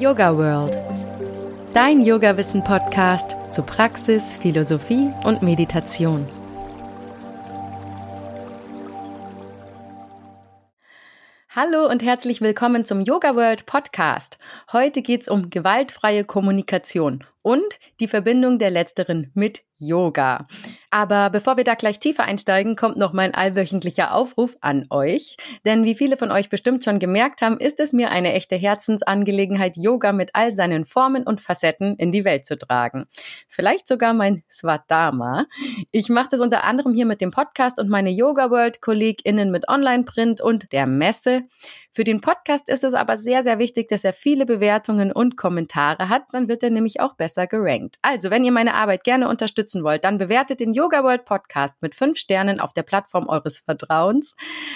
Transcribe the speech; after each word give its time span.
Yoga 0.00 0.34
World. 0.34 0.74
Dein 1.74 2.00
Yoga-Wissen-Podcast 2.00 3.36
zu 3.50 3.62
Praxis, 3.62 4.34
Philosophie 4.34 5.10
und 5.24 5.42
Meditation. 5.42 6.26
Hallo 11.50 11.86
und 11.86 12.02
herzlich 12.02 12.40
willkommen 12.40 12.86
zum 12.86 13.02
Yoga 13.02 13.36
World 13.36 13.66
Podcast. 13.66 14.38
Heute 14.72 15.02
geht 15.02 15.20
es 15.20 15.28
um 15.28 15.50
gewaltfreie 15.50 16.24
Kommunikation 16.24 17.22
und 17.42 17.78
die 18.00 18.08
Verbindung 18.08 18.58
der 18.58 18.70
letzteren 18.70 19.30
mit 19.34 19.62
Yoga. 19.80 20.46
Aber 20.90 21.30
bevor 21.30 21.56
wir 21.56 21.64
da 21.64 21.74
gleich 21.74 21.98
tiefer 21.98 22.24
einsteigen, 22.24 22.76
kommt 22.76 22.98
noch 22.98 23.12
mein 23.12 23.34
allwöchentlicher 23.34 24.12
Aufruf 24.12 24.56
an 24.60 24.86
euch. 24.90 25.36
Denn 25.64 25.84
wie 25.84 25.94
viele 25.94 26.16
von 26.16 26.30
euch 26.30 26.50
bestimmt 26.50 26.84
schon 26.84 26.98
gemerkt 26.98 27.40
haben, 27.40 27.58
ist 27.58 27.80
es 27.80 27.92
mir 27.92 28.10
eine 28.10 28.34
echte 28.34 28.56
Herzensangelegenheit, 28.56 29.76
Yoga 29.76 30.12
mit 30.12 30.30
all 30.34 30.52
seinen 30.52 30.84
Formen 30.84 31.22
und 31.22 31.40
Facetten 31.40 31.96
in 31.96 32.12
die 32.12 32.24
Welt 32.24 32.44
zu 32.44 32.58
tragen. 32.58 33.06
Vielleicht 33.48 33.88
sogar 33.88 34.12
mein 34.12 34.42
Swadharma. 34.50 35.46
Ich 35.92 36.10
mache 36.10 36.28
das 36.32 36.40
unter 36.40 36.64
anderem 36.64 36.92
hier 36.92 37.06
mit 37.06 37.22
dem 37.22 37.30
Podcast 37.30 37.78
und 37.78 37.88
meine 37.88 38.10
Yoga 38.10 38.50
World 38.50 38.82
KollegInnen 38.82 39.50
mit 39.50 39.66
Online-Print 39.68 40.42
und 40.42 40.72
der 40.72 40.86
Messe. 40.86 41.44
Für 41.90 42.04
den 42.04 42.20
Podcast 42.20 42.68
ist 42.68 42.84
es 42.84 42.94
aber 42.94 43.16
sehr, 43.16 43.44
sehr 43.44 43.58
wichtig, 43.58 43.88
dass 43.88 44.04
er 44.04 44.12
viele 44.12 44.44
Bewertungen 44.44 45.10
und 45.10 45.36
Kommentare 45.36 46.08
hat. 46.08 46.24
Dann 46.32 46.48
wird 46.48 46.62
er 46.62 46.70
nämlich 46.70 47.00
auch 47.00 47.14
besser 47.14 47.29
gerankt. 47.34 47.96
Also, 48.02 48.30
wenn 48.30 48.44
ihr 48.44 48.52
meine 48.52 48.74
Arbeit 48.74 49.04
gerne 49.04 49.28
unterstützen 49.28 49.84
wollt, 49.84 50.04
dann 50.04 50.18
bewertet 50.18 50.60
den 50.60 50.72
Yoga 50.72 51.02
World 51.02 51.24
Podcast 51.24 51.80
mit 51.82 51.94
fünf 51.94 52.18
Sternen 52.18 52.60
auf 52.60 52.72
der 52.72 52.82
Plattform 52.82 53.28
eures 53.28 53.60
Vertrauens. 53.60 54.34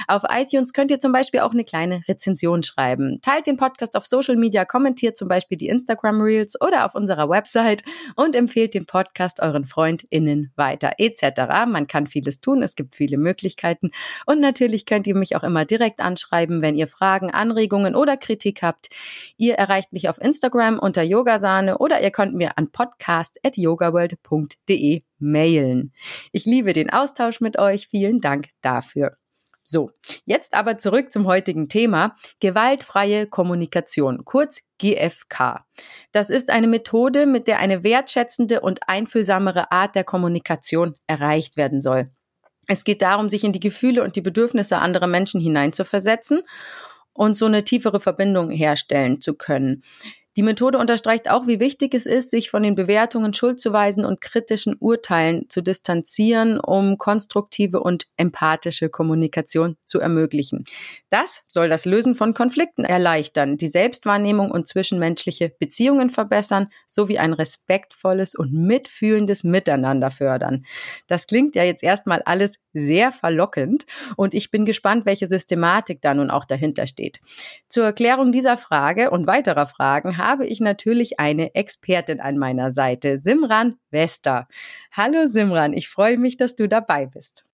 Auf 0.08 0.22
iTunes 0.28 0.72
könnt 0.72 0.90
ihr 0.90 0.98
zum 0.98 1.12
Beispiel 1.12 1.40
auch 1.40 1.52
eine 1.52 1.64
kleine 1.64 2.02
Rezension 2.08 2.62
schreiben. 2.62 3.20
Teilt 3.22 3.46
den 3.46 3.56
Podcast 3.56 3.96
auf 3.96 4.06
Social 4.06 4.36
Media, 4.36 4.64
kommentiert 4.64 5.16
zum 5.16 5.28
Beispiel 5.28 5.58
die 5.58 5.68
Instagram 5.68 6.20
Reels 6.20 6.60
oder 6.60 6.86
auf 6.86 6.94
unserer 6.94 7.28
Website 7.28 7.82
und 8.16 8.36
empfehlt 8.36 8.74
den 8.74 8.86
Podcast 8.86 9.40
euren 9.40 9.64
FreundInnen 9.64 10.52
weiter 10.56 10.92
etc. 10.98 11.66
Man 11.66 11.86
kann 11.86 12.06
vieles 12.06 12.40
tun, 12.40 12.62
es 12.62 12.76
gibt 12.76 12.94
viele 12.94 13.18
Möglichkeiten 13.18 13.90
und 14.26 14.40
natürlich 14.40 14.86
könnt 14.86 15.06
ihr 15.06 15.16
mich 15.16 15.36
auch 15.36 15.42
immer 15.42 15.64
direkt 15.64 16.00
anschreiben, 16.00 16.62
wenn 16.62 16.76
ihr 16.76 16.86
Fragen, 16.86 17.30
Anregungen 17.30 17.94
oder 17.94 18.16
Kritik 18.16 18.62
habt. 18.62 18.88
Ihr 19.36 19.54
erreicht 19.54 19.92
mich 19.92 20.08
auf 20.08 20.20
Instagram 20.20 20.78
unter 20.78 21.02
Yogasahne 21.02 21.78
oder 21.78 22.00
ihr 22.00 22.10
könnt 22.10 22.34
mir 22.34 22.43
an 22.56 22.70
podcast.yogaworld.de 22.70 25.02
mailen. 25.18 25.92
Ich 26.32 26.44
liebe 26.44 26.72
den 26.72 26.90
Austausch 26.90 27.40
mit 27.40 27.58
euch. 27.58 27.88
Vielen 27.88 28.20
Dank 28.20 28.50
dafür. 28.60 29.16
So, 29.66 29.92
jetzt 30.26 30.52
aber 30.52 30.76
zurück 30.76 31.10
zum 31.10 31.26
heutigen 31.26 31.70
Thema. 31.70 32.16
Gewaltfreie 32.38 33.26
Kommunikation, 33.26 34.26
kurz 34.26 34.60
GFK. 34.78 35.64
Das 36.12 36.28
ist 36.28 36.50
eine 36.50 36.66
Methode, 36.66 37.24
mit 37.24 37.46
der 37.46 37.60
eine 37.60 37.82
wertschätzende 37.82 38.60
und 38.60 38.86
einfühlsamere 38.88 39.72
Art 39.72 39.94
der 39.94 40.04
Kommunikation 40.04 40.96
erreicht 41.06 41.56
werden 41.56 41.80
soll. 41.80 42.10
Es 42.66 42.84
geht 42.84 43.00
darum, 43.00 43.30
sich 43.30 43.42
in 43.42 43.54
die 43.54 43.60
Gefühle 43.60 44.04
und 44.04 44.16
die 44.16 44.20
Bedürfnisse 44.20 44.78
anderer 44.78 45.06
Menschen 45.06 45.40
hineinzuversetzen 45.40 46.42
und 47.14 47.36
so 47.36 47.46
eine 47.46 47.64
tiefere 47.64 48.00
Verbindung 48.00 48.50
herstellen 48.50 49.22
zu 49.22 49.34
können. 49.34 49.82
Die 50.36 50.42
Methode 50.42 50.78
unterstreicht 50.78 51.30
auch, 51.30 51.46
wie 51.46 51.60
wichtig 51.60 51.94
es 51.94 52.06
ist, 52.06 52.30
sich 52.30 52.50
von 52.50 52.62
den 52.62 52.74
Bewertungen, 52.74 53.32
Schuldzuweisen 53.32 54.04
und 54.04 54.20
kritischen 54.20 54.74
Urteilen 54.80 55.48
zu 55.48 55.62
distanzieren, 55.62 56.58
um 56.58 56.98
konstruktive 56.98 57.80
und 57.80 58.06
empathische 58.16 58.88
Kommunikation 58.88 59.76
zu 59.84 60.00
ermöglichen. 60.00 60.64
Das 61.10 61.42
soll 61.46 61.68
das 61.68 61.84
Lösen 61.84 62.16
von 62.16 62.34
Konflikten 62.34 62.84
erleichtern, 62.84 63.56
die 63.56 63.68
Selbstwahrnehmung 63.68 64.50
und 64.50 64.66
zwischenmenschliche 64.66 65.52
Beziehungen 65.56 66.10
verbessern, 66.10 66.68
sowie 66.88 67.18
ein 67.18 67.32
respektvolles 67.32 68.34
und 68.34 68.52
mitfühlendes 68.52 69.44
Miteinander 69.44 70.10
fördern. 70.10 70.66
Das 71.06 71.28
klingt 71.28 71.54
ja 71.54 71.62
jetzt 71.62 71.84
erstmal 71.84 72.22
alles 72.22 72.58
sehr 72.72 73.12
verlockend 73.12 73.86
und 74.16 74.34
ich 74.34 74.50
bin 74.50 74.66
gespannt, 74.66 75.06
welche 75.06 75.28
Systematik 75.28 76.00
da 76.02 76.12
nun 76.12 76.30
auch 76.30 76.44
dahinter 76.44 76.88
steht. 76.88 77.20
Zur 77.68 77.84
Erklärung 77.84 78.32
dieser 78.32 78.56
Frage 78.56 79.10
und 79.10 79.28
weiterer 79.28 79.66
Fragen 79.66 80.18
habe 80.24 80.46
ich 80.46 80.58
natürlich 80.60 81.20
eine 81.20 81.54
Expertin 81.54 82.20
an 82.20 82.38
meiner 82.38 82.72
Seite, 82.72 83.20
Simran 83.22 83.76
Wester. 83.90 84.48
Hallo 84.90 85.26
Simran, 85.26 85.74
ich 85.74 85.88
freue 85.88 86.16
mich, 86.16 86.38
dass 86.38 86.56
du 86.56 86.66
dabei 86.66 87.06
bist. 87.06 87.44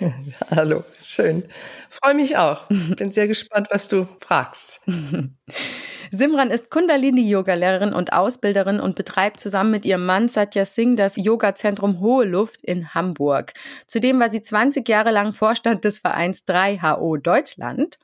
Hallo, 0.50 0.84
schön. 1.02 1.44
Freue 1.88 2.14
mich 2.14 2.36
auch. 2.36 2.66
Bin 2.96 3.12
sehr 3.12 3.28
gespannt, 3.28 3.68
was 3.70 3.88
du 3.88 4.06
fragst. 4.20 4.80
Simran 6.12 6.50
ist 6.50 6.70
Kundalini-Yoga-Lehrerin 6.70 7.92
und 7.92 8.12
Ausbilderin 8.12 8.80
und 8.80 8.96
betreibt 8.96 9.38
zusammen 9.38 9.70
mit 9.70 9.84
ihrem 9.84 10.06
Mann 10.06 10.28
Satya 10.28 10.64
Singh 10.64 10.96
das 10.96 11.16
Yoga-Zentrum 11.16 12.00
Hohe 12.00 12.24
Luft 12.24 12.62
in 12.62 12.94
Hamburg. 12.94 13.52
Zudem 13.86 14.18
war 14.18 14.28
sie 14.28 14.42
20 14.42 14.88
Jahre 14.88 15.12
lang 15.12 15.34
Vorstand 15.34 15.84
des 15.84 15.98
Vereins 15.98 16.46
3HO 16.46 17.18
Deutschland. 17.18 17.98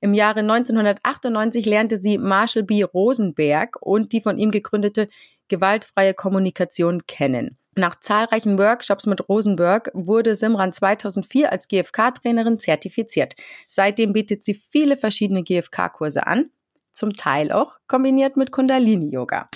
Im 0.00 0.14
Jahre 0.14 0.40
1998 0.40 1.64
lernte 1.64 1.96
sie 1.96 2.18
Marshall 2.18 2.64
B. 2.64 2.82
Rosenberg 2.82 3.76
und 3.80 4.12
die 4.12 4.20
von 4.20 4.36
ihm 4.36 4.50
gegründete 4.50 5.08
gewaltfreie 5.48 6.14
Kommunikation 6.14 7.06
kennen. 7.06 7.58
Nach 7.76 7.98
zahlreichen 7.98 8.58
Workshops 8.58 9.06
mit 9.06 9.28
Rosenberg 9.28 9.90
wurde 9.94 10.36
Simran 10.36 10.72
2004 10.72 11.50
als 11.50 11.68
GFK-Trainerin 11.68 12.60
zertifiziert. 12.60 13.34
Seitdem 13.66 14.12
bietet 14.12 14.44
sie 14.44 14.54
viele 14.54 14.96
verschiedene 14.96 15.42
GFK-Kurse 15.42 16.26
an, 16.26 16.50
zum 16.92 17.14
Teil 17.14 17.50
auch 17.50 17.78
kombiniert 17.88 18.36
mit 18.36 18.52
Kundalini-Yoga. 18.52 19.48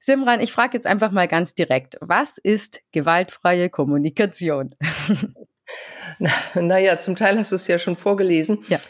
Simran, 0.00 0.40
ich 0.40 0.52
frage 0.52 0.74
jetzt 0.74 0.86
einfach 0.86 1.10
mal 1.10 1.28
ganz 1.28 1.54
direkt, 1.54 1.96
was 2.00 2.38
ist 2.38 2.80
gewaltfreie 2.92 3.68
Kommunikation? 3.68 4.74
naja, 6.54 6.92
na 6.94 6.98
zum 6.98 7.14
Teil 7.14 7.38
hast 7.38 7.52
du 7.52 7.56
es 7.56 7.66
ja 7.66 7.78
schon 7.78 7.96
vorgelesen. 7.96 8.64
Ja. 8.68 8.80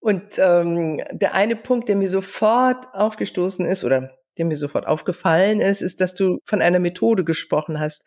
Und 0.00 0.38
ähm, 0.38 1.02
der 1.10 1.34
eine 1.34 1.56
Punkt, 1.56 1.88
der 1.88 1.96
mir 1.96 2.08
sofort 2.08 2.86
aufgestoßen 2.94 3.66
ist, 3.66 3.82
oder 3.82 4.17
der 4.38 4.46
mir 4.46 4.56
sofort 4.56 4.86
aufgefallen 4.86 5.60
ist, 5.60 5.82
ist, 5.82 6.00
dass 6.00 6.14
du 6.14 6.38
von 6.44 6.62
einer 6.62 6.78
Methode 6.78 7.24
gesprochen 7.24 7.80
hast. 7.80 8.06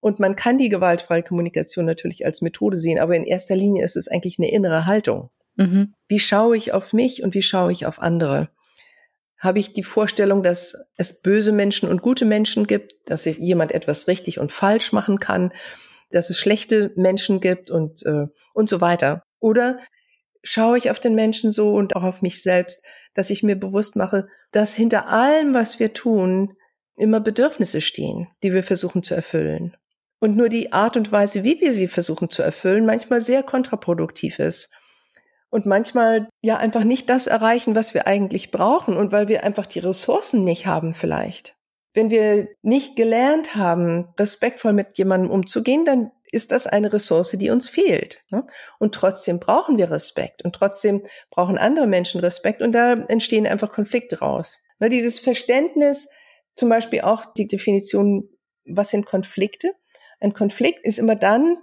Und 0.00 0.20
man 0.20 0.36
kann 0.36 0.58
die 0.58 0.68
gewaltfreie 0.68 1.22
Kommunikation 1.22 1.84
natürlich 1.84 2.24
als 2.24 2.42
Methode 2.42 2.76
sehen, 2.76 2.98
aber 2.98 3.16
in 3.16 3.24
erster 3.24 3.56
Linie 3.56 3.84
ist 3.84 3.96
es 3.96 4.08
eigentlich 4.08 4.38
eine 4.38 4.50
innere 4.50 4.86
Haltung. 4.86 5.30
Mhm. 5.56 5.94
Wie 6.08 6.20
schaue 6.20 6.56
ich 6.56 6.72
auf 6.72 6.92
mich 6.92 7.22
und 7.22 7.34
wie 7.34 7.42
schaue 7.42 7.72
ich 7.72 7.86
auf 7.86 8.00
andere? 8.00 8.50
Habe 9.38 9.58
ich 9.58 9.72
die 9.72 9.82
Vorstellung, 9.82 10.42
dass 10.42 10.76
es 10.96 11.20
böse 11.20 11.52
Menschen 11.52 11.88
und 11.88 12.02
gute 12.02 12.24
Menschen 12.24 12.66
gibt, 12.66 12.94
dass 13.06 13.24
jemand 13.24 13.72
etwas 13.72 14.08
richtig 14.08 14.38
und 14.38 14.52
falsch 14.52 14.92
machen 14.92 15.18
kann, 15.18 15.52
dass 16.10 16.30
es 16.30 16.38
schlechte 16.38 16.92
Menschen 16.96 17.40
gibt 17.40 17.70
und, 17.70 18.04
äh, 18.06 18.26
und 18.54 18.68
so 18.68 18.80
weiter? 18.80 19.22
Oder 19.40 19.78
schaue 20.42 20.78
ich 20.78 20.90
auf 20.90 21.00
den 21.00 21.14
Menschen 21.14 21.50
so 21.50 21.74
und 21.74 21.96
auch 21.96 22.02
auf 22.02 22.22
mich 22.22 22.42
selbst, 22.42 22.84
dass 23.16 23.30
ich 23.30 23.42
mir 23.42 23.56
bewusst 23.56 23.96
mache, 23.96 24.28
dass 24.52 24.76
hinter 24.76 25.08
allem, 25.08 25.54
was 25.54 25.80
wir 25.80 25.94
tun, 25.94 26.52
immer 26.96 27.18
Bedürfnisse 27.18 27.80
stehen, 27.80 28.28
die 28.42 28.52
wir 28.52 28.62
versuchen 28.62 29.02
zu 29.02 29.14
erfüllen. 29.14 29.74
Und 30.20 30.36
nur 30.36 30.50
die 30.50 30.72
Art 30.72 30.96
und 30.96 31.10
Weise, 31.12 31.42
wie 31.42 31.60
wir 31.60 31.72
sie 31.72 31.88
versuchen 31.88 32.28
zu 32.28 32.42
erfüllen, 32.42 32.84
manchmal 32.84 33.20
sehr 33.20 33.42
kontraproduktiv 33.42 34.38
ist. 34.38 34.72
Und 35.48 35.64
manchmal 35.64 36.28
ja 36.42 36.58
einfach 36.58 36.84
nicht 36.84 37.08
das 37.08 37.26
erreichen, 37.26 37.74
was 37.74 37.94
wir 37.94 38.06
eigentlich 38.06 38.50
brauchen 38.50 38.96
und 38.96 39.12
weil 39.12 39.28
wir 39.28 39.44
einfach 39.44 39.66
die 39.66 39.78
Ressourcen 39.78 40.44
nicht 40.44 40.66
haben 40.66 40.92
vielleicht. 40.92 41.56
Wenn 41.94 42.10
wir 42.10 42.48
nicht 42.60 42.96
gelernt 42.96 43.54
haben, 43.54 44.08
respektvoll 44.18 44.74
mit 44.74 44.98
jemandem 44.98 45.30
umzugehen, 45.30 45.86
dann 45.86 46.10
ist 46.32 46.52
das 46.52 46.66
eine 46.66 46.92
Ressource, 46.92 47.36
die 47.38 47.50
uns 47.50 47.68
fehlt. 47.68 48.22
Ne? 48.30 48.46
Und 48.78 48.94
trotzdem 48.94 49.40
brauchen 49.40 49.78
wir 49.78 49.90
Respekt 49.90 50.44
und 50.44 50.54
trotzdem 50.54 51.02
brauchen 51.30 51.58
andere 51.58 51.86
Menschen 51.86 52.20
Respekt 52.20 52.62
und 52.62 52.72
da 52.72 52.92
entstehen 52.92 53.46
einfach 53.46 53.72
Konflikte 53.72 54.18
raus. 54.18 54.58
Ne, 54.78 54.88
dieses 54.88 55.18
Verständnis, 55.18 56.08
zum 56.54 56.68
Beispiel 56.68 57.02
auch 57.02 57.24
die 57.36 57.46
Definition, 57.46 58.28
was 58.66 58.90
sind 58.90 59.06
Konflikte? 59.06 59.72
Ein 60.20 60.34
Konflikt 60.34 60.84
ist 60.84 60.98
immer 60.98 61.16
dann 61.16 61.56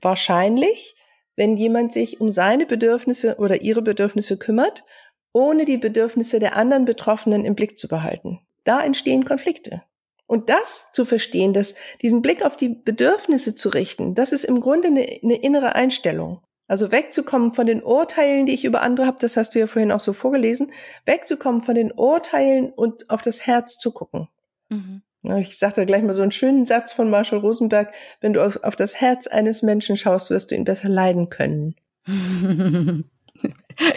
wahrscheinlich, 0.00 0.96
wenn 1.36 1.56
jemand 1.56 1.92
sich 1.92 2.20
um 2.20 2.30
seine 2.30 2.66
Bedürfnisse 2.66 3.36
oder 3.38 3.62
ihre 3.62 3.82
Bedürfnisse 3.82 4.38
kümmert, 4.38 4.84
ohne 5.32 5.64
die 5.64 5.78
Bedürfnisse 5.78 6.38
der 6.38 6.56
anderen 6.56 6.84
Betroffenen 6.84 7.44
im 7.44 7.54
Blick 7.54 7.76
zu 7.76 7.88
behalten. 7.88 8.40
Da 8.64 8.84
entstehen 8.84 9.24
Konflikte. 9.24 9.82
Und 10.26 10.48
das 10.48 10.90
zu 10.92 11.04
verstehen, 11.04 11.52
dass 11.52 11.74
diesen 12.02 12.22
Blick 12.22 12.44
auf 12.44 12.56
die 12.56 12.70
Bedürfnisse 12.70 13.54
zu 13.54 13.68
richten, 13.68 14.14
das 14.14 14.32
ist 14.32 14.44
im 14.44 14.60
Grunde 14.60 14.88
eine, 14.88 15.06
eine 15.22 15.36
innere 15.36 15.74
Einstellung. 15.74 16.40
Also 16.66 16.90
wegzukommen 16.90 17.52
von 17.52 17.66
den 17.66 17.82
Urteilen, 17.82 18.46
die 18.46 18.54
ich 18.54 18.64
über 18.64 18.80
andere 18.80 19.06
habe, 19.06 19.18
das 19.20 19.36
hast 19.36 19.54
du 19.54 19.58
ja 19.58 19.66
vorhin 19.66 19.92
auch 19.92 20.00
so 20.00 20.14
vorgelesen, 20.14 20.72
wegzukommen 21.04 21.60
von 21.60 21.74
den 21.74 21.92
Urteilen 21.92 22.72
und 22.72 23.10
auf 23.10 23.20
das 23.20 23.46
Herz 23.46 23.76
zu 23.76 23.92
gucken. 23.92 24.28
Mhm. 24.70 25.02
Ich 25.36 25.58
sagte 25.58 25.86
gleich 25.86 26.02
mal 26.02 26.14
so 26.14 26.22
einen 26.22 26.32
schönen 26.32 26.66
Satz 26.66 26.92
von 26.92 27.08
Marshall 27.08 27.38
Rosenberg, 27.38 27.92
wenn 28.20 28.34
du 28.34 28.42
auf 28.42 28.76
das 28.76 29.00
Herz 29.00 29.26
eines 29.26 29.62
Menschen 29.62 29.96
schaust, 29.96 30.30
wirst 30.30 30.50
du 30.50 30.54
ihn 30.54 30.64
besser 30.64 30.88
leiden 30.88 31.30
können. 31.30 31.74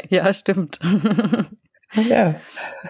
ja, 0.09 0.31
stimmt. 0.31 0.79
Ja. 2.09 2.35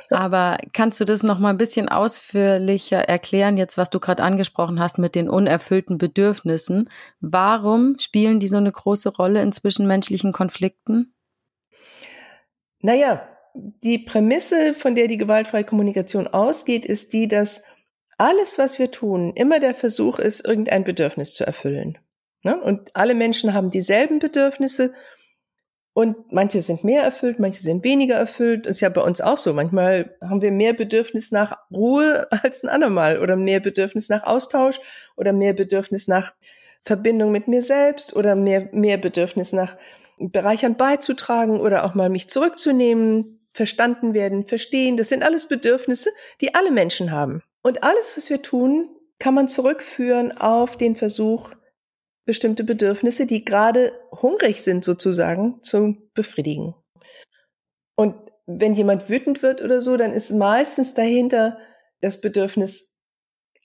Aber 0.09 0.57
kannst 0.73 0.99
du 0.99 1.05
das 1.05 1.23
noch 1.23 1.39
mal 1.39 1.49
ein 1.49 1.57
bisschen 1.57 1.89
ausführlicher 1.89 2.99
erklären, 2.99 3.57
jetzt 3.57 3.77
was 3.77 3.89
du 3.89 3.99
gerade 3.99 4.23
angesprochen 4.23 4.79
hast 4.79 4.97
mit 4.97 5.15
den 5.15 5.29
unerfüllten 5.29 5.97
Bedürfnissen? 5.97 6.89
Warum 7.19 7.97
spielen 7.99 8.39
die 8.39 8.47
so 8.47 8.57
eine 8.57 8.71
große 8.71 9.09
Rolle 9.09 9.41
in 9.41 9.51
zwischenmenschlichen 9.51 10.33
Konflikten? 10.33 11.13
Naja, 12.79 13.27
die 13.55 13.99
Prämisse, 13.99 14.73
von 14.73 14.95
der 14.95 15.07
die 15.07 15.17
gewaltfreie 15.17 15.63
Kommunikation 15.63 16.27
ausgeht, 16.27 16.85
ist 16.85 17.13
die, 17.13 17.27
dass 17.27 17.63
alles, 18.17 18.57
was 18.57 18.79
wir 18.79 18.91
tun, 18.91 19.33
immer 19.35 19.59
der 19.59 19.75
Versuch 19.75 20.19
ist, 20.19 20.45
irgendein 20.45 20.83
Bedürfnis 20.83 21.33
zu 21.33 21.45
erfüllen. 21.45 21.97
Ne? 22.44 22.59
Und 22.59 22.95
alle 22.95 23.15
Menschen 23.15 23.53
haben 23.53 23.69
dieselben 23.69 24.19
Bedürfnisse 24.19 24.94
und 25.97 26.31
manche 26.31 26.61
sind 26.61 26.83
mehr 26.83 27.01
erfüllt, 27.01 27.39
manche 27.39 27.63
sind 27.63 27.83
weniger 27.83 28.13
erfüllt. 28.13 28.67
Ist 28.67 28.81
ja 28.81 28.89
bei 28.89 29.01
uns 29.01 29.19
auch 29.19 29.39
so. 29.39 29.51
Manchmal 29.55 30.15
haben 30.21 30.44
wir 30.44 30.51
mehr 30.51 30.73
Bedürfnis 30.73 31.31
nach 31.31 31.57
Ruhe 31.71 32.27
als 32.44 32.63
ein 32.63 32.69
andermal 32.69 33.19
oder 33.19 33.35
mehr 33.35 33.59
Bedürfnis 33.59 34.07
nach 34.07 34.21
Austausch 34.21 34.79
oder 35.15 35.33
mehr 35.33 35.53
Bedürfnis 35.53 36.07
nach 36.07 36.35
Verbindung 36.83 37.31
mit 37.31 37.47
mir 37.47 37.63
selbst 37.63 38.15
oder 38.15 38.35
mehr, 38.35 38.69
mehr 38.73 38.99
Bedürfnis 38.99 39.53
nach 39.53 39.75
Bereichern 40.19 40.77
beizutragen 40.77 41.59
oder 41.59 41.83
auch 41.83 41.95
mal 41.95 42.09
mich 42.09 42.29
zurückzunehmen, 42.29 43.39
verstanden 43.49 44.13
werden, 44.13 44.44
verstehen. 44.44 44.97
Das 44.97 45.09
sind 45.09 45.23
alles 45.23 45.47
Bedürfnisse, 45.47 46.11
die 46.41 46.53
alle 46.53 46.69
Menschen 46.69 47.09
haben. 47.11 47.41
Und 47.63 47.81
alles, 47.83 48.13
was 48.15 48.29
wir 48.29 48.44
tun, 48.44 48.88
kann 49.17 49.33
man 49.33 49.47
zurückführen 49.47 50.31
auf 50.38 50.77
den 50.77 50.95
Versuch, 50.95 51.49
bestimmte 52.27 52.63
Bedürfnisse, 52.63 53.25
die 53.25 53.44
gerade 53.44 53.94
hungrig 54.12 54.62
sind 54.62 54.83
sozusagen, 54.83 55.63
zu 55.63 55.97
befriedigen. 56.13 56.75
Und 57.95 58.15
wenn 58.45 58.75
jemand 58.75 59.09
wütend 59.09 59.41
wird 59.41 59.62
oder 59.62 59.81
so, 59.81 59.97
dann 59.97 60.13
ist 60.13 60.31
meistens 60.31 60.94
dahinter 60.94 61.57
das 62.01 62.21
Bedürfnis, 62.21 62.95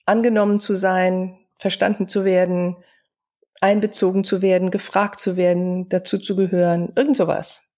angenommen 0.05 0.59
zu 0.59 0.75
sein, 0.75 1.37
verstanden 1.59 2.09
zu 2.09 2.25
werden, 2.25 2.75
einbezogen 3.61 4.25
zu 4.25 4.41
werden, 4.41 4.71
gefragt 4.71 5.19
zu 5.19 5.37
werden, 5.37 5.87
dazu 5.87 6.17
zu 6.17 6.35
gehören, 6.35 6.91
irgend 6.95 7.15
sowas. 7.15 7.73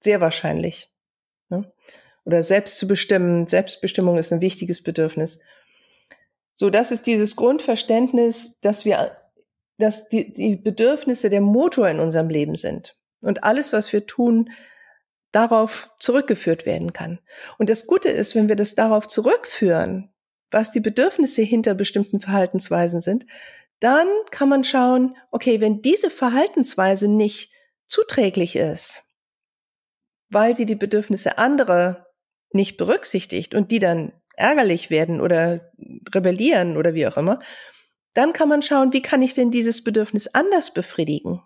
Sehr 0.00 0.20
wahrscheinlich. 0.22 0.90
Ne? 1.50 1.70
Oder 2.24 2.42
selbst 2.42 2.78
zu 2.78 2.86
bestimmen. 2.86 3.44
Selbstbestimmung 3.44 4.16
ist 4.16 4.32
ein 4.32 4.40
wichtiges 4.40 4.82
Bedürfnis. 4.82 5.40
So, 6.54 6.70
das 6.70 6.90
ist 6.90 7.06
dieses 7.06 7.36
Grundverständnis, 7.36 8.60
dass 8.60 8.86
wir 8.86 9.17
dass 9.78 10.08
die, 10.08 10.32
die 10.32 10.56
Bedürfnisse 10.56 11.30
der 11.30 11.40
Motor 11.40 11.88
in 11.88 12.00
unserem 12.00 12.28
Leben 12.28 12.56
sind. 12.56 12.96
Und 13.22 13.44
alles, 13.44 13.72
was 13.72 13.92
wir 13.92 14.06
tun, 14.06 14.50
darauf 15.32 15.90
zurückgeführt 15.98 16.66
werden 16.66 16.92
kann. 16.92 17.18
Und 17.58 17.70
das 17.70 17.86
Gute 17.86 18.08
ist, 18.08 18.34
wenn 18.34 18.48
wir 18.48 18.56
das 18.56 18.74
darauf 18.74 19.08
zurückführen, 19.08 20.12
was 20.50 20.70
die 20.70 20.80
Bedürfnisse 20.80 21.42
hinter 21.42 21.74
bestimmten 21.74 22.20
Verhaltensweisen 22.20 23.00
sind, 23.00 23.26
dann 23.80 24.08
kann 24.30 24.48
man 24.48 24.64
schauen, 24.64 25.16
okay, 25.30 25.60
wenn 25.60 25.76
diese 25.76 26.10
Verhaltensweise 26.10 27.08
nicht 27.08 27.52
zuträglich 27.86 28.56
ist, 28.56 29.04
weil 30.30 30.56
sie 30.56 30.66
die 30.66 30.74
Bedürfnisse 30.74 31.38
anderer 31.38 32.04
nicht 32.50 32.76
berücksichtigt 32.76 33.54
und 33.54 33.70
die 33.70 33.78
dann 33.78 34.12
ärgerlich 34.34 34.90
werden 34.90 35.20
oder 35.20 35.72
rebellieren 36.14 36.76
oder 36.76 36.94
wie 36.94 37.06
auch 37.06 37.16
immer, 37.16 37.38
dann 38.18 38.32
kann 38.32 38.48
man 38.48 38.62
schauen, 38.62 38.92
wie 38.92 39.00
kann 39.00 39.22
ich 39.22 39.34
denn 39.34 39.52
dieses 39.52 39.84
Bedürfnis 39.84 40.26
anders 40.26 40.74
befriedigen? 40.74 41.40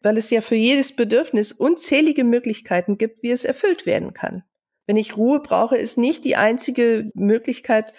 Weil 0.00 0.16
es 0.16 0.30
ja 0.30 0.40
für 0.40 0.54
jedes 0.54 0.94
Bedürfnis 0.94 1.52
unzählige 1.52 2.22
Möglichkeiten 2.22 2.96
gibt, 2.96 3.24
wie 3.24 3.32
es 3.32 3.44
erfüllt 3.44 3.86
werden 3.86 4.14
kann. 4.14 4.44
Wenn 4.86 4.96
ich 4.96 5.16
Ruhe 5.16 5.40
brauche, 5.40 5.76
ist 5.76 5.98
nicht 5.98 6.24
die 6.24 6.36
einzige 6.36 7.10
Möglichkeit, 7.14 7.92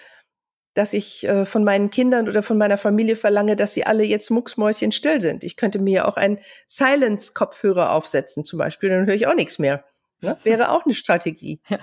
dass 0.74 0.94
ich 0.94 1.28
äh, 1.28 1.46
von 1.46 1.66
meinen 1.66 1.90
Kindern 1.90 2.30
oder 2.30 2.44
von 2.44 2.58
meiner 2.58 2.78
Familie 2.78 3.18
verlange, 3.18 3.58
dass 3.58 3.74
sie 3.74 3.86
alle 3.86 4.04
jetzt 4.04 4.30
mucksmäuschen 4.30 4.94
still 4.94 5.20
sind. 5.20 5.44
Ich 5.44 5.58
könnte 5.58 5.80
mir 5.80 5.94
ja 5.94 6.08
auch 6.08 6.16
einen 6.16 6.40
Silence-Kopfhörer 6.68 7.92
aufsetzen 7.92 8.46
zum 8.46 8.58
Beispiel, 8.58 8.90
dann 8.90 9.06
höre 9.06 9.16
ich 9.16 9.28
auch 9.28 9.36
nichts 9.36 9.60
mehr. 9.60 9.84
Ne? 10.22 10.38
Wäre 10.44 10.72
auch 10.72 10.86
eine 10.86 10.94
Strategie. 10.94 11.60
Ja, 11.70 11.80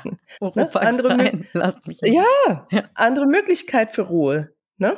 ne? 0.55 0.75
andere, 0.75 1.43
ja, 2.03 2.67
ja, 2.71 2.85
andere 2.95 3.27
Möglichkeit 3.27 3.91
für 3.91 4.03
Ruhe. 4.03 4.55
Ne? 4.79 4.97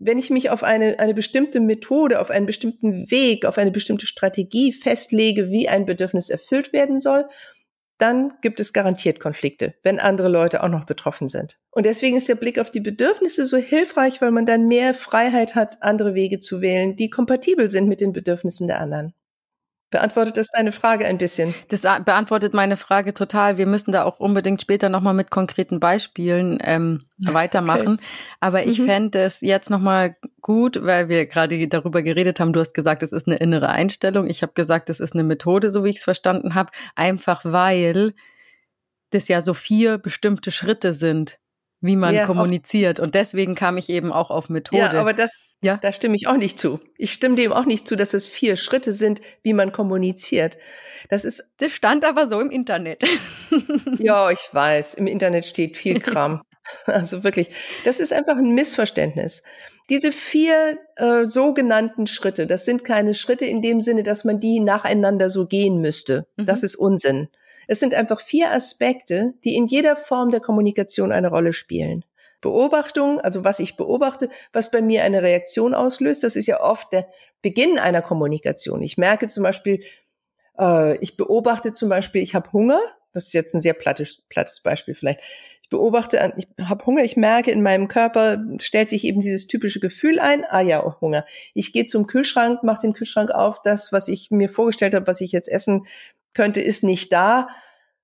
Wenn 0.00 0.18
ich 0.18 0.30
mich 0.30 0.50
auf 0.50 0.64
eine, 0.64 0.98
eine 0.98 1.14
bestimmte 1.14 1.60
Methode, 1.60 2.20
auf 2.20 2.30
einen 2.30 2.46
bestimmten 2.46 3.10
Weg, 3.10 3.44
auf 3.44 3.58
eine 3.58 3.70
bestimmte 3.70 4.06
Strategie 4.06 4.72
festlege, 4.72 5.50
wie 5.50 5.68
ein 5.68 5.84
Bedürfnis 5.84 6.30
erfüllt 6.30 6.72
werden 6.72 6.98
soll, 6.98 7.26
dann 7.98 8.32
gibt 8.40 8.60
es 8.60 8.72
garantiert 8.72 9.20
Konflikte, 9.20 9.74
wenn 9.82 10.00
andere 10.00 10.30
Leute 10.30 10.62
auch 10.62 10.70
noch 10.70 10.86
betroffen 10.86 11.28
sind. 11.28 11.58
Und 11.70 11.84
deswegen 11.84 12.16
ist 12.16 12.30
der 12.30 12.34
Blick 12.34 12.58
auf 12.58 12.70
die 12.70 12.80
Bedürfnisse 12.80 13.44
so 13.44 13.58
hilfreich, 13.58 14.22
weil 14.22 14.30
man 14.30 14.46
dann 14.46 14.68
mehr 14.68 14.94
Freiheit 14.94 15.54
hat, 15.54 15.82
andere 15.82 16.14
Wege 16.14 16.40
zu 16.40 16.62
wählen, 16.62 16.96
die 16.96 17.10
kompatibel 17.10 17.68
sind 17.68 17.88
mit 17.88 18.00
den 18.00 18.14
Bedürfnissen 18.14 18.68
der 18.68 18.80
anderen. 18.80 19.12
Beantwortet 19.90 20.36
das 20.36 20.50
deine 20.50 20.70
Frage 20.70 21.04
ein 21.04 21.18
bisschen? 21.18 21.52
Das 21.68 21.82
beantwortet 21.82 22.54
meine 22.54 22.76
Frage 22.76 23.12
total. 23.12 23.58
Wir 23.58 23.66
müssen 23.66 23.90
da 23.90 24.04
auch 24.04 24.20
unbedingt 24.20 24.60
später 24.60 24.88
nochmal 24.88 25.14
mit 25.14 25.30
konkreten 25.30 25.80
Beispielen 25.80 26.58
ähm, 26.62 27.06
weitermachen. 27.18 27.94
Okay. 27.94 28.04
Aber 28.38 28.66
ich 28.66 28.78
mhm. 28.78 28.86
fände 28.86 29.18
es 29.20 29.40
jetzt 29.40 29.68
nochmal 29.68 30.16
gut, 30.40 30.78
weil 30.84 31.08
wir 31.08 31.26
gerade 31.26 31.66
darüber 31.66 32.02
geredet 32.02 32.38
haben. 32.38 32.52
Du 32.52 32.60
hast 32.60 32.72
gesagt, 32.72 33.02
es 33.02 33.10
ist 33.10 33.26
eine 33.26 33.36
innere 33.38 33.70
Einstellung. 33.70 34.28
Ich 34.28 34.42
habe 34.42 34.52
gesagt, 34.52 34.90
es 34.90 35.00
ist 35.00 35.14
eine 35.14 35.24
Methode, 35.24 35.70
so 35.70 35.82
wie 35.84 35.90
ich 35.90 35.96
es 35.96 36.04
verstanden 36.04 36.54
habe. 36.54 36.70
Einfach 36.94 37.40
weil 37.44 38.14
das 39.10 39.26
ja 39.26 39.42
so 39.42 39.54
vier 39.54 39.98
bestimmte 39.98 40.52
Schritte 40.52 40.94
sind, 40.94 41.40
wie 41.80 41.96
man 41.96 42.14
ja, 42.14 42.26
kommuniziert. 42.26 43.00
Und 43.00 43.14
deswegen 43.14 43.54
kam 43.54 43.78
ich 43.78 43.88
eben 43.88 44.12
auch 44.12 44.30
auf 44.30 44.48
Methode. 44.48 44.82
Ja, 44.82 44.92
aber 44.92 45.12
das, 45.12 45.38
ja. 45.62 45.78
da 45.78 45.92
stimme 45.92 46.14
ich 46.16 46.26
auch 46.26 46.36
nicht 46.36 46.58
zu. 46.58 46.80
Ich 46.98 47.12
stimme 47.12 47.36
dem 47.36 47.52
auch 47.52 47.64
nicht 47.64 47.88
zu, 47.88 47.96
dass 47.96 48.14
es 48.14 48.26
vier 48.26 48.56
Schritte 48.56 48.92
sind, 48.92 49.20
wie 49.42 49.54
man 49.54 49.72
kommuniziert. 49.72 50.58
Das 51.08 51.24
ist. 51.24 51.54
Das 51.58 51.72
stand 51.72 52.04
aber 52.04 52.28
so 52.28 52.40
im 52.40 52.50
Internet. 52.50 53.02
ja, 53.98 54.30
ich 54.30 54.48
weiß. 54.52 54.94
Im 54.94 55.06
Internet 55.06 55.46
steht 55.46 55.76
viel 55.76 56.00
Kram. 56.00 56.42
Also 56.86 57.24
wirklich, 57.24 57.48
das 57.84 57.98
ist 57.98 58.12
einfach 58.12 58.36
ein 58.36 58.54
Missverständnis. 58.54 59.42
Diese 59.88 60.12
vier 60.12 60.78
äh, 60.94 61.26
sogenannten 61.26 62.06
Schritte, 62.06 62.46
das 62.46 62.64
sind 62.64 62.84
keine 62.84 63.12
Schritte 63.12 63.44
in 63.44 63.60
dem 63.60 63.80
Sinne, 63.80 64.04
dass 64.04 64.22
man 64.22 64.38
die 64.38 64.60
nacheinander 64.60 65.28
so 65.28 65.46
gehen 65.46 65.80
müsste. 65.80 66.28
Mhm. 66.36 66.46
Das 66.46 66.62
ist 66.62 66.76
Unsinn. 66.76 67.28
Es 67.70 67.78
sind 67.78 67.94
einfach 67.94 68.20
vier 68.20 68.50
Aspekte, 68.50 69.34
die 69.44 69.54
in 69.54 69.68
jeder 69.68 69.94
Form 69.94 70.30
der 70.30 70.40
Kommunikation 70.40 71.12
eine 71.12 71.28
Rolle 71.28 71.52
spielen. 71.52 72.04
Beobachtung, 72.40 73.20
also 73.20 73.44
was 73.44 73.60
ich 73.60 73.76
beobachte, 73.76 74.28
was 74.52 74.72
bei 74.72 74.82
mir 74.82 75.04
eine 75.04 75.22
Reaktion 75.22 75.72
auslöst, 75.72 76.24
das 76.24 76.34
ist 76.34 76.48
ja 76.48 76.60
oft 76.60 76.92
der 76.92 77.06
Beginn 77.42 77.78
einer 77.78 78.02
Kommunikation. 78.02 78.82
Ich 78.82 78.98
merke 78.98 79.28
zum 79.28 79.44
Beispiel, 79.44 79.84
äh, 80.58 80.96
ich 80.96 81.16
beobachte 81.16 81.72
zum 81.72 81.88
Beispiel, 81.88 82.22
ich 82.22 82.34
habe 82.34 82.52
Hunger, 82.52 82.80
das 83.12 83.26
ist 83.26 83.34
jetzt 83.34 83.54
ein 83.54 83.60
sehr 83.60 83.74
plattes, 83.74 84.22
plattes 84.28 84.62
Beispiel 84.62 84.96
vielleicht. 84.96 85.20
Ich 85.62 85.68
beobachte, 85.68 86.34
ich 86.38 86.48
habe 86.60 86.84
Hunger, 86.86 87.04
ich 87.04 87.16
merke 87.16 87.52
in 87.52 87.62
meinem 87.62 87.86
Körper, 87.86 88.42
stellt 88.58 88.88
sich 88.88 89.04
eben 89.04 89.20
dieses 89.20 89.46
typische 89.46 89.78
Gefühl 89.78 90.18
ein, 90.18 90.44
ah 90.44 90.60
ja, 90.60 90.84
oh, 90.84 90.94
Hunger. 91.00 91.24
Ich 91.54 91.72
gehe 91.72 91.86
zum 91.86 92.08
Kühlschrank, 92.08 92.64
mache 92.64 92.80
den 92.80 92.94
Kühlschrank 92.94 93.30
auf, 93.30 93.62
das, 93.62 93.92
was 93.92 94.08
ich 94.08 94.32
mir 94.32 94.48
vorgestellt 94.48 94.96
habe, 94.96 95.06
was 95.06 95.20
ich 95.20 95.30
jetzt 95.30 95.48
essen 95.48 95.86
könnte, 96.34 96.60
ist 96.60 96.82
nicht 96.82 97.12
da, 97.12 97.48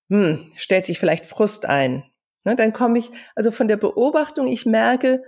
hm, 0.08 0.52
stellt 0.56 0.86
sich 0.86 0.98
vielleicht 0.98 1.26
Frust 1.26 1.66
ein. 1.66 2.04
Ne, 2.44 2.54
dann 2.54 2.72
komme 2.72 2.98
ich, 2.98 3.10
also 3.34 3.50
von 3.50 3.68
der 3.68 3.76
Beobachtung, 3.76 4.46
ich 4.46 4.66
merke, 4.66 5.22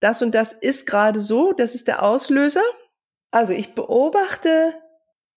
das 0.00 0.22
und 0.22 0.34
das 0.34 0.52
ist 0.52 0.86
gerade 0.86 1.20
so, 1.20 1.52
das 1.52 1.74
ist 1.74 1.88
der 1.88 2.02
Auslöser. 2.02 2.62
Also 3.30 3.52
ich 3.52 3.74
beobachte 3.74 4.74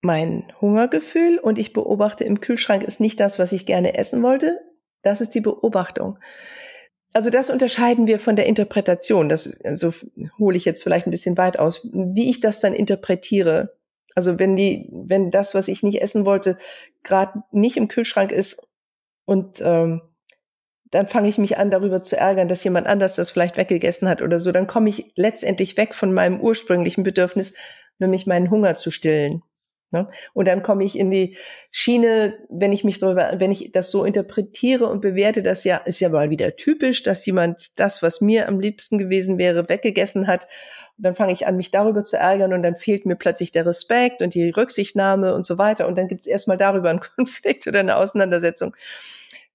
mein 0.02 0.52
Hungergefühl 0.60 1.40
und 1.40 1.58
ich 1.58 1.72
beobachte 1.72 2.24
im 2.24 2.42
Kühlschrank 2.42 2.84
ist 2.84 3.00
nicht 3.00 3.20
das, 3.20 3.40
was 3.40 3.54
ich 3.54 3.66
gerne 3.66 3.96
essen 3.96 4.22
wollte. 4.22 4.60
Das 5.02 5.22
ist 5.22 5.32
die 5.32 5.42
Beobachtung. 5.42 6.20
Also 7.14 7.30
das 7.30 7.50
unterscheiden 7.50 8.08
wir 8.08 8.20
von 8.20 8.36
der 8.36 8.48
Interpretation. 8.48 9.30
Das 9.30 9.62
also 9.64 9.94
hole 10.40 10.58
ich 10.58 10.66
jetzt 10.66 10.84
vielleicht 10.84 11.08
ein 11.08 11.12
bisschen 11.12 11.38
weit 11.38 11.58
aus, 11.60 11.88
wie 11.94 12.30
ich 12.30 12.42
das 12.42 12.60
dann 12.60 12.74
interpretiere. 12.74 13.78
Also 14.15 14.39
wenn 14.39 14.55
die, 14.55 14.89
wenn 14.91 15.32
das, 15.32 15.55
was 15.55 15.67
ich 15.67 15.84
nicht 15.84 16.01
essen 16.01 16.25
wollte, 16.25 16.58
gerade 17.03 17.43
nicht 17.51 17.77
im 17.77 17.88
Kühlschrank 17.88 18.32
ist 18.32 18.67
und 19.25 19.62
ähm, 19.62 20.01
dann 20.91 21.08
fange 21.08 21.27
ich 21.27 21.39
mich 21.39 21.58
an, 21.58 21.72
darüber 21.72 22.03
zu 22.03 22.17
ärgern, 22.17 22.48
dass 22.48 22.63
jemand 22.63 22.86
anders 22.86 23.15
das 23.15 23.32
vielleicht 23.32 23.58
weggegessen 23.58 24.08
hat 24.08 24.22
oder 24.22 24.39
so, 24.39 24.51
dann 24.51 24.67
komme 24.67 24.89
ich 24.89 25.12
letztendlich 25.15 25.75
weg 25.75 25.96
von 25.96 26.13
meinem 26.13 26.39
ursprünglichen 26.39 27.03
Bedürfnis, 27.03 27.55
nämlich 27.98 28.27
meinen 28.27 28.51
Hunger 28.51 28.75
zu 28.75 28.91
stillen. 28.91 29.41
Ne? 29.93 30.10
Und 30.34 30.48
dann 30.48 30.63
komme 30.63 30.84
ich 30.84 30.98
in 30.98 31.10
die 31.10 31.38
Schiene, 31.72 32.38
wenn 32.50 32.72
ich 32.72 32.84
mich 32.84 33.00
darüber, 33.00 33.36
wenn 33.38 33.51
ich 33.51 33.72
das 33.72 33.91
so 33.91 34.03
interpretiere 34.03 34.88
und 34.88 35.01
bewerte, 35.01 35.41
das 35.41 35.63
ja, 35.63 35.77
ist 35.77 36.00
ja 36.00 36.10
mal 36.10 36.29
wieder 36.29 36.55
typisch, 36.55 37.03
dass 37.03 37.25
jemand 37.25 37.79
das, 37.79 38.01
was 38.03 38.20
mir 38.20 38.48
am 38.48 38.60
liebsten 38.60 38.98
gewesen 38.98 39.38
wäre, 39.38 39.70
weggegessen 39.70 40.27
hat 40.27 40.48
und 40.98 41.06
dann 41.06 41.16
fange 41.16 41.34
ich 41.34 41.48
an, 41.48 41.58
mich 41.58 41.72
darüber 41.72 42.04
zu 42.04 42.18
ärgern 42.18 42.54
und 42.54 42.62
dann 42.62 42.76
fehlt 42.76 43.06
mir 43.06 43.16
plötzlich 43.16 43.52
der 43.52 43.66
Respekt 43.66 44.22
und 44.22 44.36
die 44.36 44.50
Rücksichtnahme 44.52 45.34
und 45.34 45.46
so 45.46 45.58
weiter. 45.58 45.88
Und 45.88 45.98
dann 45.98 46.08
gibt 46.08 46.22
es 46.22 46.28
erstmal 46.28 46.58
darüber 46.58 46.90
einen 46.90 47.02
Konflikt 47.16 47.66
oder 47.68 47.80
eine 47.80 47.98
Auseinandersetzung. 47.98 48.76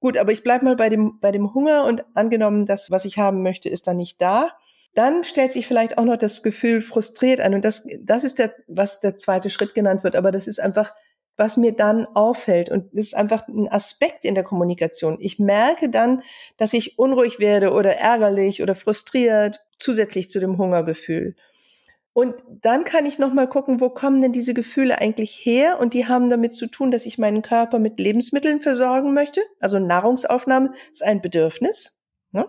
Gut, 0.00 0.16
aber 0.16 0.32
ich 0.32 0.42
bleib 0.42 0.62
mal 0.62 0.76
bei 0.76 0.88
dem, 0.88 1.18
bei 1.20 1.32
dem 1.32 1.54
Hunger 1.54 1.84
und 1.84 2.04
angenommen, 2.14 2.66
das, 2.66 2.90
was 2.90 3.04
ich 3.04 3.18
haben 3.18 3.42
möchte, 3.42 3.68
ist 3.68 3.86
dann 3.86 3.96
nicht 3.96 4.20
da. 4.20 4.50
Dann 4.94 5.22
stellt 5.22 5.52
sich 5.52 5.66
vielleicht 5.66 5.96
auch 5.96 6.04
noch 6.04 6.16
das 6.16 6.42
Gefühl 6.42 6.80
frustriert 6.80 7.40
ein. 7.40 7.54
Und 7.54 7.64
das, 7.64 7.86
das 8.00 8.24
ist 8.24 8.38
der, 8.38 8.52
was 8.66 9.00
der 9.00 9.16
zweite 9.16 9.50
Schritt 9.50 9.74
genannt 9.74 10.02
wird. 10.02 10.16
Aber 10.16 10.32
das 10.32 10.48
ist 10.48 10.60
einfach, 10.60 10.92
was 11.38 11.56
mir 11.56 11.72
dann 11.72 12.04
auffällt. 12.04 12.68
Und 12.70 12.92
das 12.92 13.06
ist 13.06 13.16
einfach 13.16 13.46
ein 13.48 13.68
Aspekt 13.68 14.24
in 14.24 14.34
der 14.34 14.44
Kommunikation. 14.44 15.16
Ich 15.20 15.38
merke 15.38 15.88
dann, 15.88 16.22
dass 16.58 16.74
ich 16.74 16.98
unruhig 16.98 17.38
werde 17.38 17.72
oder 17.72 17.96
ärgerlich 17.96 18.60
oder 18.60 18.74
frustriert, 18.74 19.60
zusätzlich 19.78 20.30
zu 20.30 20.40
dem 20.40 20.58
Hungergefühl. 20.58 21.36
Und 22.12 22.34
dann 22.48 22.82
kann 22.82 23.06
ich 23.06 23.20
noch 23.20 23.32
mal 23.32 23.46
gucken, 23.46 23.80
wo 23.80 23.88
kommen 23.88 24.20
denn 24.20 24.32
diese 24.32 24.52
Gefühle 24.52 24.98
eigentlich 24.98 25.40
her? 25.44 25.78
Und 25.78 25.94
die 25.94 26.08
haben 26.08 26.28
damit 26.28 26.54
zu 26.54 26.66
tun, 26.66 26.90
dass 26.90 27.06
ich 27.06 27.18
meinen 27.18 27.42
Körper 27.42 27.78
mit 27.78 28.00
Lebensmitteln 28.00 28.60
versorgen 28.60 29.14
möchte. 29.14 29.40
Also 29.60 29.78
Nahrungsaufnahme 29.78 30.72
ist 30.90 31.04
ein 31.04 31.22
Bedürfnis. 31.22 32.02
Ne? 32.32 32.46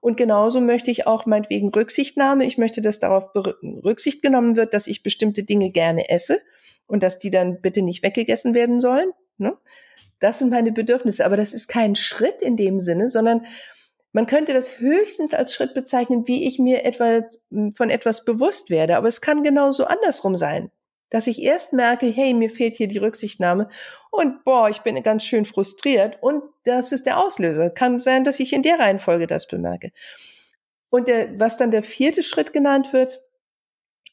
Und 0.00 0.16
genauso 0.16 0.60
möchte 0.60 0.92
ich 0.92 1.08
auch 1.08 1.26
meinetwegen 1.26 1.70
Rücksichtnahme. 1.70 2.46
Ich 2.46 2.56
möchte, 2.56 2.80
dass 2.80 3.00
darauf 3.00 3.34
Rücksicht 3.34 4.22
genommen 4.22 4.54
wird, 4.54 4.72
dass 4.74 4.86
ich 4.86 5.02
bestimmte 5.02 5.42
Dinge 5.42 5.70
gerne 5.72 6.08
esse 6.08 6.40
und 6.88 7.02
dass 7.04 7.20
die 7.20 7.30
dann 7.30 7.60
bitte 7.60 7.82
nicht 7.82 8.02
weggegessen 8.02 8.54
werden 8.54 8.80
sollen. 8.80 9.12
Ne? 9.36 9.56
Das 10.18 10.40
sind 10.40 10.50
meine 10.50 10.72
Bedürfnisse. 10.72 11.24
Aber 11.24 11.36
das 11.36 11.52
ist 11.52 11.68
kein 11.68 11.94
Schritt 11.94 12.42
in 12.42 12.56
dem 12.56 12.80
Sinne, 12.80 13.08
sondern 13.08 13.46
man 14.12 14.26
könnte 14.26 14.52
das 14.52 14.80
höchstens 14.80 15.34
als 15.34 15.54
Schritt 15.54 15.74
bezeichnen, 15.74 16.26
wie 16.26 16.48
ich 16.48 16.58
mir 16.58 16.84
etwa 16.84 17.22
von 17.76 17.90
etwas 17.90 18.24
bewusst 18.24 18.70
werde. 18.70 18.96
Aber 18.96 19.06
es 19.06 19.20
kann 19.20 19.44
genauso 19.44 19.84
andersrum 19.84 20.34
sein. 20.34 20.72
Dass 21.10 21.26
ich 21.26 21.40
erst 21.40 21.72
merke, 21.72 22.06
hey, 22.06 22.34
mir 22.34 22.50
fehlt 22.50 22.76
hier 22.76 22.88
die 22.88 22.98
Rücksichtnahme 22.98 23.68
und 24.10 24.44
boah, 24.44 24.68
ich 24.68 24.80
bin 24.80 25.02
ganz 25.02 25.24
schön 25.24 25.46
frustriert 25.46 26.18
und 26.20 26.42
das 26.64 26.92
ist 26.92 27.06
der 27.06 27.18
Auslöser. 27.18 27.70
Kann 27.70 27.98
sein, 27.98 28.24
dass 28.24 28.40
ich 28.40 28.52
in 28.52 28.62
der 28.62 28.78
Reihenfolge 28.78 29.26
das 29.26 29.46
bemerke. 29.46 29.90
Und 30.90 31.08
der, 31.08 31.40
was 31.40 31.56
dann 31.56 31.70
der 31.70 31.82
vierte 31.82 32.22
Schritt 32.22 32.52
genannt 32.52 32.92
wird, 32.92 33.20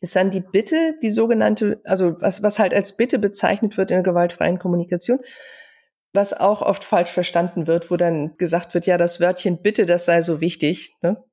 ist 0.02 0.16
dann 0.16 0.32
die 0.32 0.42
Bitte, 0.42 0.96
die 1.02 1.10
sogenannte, 1.10 1.82
also 1.84 2.20
was, 2.22 2.44
was 2.44 2.60
halt 2.60 2.74
als 2.74 2.98
Bitte 2.98 3.20
bezeichnet 3.20 3.78
wird 3.78 3.92
in 3.92 3.98
der 3.98 4.04
gewaltfreien 4.04 4.60
Kommunikation 4.60 5.20
was 6.16 6.34
auch 6.34 6.62
oft 6.62 6.84
falsch 6.84 7.12
verstanden 7.12 7.68
wird, 7.68 7.92
wo 7.92 7.98
dann 7.98 8.36
gesagt 8.38 8.74
wird, 8.74 8.88
ja, 8.88 8.98
das 8.98 9.20
Wörtchen 9.20 9.62
bitte, 9.62 9.86
das 9.86 10.06
sei 10.06 10.22
so 10.22 10.42
wichtig. 10.42 10.96
Ne? 11.02 11.24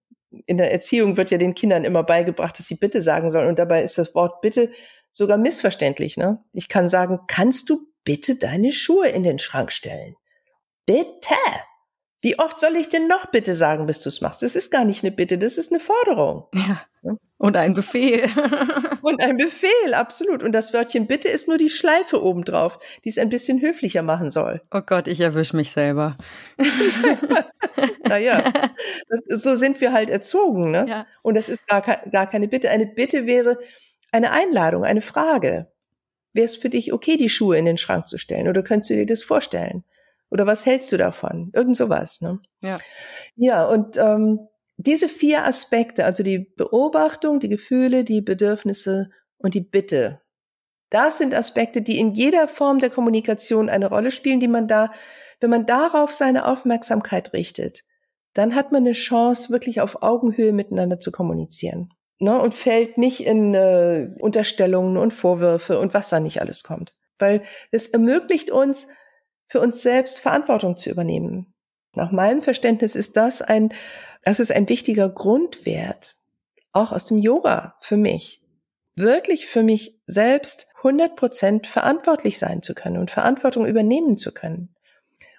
In 0.47 0.59
der 0.59 0.73
Erziehung 0.73 1.17
wird 1.17 1.31
ja 1.31 1.39
den 1.39 1.55
Kindern 1.55 1.85
immer 1.85 2.03
beigebracht, 2.03 2.59
dass 2.59 2.67
sie 2.67 2.75
bitte 2.75 3.01
sagen 3.01 3.31
sollen. 3.31 3.49
Und 3.49 3.59
dabei 3.59 3.83
ist 3.83 3.97
das 3.97 4.15
Wort 4.15 4.41
bitte 4.43 4.71
sogar 5.11 5.39
missverständlich. 5.39 6.17
Ne? 6.17 6.43
Ich 6.53 6.69
kann 6.69 6.89
sagen, 6.89 7.21
kannst 7.29 7.71
du 7.71 7.87
bitte 8.05 8.37
deine 8.37 8.73
Schuhe 8.73 9.09
in 9.09 9.23
den 9.23 9.39
Schrank 9.39 9.73
stellen? 9.73 10.15
Bitte. 10.87 11.37
Wie 12.23 12.39
oft 12.39 12.61
soll 12.61 12.77
ich 12.77 12.89
denn 12.89 13.09
noch 13.09 13.27
bitte 13.27 13.53
sagen, 13.53 13.87
bis 13.87 14.01
du 14.01 14.09
es 14.09 14.21
machst? 14.21 14.43
Das 14.43 14.55
ist 14.55 14.71
gar 14.71 14.85
nicht 14.85 15.03
eine 15.03 15.11
Bitte, 15.11 15.39
das 15.39 15.59
ist 15.59 15.73
eine 15.73 15.81
Forderung. 15.81 16.47
Ja. 16.55 16.83
Und 17.37 17.57
ein 17.57 17.75
Befehl. 17.75 18.27
Und 19.03 19.21
ein 19.21 19.37
Befehl, 19.37 19.95
absolut. 19.95 20.45
Und 20.45 20.53
das 20.53 20.73
Wörtchen 20.73 21.09
bitte 21.09 21.29
ist 21.29 21.49
nur 21.49 21.59
die 21.59 21.69
Schleife 21.69 22.23
obendrauf, 22.23 22.79
die 23.05 23.09
es 23.09 23.19
ein 23.19 23.29
bisschen 23.29 23.61
höflicher 23.61 24.03
machen 24.03 24.31
soll. 24.31 24.63
Oh 24.73 24.83
Gott, 24.87 25.09
ich 25.09 25.19
erwische 25.19 25.57
mich 25.57 25.73
selber. 25.73 26.17
naja, 28.07 28.45
das, 29.09 29.43
so 29.43 29.57
sind 29.57 29.81
wir 29.81 29.93
halt 29.93 30.09
erzogen. 30.09 30.71
Ne? 30.71 30.87
Ja. 30.89 31.07
Und 31.23 31.35
das 31.35 31.49
ist 31.49 31.67
gar, 31.67 31.83
gar 31.83 32.29
keine 32.29 32.47
Bitte. 32.47 32.71
Eine 32.71 32.87
Bitte 32.87 33.27
wäre 33.27 33.59
eine 34.13 34.31
Einladung, 34.31 34.85
eine 34.85 35.03
Frage. 35.03 35.67
Wäre 36.33 36.45
es 36.45 36.55
für 36.55 36.71
dich 36.71 36.93
okay, 36.93 37.17
die 37.17 37.29
Schuhe 37.29 37.59
in 37.59 37.65
den 37.65 37.79
Schrank 37.79 38.07
zu 38.07 38.19
stellen? 38.19 38.47
Oder 38.47 38.63
könntest 38.63 38.91
du 38.91 38.95
dir 38.95 39.07
das 39.07 39.25
vorstellen? 39.25 39.83
Oder 40.33 40.47
was 40.47 40.65
hältst 40.65 40.91
du 40.91 40.97
davon? 40.97 41.51
Irgend 41.53 41.77
sowas. 41.77 42.23
Ne? 42.23 42.41
Ja. 42.63 42.79
Ja, 43.37 43.67
und 43.67 43.99
ähm, 43.99 44.49
diese 44.79 45.11
vier 45.11 45.45
Aspekte, 45.45 46.07
also 46.07 46.23
die 46.23 46.39
Beobachtung, 46.39 47.39
die 47.39 47.51
Gefühle, 47.51 48.03
die 48.03 48.23
Bedürfnisse 48.23 49.11
und 49.37 49.53
die 49.53 49.61
Bitte, 49.61 50.23
das 50.89 51.19
sind 51.19 51.35
Aspekte, 51.35 51.83
die 51.83 51.99
in 51.99 52.15
jeder 52.15 52.49
Form 52.49 52.79
der 52.79 52.89
Kommunikation 52.89 53.69
eine 53.69 53.91
Rolle 53.91 54.11
spielen, 54.11 54.41
die 54.41 54.49
man 54.49 54.69
da, 54.69 54.91
wenn 55.41 55.51
man 55.51 55.67
darauf 55.67 56.13
seine 56.13 56.47
Aufmerksamkeit 56.47 57.35
richtet, 57.35 57.85
dann 58.33 58.55
hat 58.55 58.73
man 58.73 58.85
eine 58.85 58.93
Chance, 58.93 59.51
wirklich 59.51 59.83
auf 59.83 60.03
Augenhöhe 60.03 60.53
miteinander 60.55 60.99
zu 60.99 61.13
kommunizieren. 61.13 61.91
Ne, 62.21 62.41
und 62.41 62.55
fällt 62.55 62.97
nicht 62.97 63.27
in 63.27 63.53
äh, 63.53 64.09
Unterstellungen 64.19 64.97
und 64.97 65.13
Vorwürfe 65.13 65.79
und 65.79 65.93
was 65.93 66.09
da 66.09 66.21
nicht 66.21 66.41
alles 66.41 66.63
kommt. 66.63 66.95
Weil 67.19 67.43
es 67.71 67.89
ermöglicht 67.89 68.51
uns, 68.51 68.87
für 69.53 69.61
uns 69.61 69.83
selbst 69.83 70.19
Verantwortung 70.19 70.79
zu 70.79 70.89
übernehmen. 70.89 71.53
Nach 71.95 72.11
meinem 72.11 72.41
Verständnis 72.41 72.97
ist 72.97 73.19
das 73.19 73.43
ein, 73.43 73.75
das 74.25 74.41
ist 74.41 74.51
ein 74.51 74.67
wichtiger 74.67 75.11
Grundwert, 75.11 76.17
auch 76.73 76.91
aus 76.91 77.05
dem 77.05 77.19
Yoga 77.19 77.77
für 77.79 77.99
mich. 77.99 78.41
Wirklich 78.95 79.47
für 79.47 79.63
mich 79.63 80.01
selbst 80.07 80.69
100 80.79 81.17
Prozent 81.17 81.67
verantwortlich 81.67 82.39
sein 82.39 82.63
zu 82.63 82.75
können 82.75 82.97
und 82.97 83.11
Verantwortung 83.11 83.67
übernehmen 83.67 84.17
zu 84.17 84.33
können. 84.33 84.75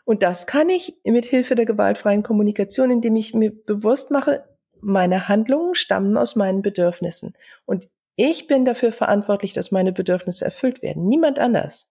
Und 0.05 0.21
das 0.21 0.45
kann 0.45 0.69
ich 0.69 0.99
mit 1.03 1.25
Hilfe 1.25 1.55
der 1.55 1.65
gewaltfreien 1.65 2.21
Kommunikation, 2.21 2.91
indem 2.91 3.15
ich 3.15 3.33
mir 3.33 3.51
bewusst 3.51 4.11
mache, 4.11 4.43
meine 4.79 5.27
Handlungen 5.27 5.73
stammen 5.73 6.17
aus 6.17 6.35
meinen 6.35 6.61
Bedürfnissen. 6.61 7.33
Und 7.65 7.89
ich 8.15 8.45
bin 8.45 8.63
dafür 8.63 8.93
verantwortlich, 8.93 9.53
dass 9.53 9.71
meine 9.71 9.91
Bedürfnisse 9.91 10.45
erfüllt 10.45 10.83
werden. 10.83 11.07
Niemand 11.07 11.39
anders. 11.39 11.89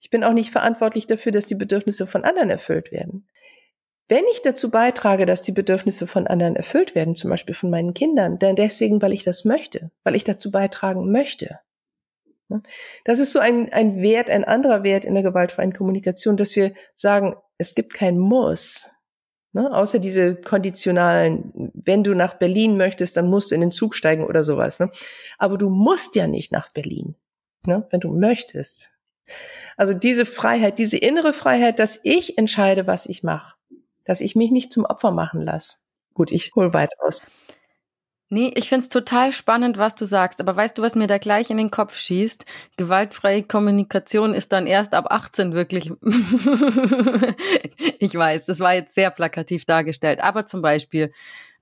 Ich 0.00 0.10
bin 0.10 0.24
auch 0.24 0.32
nicht 0.32 0.50
verantwortlich 0.50 1.06
dafür, 1.06 1.32
dass 1.32 1.46
die 1.46 1.54
Bedürfnisse 1.54 2.06
von 2.06 2.24
anderen 2.24 2.50
erfüllt 2.50 2.90
werden. 2.92 3.28
Wenn 4.08 4.24
ich 4.32 4.42
dazu 4.42 4.70
beitrage, 4.70 5.26
dass 5.26 5.42
die 5.42 5.52
Bedürfnisse 5.52 6.06
von 6.06 6.26
anderen 6.26 6.56
erfüllt 6.56 6.94
werden, 6.94 7.14
zum 7.14 7.30
Beispiel 7.30 7.54
von 7.54 7.70
meinen 7.70 7.94
Kindern, 7.94 8.38
dann 8.38 8.56
deswegen, 8.56 9.00
weil 9.00 9.12
ich 9.12 9.24
das 9.24 9.44
möchte, 9.44 9.90
weil 10.02 10.16
ich 10.16 10.24
dazu 10.24 10.50
beitragen 10.50 11.10
möchte. 11.10 11.60
Das 13.04 13.18
ist 13.18 13.32
so 13.32 13.38
ein, 13.38 13.72
ein 13.72 14.02
Wert, 14.02 14.28
ein 14.28 14.44
anderer 14.44 14.82
Wert 14.82 15.04
in 15.04 15.14
der 15.14 15.22
gewaltfreien 15.22 15.72
Kommunikation, 15.72 16.36
dass 16.36 16.54
wir 16.56 16.74
sagen, 16.92 17.36
es 17.56 17.74
gibt 17.74 17.94
kein 17.94 18.18
Muss. 18.18 18.90
Ne? 19.52 19.72
Außer 19.72 19.98
diese 19.98 20.36
konditionalen, 20.36 21.72
wenn 21.74 22.04
du 22.04 22.14
nach 22.14 22.34
Berlin 22.34 22.76
möchtest, 22.76 23.16
dann 23.16 23.28
musst 23.28 23.50
du 23.50 23.54
in 23.54 23.60
den 23.60 23.70
Zug 23.70 23.94
steigen 23.94 24.24
oder 24.24 24.44
sowas. 24.44 24.80
Ne? 24.80 24.90
Aber 25.38 25.58
du 25.58 25.68
musst 25.68 26.16
ja 26.16 26.26
nicht 26.26 26.52
nach 26.52 26.72
Berlin, 26.72 27.14
ne? 27.66 27.86
wenn 27.90 28.00
du 28.00 28.12
möchtest. 28.12 28.91
Also 29.76 29.94
diese 29.94 30.26
Freiheit, 30.26 30.78
diese 30.78 30.98
innere 30.98 31.32
Freiheit, 31.32 31.78
dass 31.78 32.00
ich 32.02 32.38
entscheide, 32.38 32.86
was 32.86 33.06
ich 33.06 33.22
mache, 33.22 33.54
dass 34.04 34.20
ich 34.20 34.36
mich 34.36 34.50
nicht 34.50 34.72
zum 34.72 34.84
Opfer 34.84 35.10
machen 35.10 35.40
lasse. 35.40 35.78
Gut, 36.14 36.30
ich 36.30 36.52
hol 36.54 36.72
weit 36.72 36.92
aus. 37.00 37.22
Nee, 38.28 38.50
ich 38.54 38.70
find's 38.70 38.88
total 38.88 39.30
spannend, 39.32 39.76
was 39.76 39.94
du 39.94 40.06
sagst. 40.06 40.40
Aber 40.40 40.56
weißt 40.56 40.78
du, 40.78 40.82
was 40.82 40.94
mir 40.94 41.06
da 41.06 41.18
gleich 41.18 41.50
in 41.50 41.58
den 41.58 41.70
Kopf 41.70 41.94
schießt? 41.96 42.46
Gewaltfreie 42.78 43.42
Kommunikation 43.42 44.32
ist 44.32 44.52
dann 44.52 44.66
erst 44.66 44.94
ab 44.94 45.08
18 45.10 45.52
wirklich. 45.52 45.90
ich 47.98 48.14
weiß, 48.14 48.46
das 48.46 48.58
war 48.58 48.72
jetzt 48.72 48.94
sehr 48.94 49.10
plakativ 49.10 49.66
dargestellt. 49.66 50.20
Aber 50.20 50.46
zum 50.46 50.62
Beispiel, 50.62 51.12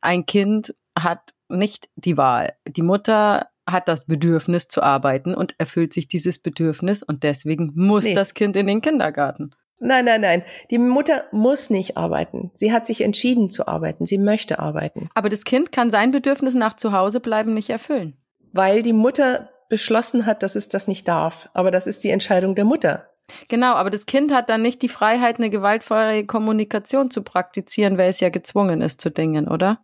ein 0.01 0.27
Kind 0.27 0.77
hat 0.97 1.35
nicht 1.49 1.89
die 1.97 2.17
Wahl. 2.17 2.53
Die 2.69 2.83
Mutter 2.83 3.50
hat 3.67 3.89
das 3.89 4.07
Bedürfnis 4.07 4.69
zu 4.69 4.83
arbeiten 4.83 5.35
und 5.35 5.55
erfüllt 5.59 5.93
sich 5.93 6.09
dieses 6.09 6.39
Bedürfnis 6.39 7.03
und 7.03 7.23
deswegen 7.23 7.73
muss 7.75 8.05
nee. 8.05 8.15
das 8.15 8.35
Kind 8.35 8.57
in 8.57 8.67
den 8.67 8.81
Kindergarten. 8.81 9.55
Nein, 9.79 10.05
nein, 10.05 10.21
nein. 10.21 10.43
Die 10.71 10.79
Mutter 10.79 11.25
muss 11.33 11.71
nicht 11.71 11.97
arbeiten. 11.97 12.51
Sie 12.55 12.71
hat 12.71 12.87
sich 12.87 13.01
entschieden 13.01 13.49
zu 13.49 13.67
arbeiten. 13.67 14.05
Sie 14.05 14.19
möchte 14.19 14.59
arbeiten. 14.59 15.09
Aber 15.15 15.31
das 15.31 15.45
Kind 15.45 15.73
kann 15.73 15.91
sein 15.91 16.11
Bedürfnis 16.11 16.55
nach 16.55 16.75
zu 16.75 16.93
Hause 16.93 17.19
bleiben 17.19 17.55
nicht 17.55 17.71
erfüllen. 17.71 18.19
Weil 18.53 18.83
die 18.83 18.93
Mutter 18.93 19.49
beschlossen 19.71 20.27
hat, 20.27 20.43
dass 20.43 20.55
es 20.55 20.69
das 20.69 20.87
nicht 20.87 21.09
darf. 21.09 21.49
Aber 21.55 21.71
das 21.71 21.87
ist 21.87 22.05
die 22.05 22.11
Entscheidung 22.11 22.55
der 22.55 22.67
Mutter. 22.67 23.09
Genau, 23.49 23.75
aber 23.75 23.89
das 23.89 24.07
Kind 24.07 24.35
hat 24.35 24.51
dann 24.51 24.61
nicht 24.61 24.83
die 24.83 24.89
Freiheit, 24.89 25.39
eine 25.39 25.49
gewaltfreie 25.49 26.27
Kommunikation 26.27 27.11
zu 27.11 27.23
praktizieren, 27.23 27.97
weil 27.97 28.11
es 28.11 28.21
ja 28.21 28.29
gezwungen 28.29 28.83
ist 28.83 29.01
zu 29.01 29.11
Dingen, 29.11 29.49
oder? 29.49 29.81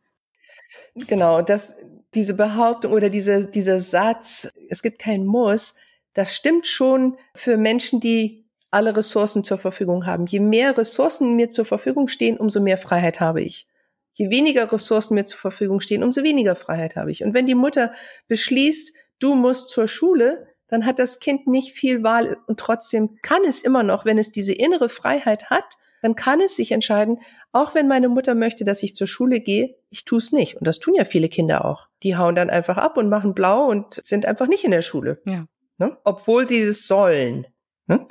Genau, 0.94 1.42
das, 1.42 1.76
diese 2.16 2.34
Behauptung 2.34 2.92
oder 2.92 3.10
diese, 3.10 3.46
dieser 3.46 3.78
Satz, 3.78 4.48
es 4.68 4.82
gibt 4.82 4.98
kein 4.98 5.24
Muss, 5.24 5.74
das 6.14 6.34
stimmt 6.34 6.66
schon 6.66 7.18
für 7.34 7.56
Menschen, 7.58 8.00
die 8.00 8.46
alle 8.70 8.96
Ressourcen 8.96 9.44
zur 9.44 9.58
Verfügung 9.58 10.06
haben. 10.06 10.26
Je 10.26 10.40
mehr 10.40 10.76
Ressourcen 10.76 11.36
mir 11.36 11.50
zur 11.50 11.64
Verfügung 11.64 12.08
stehen, 12.08 12.38
umso 12.38 12.60
mehr 12.60 12.78
Freiheit 12.78 13.20
habe 13.20 13.42
ich. 13.42 13.68
Je 14.14 14.30
weniger 14.30 14.72
Ressourcen 14.72 15.14
mir 15.14 15.26
zur 15.26 15.38
Verfügung 15.38 15.80
stehen, 15.80 16.02
umso 16.02 16.22
weniger 16.22 16.56
Freiheit 16.56 16.96
habe 16.96 17.10
ich. 17.12 17.22
Und 17.22 17.34
wenn 17.34 17.46
die 17.46 17.54
Mutter 17.54 17.92
beschließt, 18.28 18.96
du 19.18 19.34
musst 19.34 19.70
zur 19.70 19.88
Schule, 19.88 20.48
dann 20.68 20.84
hat 20.84 20.98
das 20.98 21.20
Kind 21.20 21.46
nicht 21.46 21.72
viel 21.72 22.02
Wahl 22.02 22.38
und 22.46 22.58
trotzdem 22.58 23.18
kann 23.22 23.44
es 23.44 23.62
immer 23.62 23.82
noch, 23.82 24.04
wenn 24.04 24.18
es 24.18 24.32
diese 24.32 24.52
innere 24.52 24.88
Freiheit 24.88 25.50
hat, 25.50 25.76
dann 26.06 26.14
kann 26.14 26.40
es 26.40 26.54
sich 26.54 26.70
entscheiden, 26.70 27.18
auch 27.50 27.74
wenn 27.74 27.88
meine 27.88 28.08
Mutter 28.08 28.36
möchte, 28.36 28.64
dass 28.64 28.84
ich 28.84 28.94
zur 28.94 29.08
Schule 29.08 29.40
gehe, 29.40 29.74
ich 29.90 30.04
tue 30.04 30.18
es 30.18 30.30
nicht. 30.30 30.56
Und 30.56 30.64
das 30.64 30.78
tun 30.78 30.94
ja 30.94 31.04
viele 31.04 31.28
Kinder 31.28 31.64
auch. 31.64 31.88
Die 32.04 32.16
hauen 32.16 32.36
dann 32.36 32.48
einfach 32.48 32.76
ab 32.76 32.96
und 32.96 33.08
machen 33.08 33.34
blau 33.34 33.66
und 33.66 34.00
sind 34.04 34.24
einfach 34.24 34.46
nicht 34.46 34.62
in 34.62 34.70
der 34.70 34.82
Schule. 34.82 35.20
Ja. 35.26 35.46
Ne? 35.78 35.96
Obwohl 36.04 36.46
sie 36.46 36.60
es 36.60 36.86
sollen. 36.86 37.48
Ne? 37.88 38.06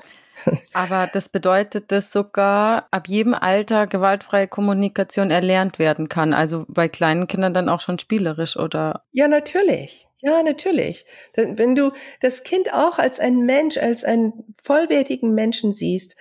Aber 0.74 1.08
das 1.08 1.30
bedeutet, 1.30 1.94
dass 1.94 2.12
sogar 2.12 2.90
ab 2.92 3.08
jedem 3.08 3.34
Alter 3.34 3.88
gewaltfreie 3.88 4.50
Kommunikation 4.50 5.32
erlernt 5.32 5.80
werden 5.80 6.10
kann. 6.10 6.34
Also 6.34 6.66
bei 6.68 6.90
kleinen 6.90 7.28
Kindern 7.28 7.54
dann 7.54 7.70
auch 7.70 7.80
schon 7.80 7.98
spielerisch, 7.98 8.58
oder? 8.58 9.06
Ja, 9.14 9.30
natürlich. 9.30 10.06
Ja, 10.22 10.44
natürlich. 10.44 11.06
Wenn 11.36 11.76
du 11.76 11.94
das 12.20 12.44
Kind 12.44 12.74
auch 12.74 13.00
als 13.00 13.22
ein 13.22 13.46
Mensch, 13.46 13.78
als 13.78 14.04
einen 14.04 14.54
vollwertigen 14.62 15.34
Menschen 15.34 15.72
siehst, 15.72 16.18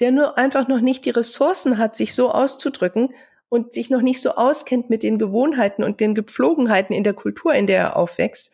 der 0.00 0.12
nur 0.12 0.38
einfach 0.38 0.68
noch 0.68 0.80
nicht 0.80 1.04
die 1.04 1.10
Ressourcen 1.10 1.78
hat, 1.78 1.96
sich 1.96 2.14
so 2.14 2.30
auszudrücken 2.30 3.14
und 3.48 3.72
sich 3.72 3.90
noch 3.90 4.02
nicht 4.02 4.20
so 4.20 4.32
auskennt 4.32 4.90
mit 4.90 5.02
den 5.02 5.18
Gewohnheiten 5.18 5.82
und 5.82 6.00
den 6.00 6.14
Gepflogenheiten 6.14 6.94
in 6.94 7.04
der 7.04 7.14
Kultur, 7.14 7.54
in 7.54 7.66
der 7.66 7.78
er 7.80 7.96
aufwächst 7.96 8.52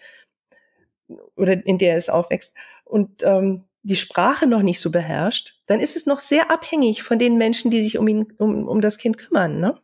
oder 1.36 1.66
in 1.66 1.78
der 1.78 1.96
es 1.96 2.08
aufwächst 2.08 2.56
und 2.84 3.22
ähm, 3.22 3.64
die 3.82 3.96
Sprache 3.96 4.46
noch 4.46 4.62
nicht 4.62 4.80
so 4.80 4.90
beherrscht, 4.90 5.60
dann 5.66 5.78
ist 5.78 5.94
es 5.94 6.06
noch 6.06 6.18
sehr 6.18 6.50
abhängig 6.50 7.02
von 7.02 7.18
den 7.18 7.36
Menschen, 7.36 7.70
die 7.70 7.82
sich 7.82 7.98
um 7.98 8.08
ihn, 8.08 8.32
um, 8.38 8.66
um 8.66 8.80
das 8.80 8.96
Kind 8.96 9.18
kümmern. 9.18 9.60
Ne? 9.60 9.78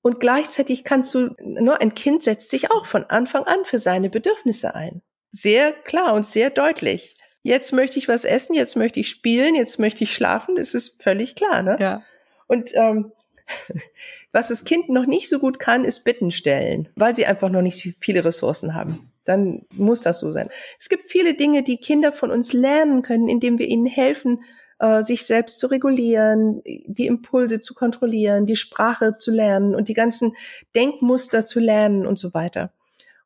Und 0.00 0.20
gleichzeitig 0.20 0.84
kannst 0.84 1.14
du, 1.14 1.34
nur 1.38 1.82
ein 1.82 1.94
Kind 1.94 2.22
setzt 2.22 2.48
sich 2.48 2.70
auch 2.70 2.86
von 2.86 3.04
Anfang 3.04 3.44
an 3.44 3.64
für 3.64 3.78
seine 3.78 4.08
Bedürfnisse 4.08 4.74
ein. 4.74 5.02
Sehr 5.30 5.72
klar 5.72 6.14
und 6.14 6.26
sehr 6.26 6.48
deutlich. 6.48 7.14
Jetzt 7.42 7.72
möchte 7.72 7.98
ich 7.98 8.08
was 8.08 8.24
essen, 8.24 8.54
jetzt 8.54 8.76
möchte 8.76 9.00
ich 9.00 9.08
spielen, 9.08 9.54
jetzt 9.54 9.78
möchte 9.78 10.04
ich 10.04 10.14
schlafen, 10.14 10.56
das 10.56 10.74
ist 10.74 11.02
völlig 11.02 11.34
klar, 11.34 11.62
ne? 11.62 11.76
Ja. 11.80 12.02
Und 12.46 12.72
ähm, 12.74 13.12
was 14.32 14.48
das 14.48 14.64
Kind 14.64 14.88
noch 14.88 15.06
nicht 15.06 15.28
so 15.28 15.38
gut 15.38 15.58
kann, 15.58 15.84
ist 15.84 16.04
Bitten 16.04 16.30
stellen, 16.30 16.88
weil 16.96 17.14
sie 17.14 17.26
einfach 17.26 17.50
noch 17.50 17.62
nicht 17.62 17.96
viele 18.00 18.24
Ressourcen 18.24 18.74
haben. 18.74 19.12
Dann 19.24 19.66
muss 19.70 20.02
das 20.02 20.20
so 20.20 20.30
sein. 20.30 20.48
Es 20.78 20.88
gibt 20.88 21.04
viele 21.04 21.34
Dinge, 21.34 21.62
die 21.62 21.76
Kinder 21.76 22.12
von 22.12 22.30
uns 22.30 22.52
lernen 22.52 23.02
können, 23.02 23.28
indem 23.28 23.58
wir 23.58 23.68
ihnen 23.68 23.86
helfen, 23.86 24.42
äh, 24.78 25.02
sich 25.02 25.26
selbst 25.26 25.60
zu 25.60 25.66
regulieren, 25.66 26.62
die 26.64 27.06
Impulse 27.06 27.60
zu 27.60 27.74
kontrollieren, 27.74 28.46
die 28.46 28.56
Sprache 28.56 29.16
zu 29.18 29.30
lernen 29.30 29.74
und 29.74 29.88
die 29.88 29.94
ganzen 29.94 30.34
Denkmuster 30.74 31.44
zu 31.44 31.60
lernen 31.60 32.06
und 32.06 32.18
so 32.18 32.32
weiter. 32.32 32.72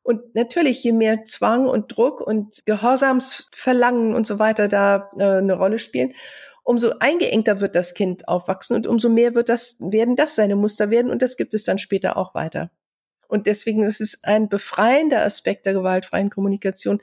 Und 0.03 0.35
natürlich, 0.35 0.83
je 0.83 0.91
mehr 0.91 1.23
Zwang 1.23 1.65
und 1.65 1.95
Druck 1.95 2.19
und 2.19 2.65
Gehorsamsverlangen 2.65 4.13
und 4.13 4.27
so 4.27 4.37
weiter 4.37 4.67
da 4.67 5.09
äh, 5.17 5.37
eine 5.37 5.53
Rolle 5.53 5.79
spielen, 5.79 6.13
umso 6.63 6.91
eingeengter 6.99 7.61
wird 7.61 7.75
das 7.75 7.93
Kind 7.93 8.27
aufwachsen 8.27 8.75
und 8.75 8.85
umso 8.85 9.09
mehr 9.09 9.33
wird 9.33 9.49
das, 9.49 9.77
werden 9.79 10.15
das 10.15 10.35
seine 10.35 10.55
Muster 10.55 10.89
werden 10.89 11.11
und 11.11 11.21
das 11.21 11.37
gibt 11.37 11.53
es 11.53 11.63
dann 11.63 11.77
später 11.77 12.17
auch 12.17 12.35
weiter. 12.35 12.71
Und 13.27 13.47
deswegen 13.47 13.83
ist 13.83 14.01
es 14.01 14.23
ein 14.23 14.49
befreiender 14.49 15.23
Aspekt 15.23 15.65
der 15.65 15.73
gewaltfreien 15.73 16.29
Kommunikation, 16.29 17.01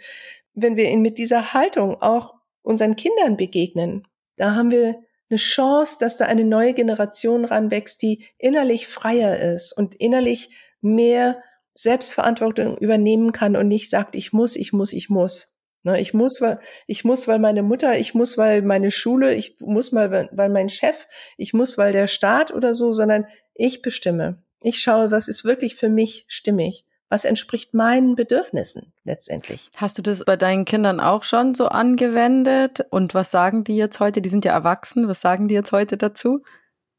wenn 0.55 0.77
wir 0.77 0.89
ihn 0.89 1.03
mit 1.03 1.19
dieser 1.19 1.55
Haltung 1.55 2.01
auch 2.01 2.35
unseren 2.63 2.97
Kindern 2.97 3.37
begegnen. 3.37 4.07
Da 4.37 4.55
haben 4.55 4.71
wir 4.71 5.03
eine 5.29 5.39
Chance, 5.39 5.97
dass 6.01 6.17
da 6.17 6.27
eine 6.27 6.45
neue 6.45 6.75
Generation 6.75 7.45
ranwächst, 7.45 8.03
die 8.03 8.25
innerlich 8.39 8.89
freier 8.89 9.39
ist 9.39 9.73
und 9.73 9.95
innerlich 9.95 10.51
mehr 10.81 11.43
Selbstverantwortung 11.83 12.77
übernehmen 12.79 13.33
kann 13.33 13.57
und 13.57 13.69
nicht 13.69 13.91
sagt, 13.91 14.15
ich 14.15 14.33
muss, 14.33 14.57
ich 14.57 14.73
muss, 14.73 14.93
ich 14.93 15.09
muss. 15.09 15.57
Ne, 15.83 15.99
ich 15.99 16.13
muss, 16.13 16.43
weil 16.43 16.59
ich 16.87 17.05
muss, 17.05 17.27
weil 17.27 17.39
meine 17.39 17.63
Mutter, 17.63 17.99
ich 17.99 18.15
muss, 18.15 18.37
weil 18.37 18.61
meine 18.61 18.91
Schule, 18.91 19.35
ich 19.35 19.57
muss 19.61 19.93
mal, 19.93 20.29
weil 20.31 20.51
mein 20.51 20.69
Chef, 20.69 21.07
ich 21.39 21.55
muss, 21.55 21.79
weil 21.79 21.93
der 21.93 22.07
Staat 22.07 22.53
oder 22.53 22.75
so, 22.75 22.93
sondern 22.93 23.27
ich 23.55 23.81
bestimme. 23.81 24.43
Ich 24.61 24.83
schaue, 24.83 25.11
was 25.11 25.27
ist 25.27 25.45
wirklich 25.45 25.77
für 25.77 25.89
mich 25.89 26.27
stimmig. 26.29 26.85
Was 27.09 27.25
entspricht 27.25 27.75
meinen 27.75 28.15
Bedürfnissen 28.15 28.93
letztendlich? 29.03 29.69
Hast 29.77 29.99
du 29.99 30.03
das 30.03 30.25
bei 30.25 30.37
deinen 30.37 30.65
Kindern 30.65 31.01
auch 31.01 31.25
schon 31.25 31.57
so 31.57 31.67
angewendet? 31.67 32.87
Und 32.91 33.15
was 33.15 33.33
sagen 33.33 33.65
die 33.65 33.77
jetzt 33.77 33.99
heute? 33.99 34.23
Die 34.23 34.29
sind 34.29 34.45
ja 34.45 34.53
erwachsen. 34.53 35.09
Was 35.09 35.21
sagen 35.21 35.49
die 35.49 35.55
jetzt 35.55 35.73
heute 35.73 35.97
dazu? 35.97 36.43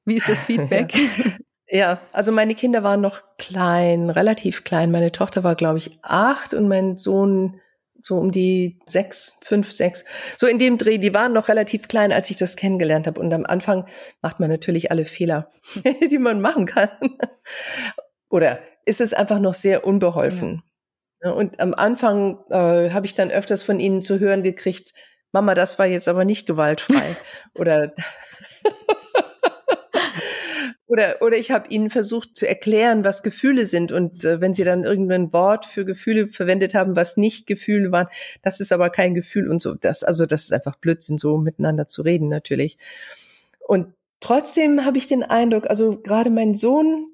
Wie 0.03 0.15
ist 0.15 0.27
das 0.27 0.43
Feedback? 0.45 0.93
Ja, 1.73 2.01
also 2.11 2.33
meine 2.33 2.53
Kinder 2.53 2.83
waren 2.83 2.99
noch 2.99 3.21
klein, 3.37 4.09
relativ 4.09 4.65
klein. 4.65 4.91
Meine 4.91 5.13
Tochter 5.13 5.45
war, 5.45 5.55
glaube 5.55 5.77
ich, 5.77 5.99
acht 6.01 6.53
und 6.53 6.67
mein 6.67 6.97
Sohn 6.97 7.61
so 8.03 8.17
um 8.17 8.33
die 8.33 8.79
sechs, 8.87 9.39
fünf, 9.45 9.71
sechs. 9.71 10.03
So 10.37 10.47
in 10.47 10.59
dem 10.59 10.77
Dreh, 10.77 10.97
die 10.97 11.13
waren 11.13 11.31
noch 11.31 11.47
relativ 11.47 11.87
klein, 11.87 12.11
als 12.11 12.29
ich 12.29 12.35
das 12.35 12.57
kennengelernt 12.57 13.07
habe. 13.07 13.21
Und 13.21 13.33
am 13.33 13.45
Anfang 13.45 13.85
macht 14.21 14.41
man 14.41 14.49
natürlich 14.49 14.91
alle 14.91 15.05
Fehler, 15.05 15.49
die 16.11 16.17
man 16.17 16.41
machen 16.41 16.65
kann. 16.65 16.89
Oder 18.29 18.59
ist 18.85 18.99
es 18.99 19.13
einfach 19.13 19.39
noch 19.39 19.53
sehr 19.53 19.85
unbeholfen. 19.85 20.63
Ja. 21.23 21.31
Und 21.31 21.61
am 21.61 21.73
Anfang 21.73 22.39
äh, 22.49 22.89
habe 22.89 23.05
ich 23.05 23.13
dann 23.13 23.31
öfters 23.31 23.63
von 23.63 23.79
ihnen 23.79 24.01
zu 24.01 24.19
hören 24.19 24.43
gekriegt, 24.43 24.93
Mama, 25.31 25.53
das 25.53 25.79
war 25.79 25.85
jetzt 25.85 26.09
aber 26.09 26.25
nicht 26.25 26.47
gewaltfrei. 26.47 27.15
Oder 27.57 27.93
oder, 30.91 31.21
oder 31.21 31.37
ich 31.37 31.51
habe 31.51 31.69
ihnen 31.69 31.89
versucht 31.89 32.35
zu 32.35 32.45
erklären, 32.45 33.05
was 33.05 33.23
Gefühle 33.23 33.65
sind. 33.65 33.93
Und 33.93 34.25
äh, 34.25 34.41
wenn 34.41 34.53
sie 34.53 34.65
dann 34.65 34.83
irgendein 34.83 35.31
Wort 35.31 35.65
für 35.65 35.85
Gefühle 35.85 36.27
verwendet 36.27 36.73
haben, 36.73 36.97
was 36.97 37.15
nicht 37.15 37.47
Gefühle 37.47 37.93
waren, 37.93 38.07
das 38.41 38.59
ist 38.59 38.73
aber 38.73 38.89
kein 38.89 39.13
Gefühl 39.13 39.49
und 39.49 39.61
so. 39.61 39.73
Das, 39.73 40.03
also 40.03 40.25
das 40.25 40.43
ist 40.43 40.53
einfach 40.53 40.75
Blödsinn, 40.75 41.17
so 41.17 41.37
miteinander 41.37 41.87
zu 41.87 42.01
reden 42.01 42.27
natürlich. 42.27 42.77
Und 43.65 43.93
trotzdem 44.19 44.83
habe 44.83 44.97
ich 44.97 45.07
den 45.07 45.23
Eindruck, 45.23 45.69
also 45.69 45.97
gerade 45.97 46.29
mein 46.29 46.55
Sohn 46.55 47.07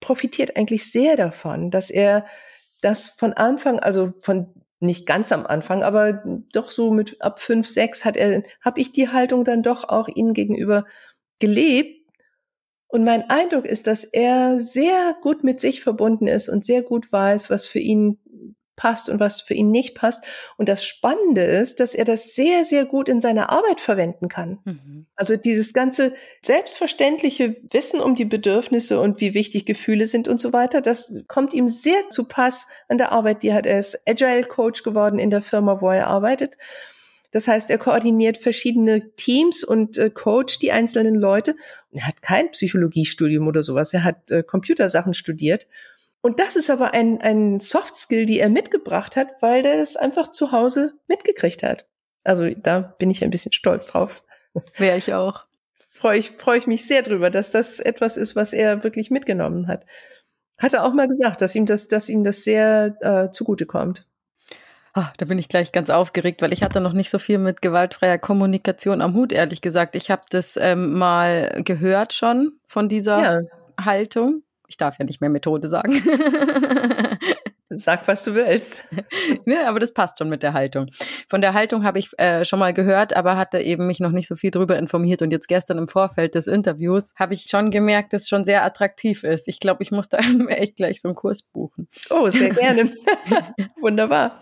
profitiert 0.00 0.56
eigentlich 0.56 0.90
sehr 0.90 1.16
davon, 1.16 1.70
dass 1.70 1.90
er 1.92 2.26
das 2.82 3.10
von 3.10 3.32
Anfang, 3.32 3.78
also 3.78 4.12
von 4.18 4.52
nicht 4.80 5.06
ganz 5.06 5.30
am 5.30 5.46
Anfang, 5.46 5.84
aber 5.84 6.24
doch 6.52 6.70
so 6.70 6.90
mit 6.90 7.22
ab 7.22 7.38
fünf, 7.38 7.68
sechs 7.68 8.04
hat 8.04 8.16
er, 8.16 8.42
habe 8.60 8.80
ich 8.80 8.90
die 8.90 9.10
Haltung 9.10 9.44
dann 9.44 9.62
doch 9.62 9.84
auch 9.84 10.08
ihnen 10.08 10.34
gegenüber 10.34 10.84
gelebt 11.38 11.99
und 12.90 13.04
mein 13.04 13.30
Eindruck 13.30 13.64
ist, 13.64 13.86
dass 13.86 14.04
er 14.04 14.60
sehr 14.60 15.16
gut 15.22 15.44
mit 15.44 15.60
sich 15.60 15.80
verbunden 15.80 16.26
ist 16.26 16.48
und 16.48 16.64
sehr 16.64 16.82
gut 16.82 17.12
weiß, 17.12 17.50
was 17.50 17.66
für 17.66 17.78
ihn 17.78 18.18
passt 18.80 19.10
und 19.10 19.20
was 19.20 19.42
für 19.42 19.52
ihn 19.52 19.70
nicht 19.70 19.94
passt. 19.94 20.24
Und 20.56 20.70
das 20.70 20.86
Spannende 20.86 21.42
ist, 21.42 21.80
dass 21.80 21.94
er 21.94 22.06
das 22.06 22.34
sehr, 22.34 22.64
sehr 22.64 22.86
gut 22.86 23.10
in 23.10 23.20
seiner 23.20 23.50
Arbeit 23.50 23.78
verwenden 23.78 24.28
kann. 24.28 24.58
Mhm. 24.64 25.06
Also 25.14 25.36
dieses 25.36 25.74
ganze 25.74 26.14
selbstverständliche 26.40 27.56
Wissen 27.70 28.00
um 28.00 28.14
die 28.14 28.24
Bedürfnisse 28.24 28.98
und 28.98 29.20
wie 29.20 29.34
wichtig 29.34 29.66
Gefühle 29.66 30.06
sind 30.06 30.28
und 30.28 30.40
so 30.40 30.54
weiter, 30.54 30.80
das 30.80 31.12
kommt 31.28 31.52
ihm 31.52 31.68
sehr 31.68 32.08
zu 32.08 32.26
Pass 32.26 32.68
an 32.88 32.96
der 32.96 33.12
Arbeit. 33.12 33.42
Die 33.42 33.52
hat 33.52 33.66
er 33.66 33.78
ist 33.78 34.02
Agile 34.08 34.44
Coach 34.44 34.82
geworden 34.82 35.18
in 35.18 35.28
der 35.28 35.42
Firma, 35.42 35.82
wo 35.82 35.90
er 35.90 36.06
arbeitet. 36.06 36.56
Das 37.32 37.46
heißt, 37.46 37.70
er 37.70 37.78
koordiniert 37.78 38.38
verschiedene 38.38 39.14
Teams 39.14 39.62
und 39.62 39.98
äh, 39.98 40.10
coacht 40.10 40.62
die 40.62 40.72
einzelnen 40.72 41.14
Leute. 41.14 41.52
Und 41.90 41.98
er 41.98 42.08
hat 42.08 42.22
kein 42.22 42.50
Psychologiestudium 42.50 43.46
oder 43.46 43.62
sowas. 43.62 43.94
Er 43.94 44.04
hat 44.04 44.30
äh, 44.30 44.42
Computersachen 44.42 45.14
studiert. 45.14 45.68
Und 46.22 46.38
das 46.38 46.56
ist 46.56 46.70
aber 46.70 46.92
ein, 46.92 47.20
ein 47.20 47.60
Soft 47.60 47.96
Skill, 47.96 48.26
die 48.26 48.40
er 48.40 48.50
mitgebracht 48.50 49.16
hat, 49.16 49.28
weil 49.40 49.64
er 49.64 49.80
es 49.80 49.96
einfach 49.96 50.32
zu 50.32 50.52
Hause 50.52 50.94
mitgekriegt 51.08 51.62
hat. 51.62 51.86
Also 52.24 52.50
da 52.50 52.80
bin 52.80 53.10
ich 53.10 53.24
ein 53.24 53.30
bisschen 53.30 53.52
stolz 53.52 53.88
drauf. 53.88 54.22
Wäre 54.76 54.98
ich 54.98 55.14
auch. 55.14 55.46
Freue 55.74 56.18
ich, 56.18 56.30
freue 56.30 56.58
ich 56.58 56.66
mich 56.66 56.86
sehr 56.86 57.02
drüber, 57.02 57.30
dass 57.30 57.50
das 57.50 57.78
etwas 57.78 58.16
ist, 58.16 58.36
was 58.36 58.52
er 58.52 58.82
wirklich 58.84 59.10
mitgenommen 59.10 59.68
hat. 59.68 59.86
Hat 60.58 60.74
er 60.74 60.84
auch 60.84 60.92
mal 60.92 61.08
gesagt, 61.08 61.40
dass 61.40 61.54
ihm 61.54 61.64
das, 61.64 61.88
dass 61.88 62.08
ihm 62.08 62.24
das 62.24 62.44
sehr 62.44 62.96
äh, 63.00 63.30
zugutekommt. 63.32 64.06
Oh, 64.96 65.04
da 65.18 65.26
bin 65.26 65.38
ich 65.38 65.48
gleich 65.48 65.70
ganz 65.70 65.88
aufgeregt, 65.88 66.42
weil 66.42 66.52
ich 66.52 66.62
hatte 66.62 66.80
noch 66.80 66.92
nicht 66.92 67.10
so 67.10 67.18
viel 67.18 67.38
mit 67.38 67.62
gewaltfreier 67.62 68.18
Kommunikation 68.18 69.00
am 69.00 69.14
Hut, 69.14 69.32
ehrlich 69.32 69.60
gesagt. 69.60 69.94
Ich 69.94 70.10
habe 70.10 70.22
das 70.30 70.56
ähm, 70.56 70.98
mal 70.98 71.62
gehört 71.64 72.12
schon 72.12 72.52
von 72.66 72.88
dieser 72.88 73.22
ja. 73.22 73.40
Haltung. 73.80 74.42
Ich 74.66 74.76
darf 74.76 74.98
ja 74.98 75.04
nicht 75.04 75.20
mehr 75.20 75.30
Methode 75.30 75.68
sagen. 75.68 75.92
Sag, 77.72 78.08
was 78.08 78.24
du 78.24 78.34
willst. 78.34 78.88
ja, 79.46 79.64
aber 79.68 79.78
das 79.78 79.94
passt 79.94 80.18
schon 80.18 80.28
mit 80.28 80.42
der 80.42 80.54
Haltung. 80.54 80.90
Von 81.28 81.40
der 81.40 81.54
Haltung 81.54 81.84
habe 81.84 82.00
ich 82.00 82.10
äh, 82.18 82.44
schon 82.44 82.58
mal 82.58 82.74
gehört, 82.74 83.14
aber 83.14 83.36
hatte 83.36 83.60
eben 83.60 83.86
mich 83.86 84.00
noch 84.00 84.10
nicht 84.10 84.26
so 84.26 84.34
viel 84.34 84.50
drüber 84.50 84.76
informiert. 84.76 85.22
Und 85.22 85.30
jetzt 85.30 85.46
gestern 85.46 85.78
im 85.78 85.86
Vorfeld 85.86 86.34
des 86.34 86.48
Interviews 86.48 87.14
habe 87.16 87.34
ich 87.34 87.44
schon 87.48 87.70
gemerkt, 87.70 88.12
dass 88.12 88.22
es 88.22 88.28
schon 88.28 88.44
sehr 88.44 88.64
attraktiv 88.64 89.22
ist. 89.22 89.46
Ich 89.46 89.60
glaube, 89.60 89.84
ich 89.84 89.92
muss 89.92 90.08
da 90.08 90.18
echt 90.48 90.76
gleich 90.76 91.00
so 91.00 91.06
einen 91.06 91.14
Kurs 91.14 91.42
buchen. 91.42 91.86
Oh, 92.10 92.28
sehr 92.28 92.50
gerne. 92.50 92.92
Wunderbar. 93.80 94.40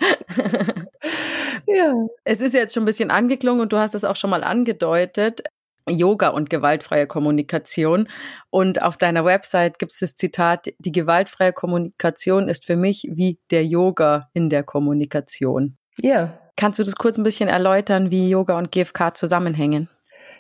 ja. 1.67 1.93
Es 2.25 2.41
ist 2.41 2.55
jetzt 2.55 2.73
schon 2.73 2.85
ein 2.85 2.87
bisschen 2.87 3.11
angeklungen 3.11 3.61
und 3.61 3.75
du 3.75 3.77
hast 3.77 3.95
es 3.95 4.05
auch 4.05 4.17
schon 4.17 4.31
mal 4.31 4.43
angedeutet. 4.43 5.43
Yoga 5.89 6.29
und 6.29 6.51
gewaltfreie 6.51 7.07
Kommunikation. 7.07 8.09
Und 8.51 8.83
auf 8.83 8.97
deiner 8.97 9.25
Website 9.25 9.79
gibt 9.79 9.93
es 9.93 10.01
das 10.01 10.15
Zitat, 10.15 10.67
die 10.79 10.93
gewaltfreie 10.93 11.53
Kommunikation 11.53 12.49
ist 12.49 12.65
für 12.67 12.77
mich 12.77 13.09
wie 13.11 13.39
der 13.51 13.65
Yoga 13.65 14.29
in 14.33 14.51
der 14.51 14.63
Kommunikation. 14.63 15.77
Ja. 16.01 16.39
Kannst 16.57 16.79
du 16.79 16.85
das 16.85 16.97
kurz 16.97 17.17
ein 17.19 17.25
bisschen 17.25 17.49
erläutern, 17.49 18.11
wie 18.11 18.29
Yoga 18.29 18.59
und 18.59 18.73
GFK 18.73 19.15
zusammenhängen? 19.15 19.89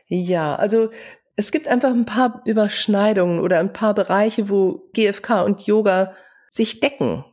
Ja, 0.08 0.56
also 0.56 0.90
es 1.36 1.52
gibt 1.52 1.68
einfach 1.68 1.90
ein 1.90 2.06
paar 2.06 2.42
Überschneidungen 2.44 3.38
oder 3.38 3.60
ein 3.60 3.72
paar 3.72 3.94
Bereiche, 3.94 4.48
wo 4.48 4.90
GFK 4.94 5.44
und 5.44 5.62
Yoga 5.62 6.14
sich 6.48 6.80
decken. 6.80 7.24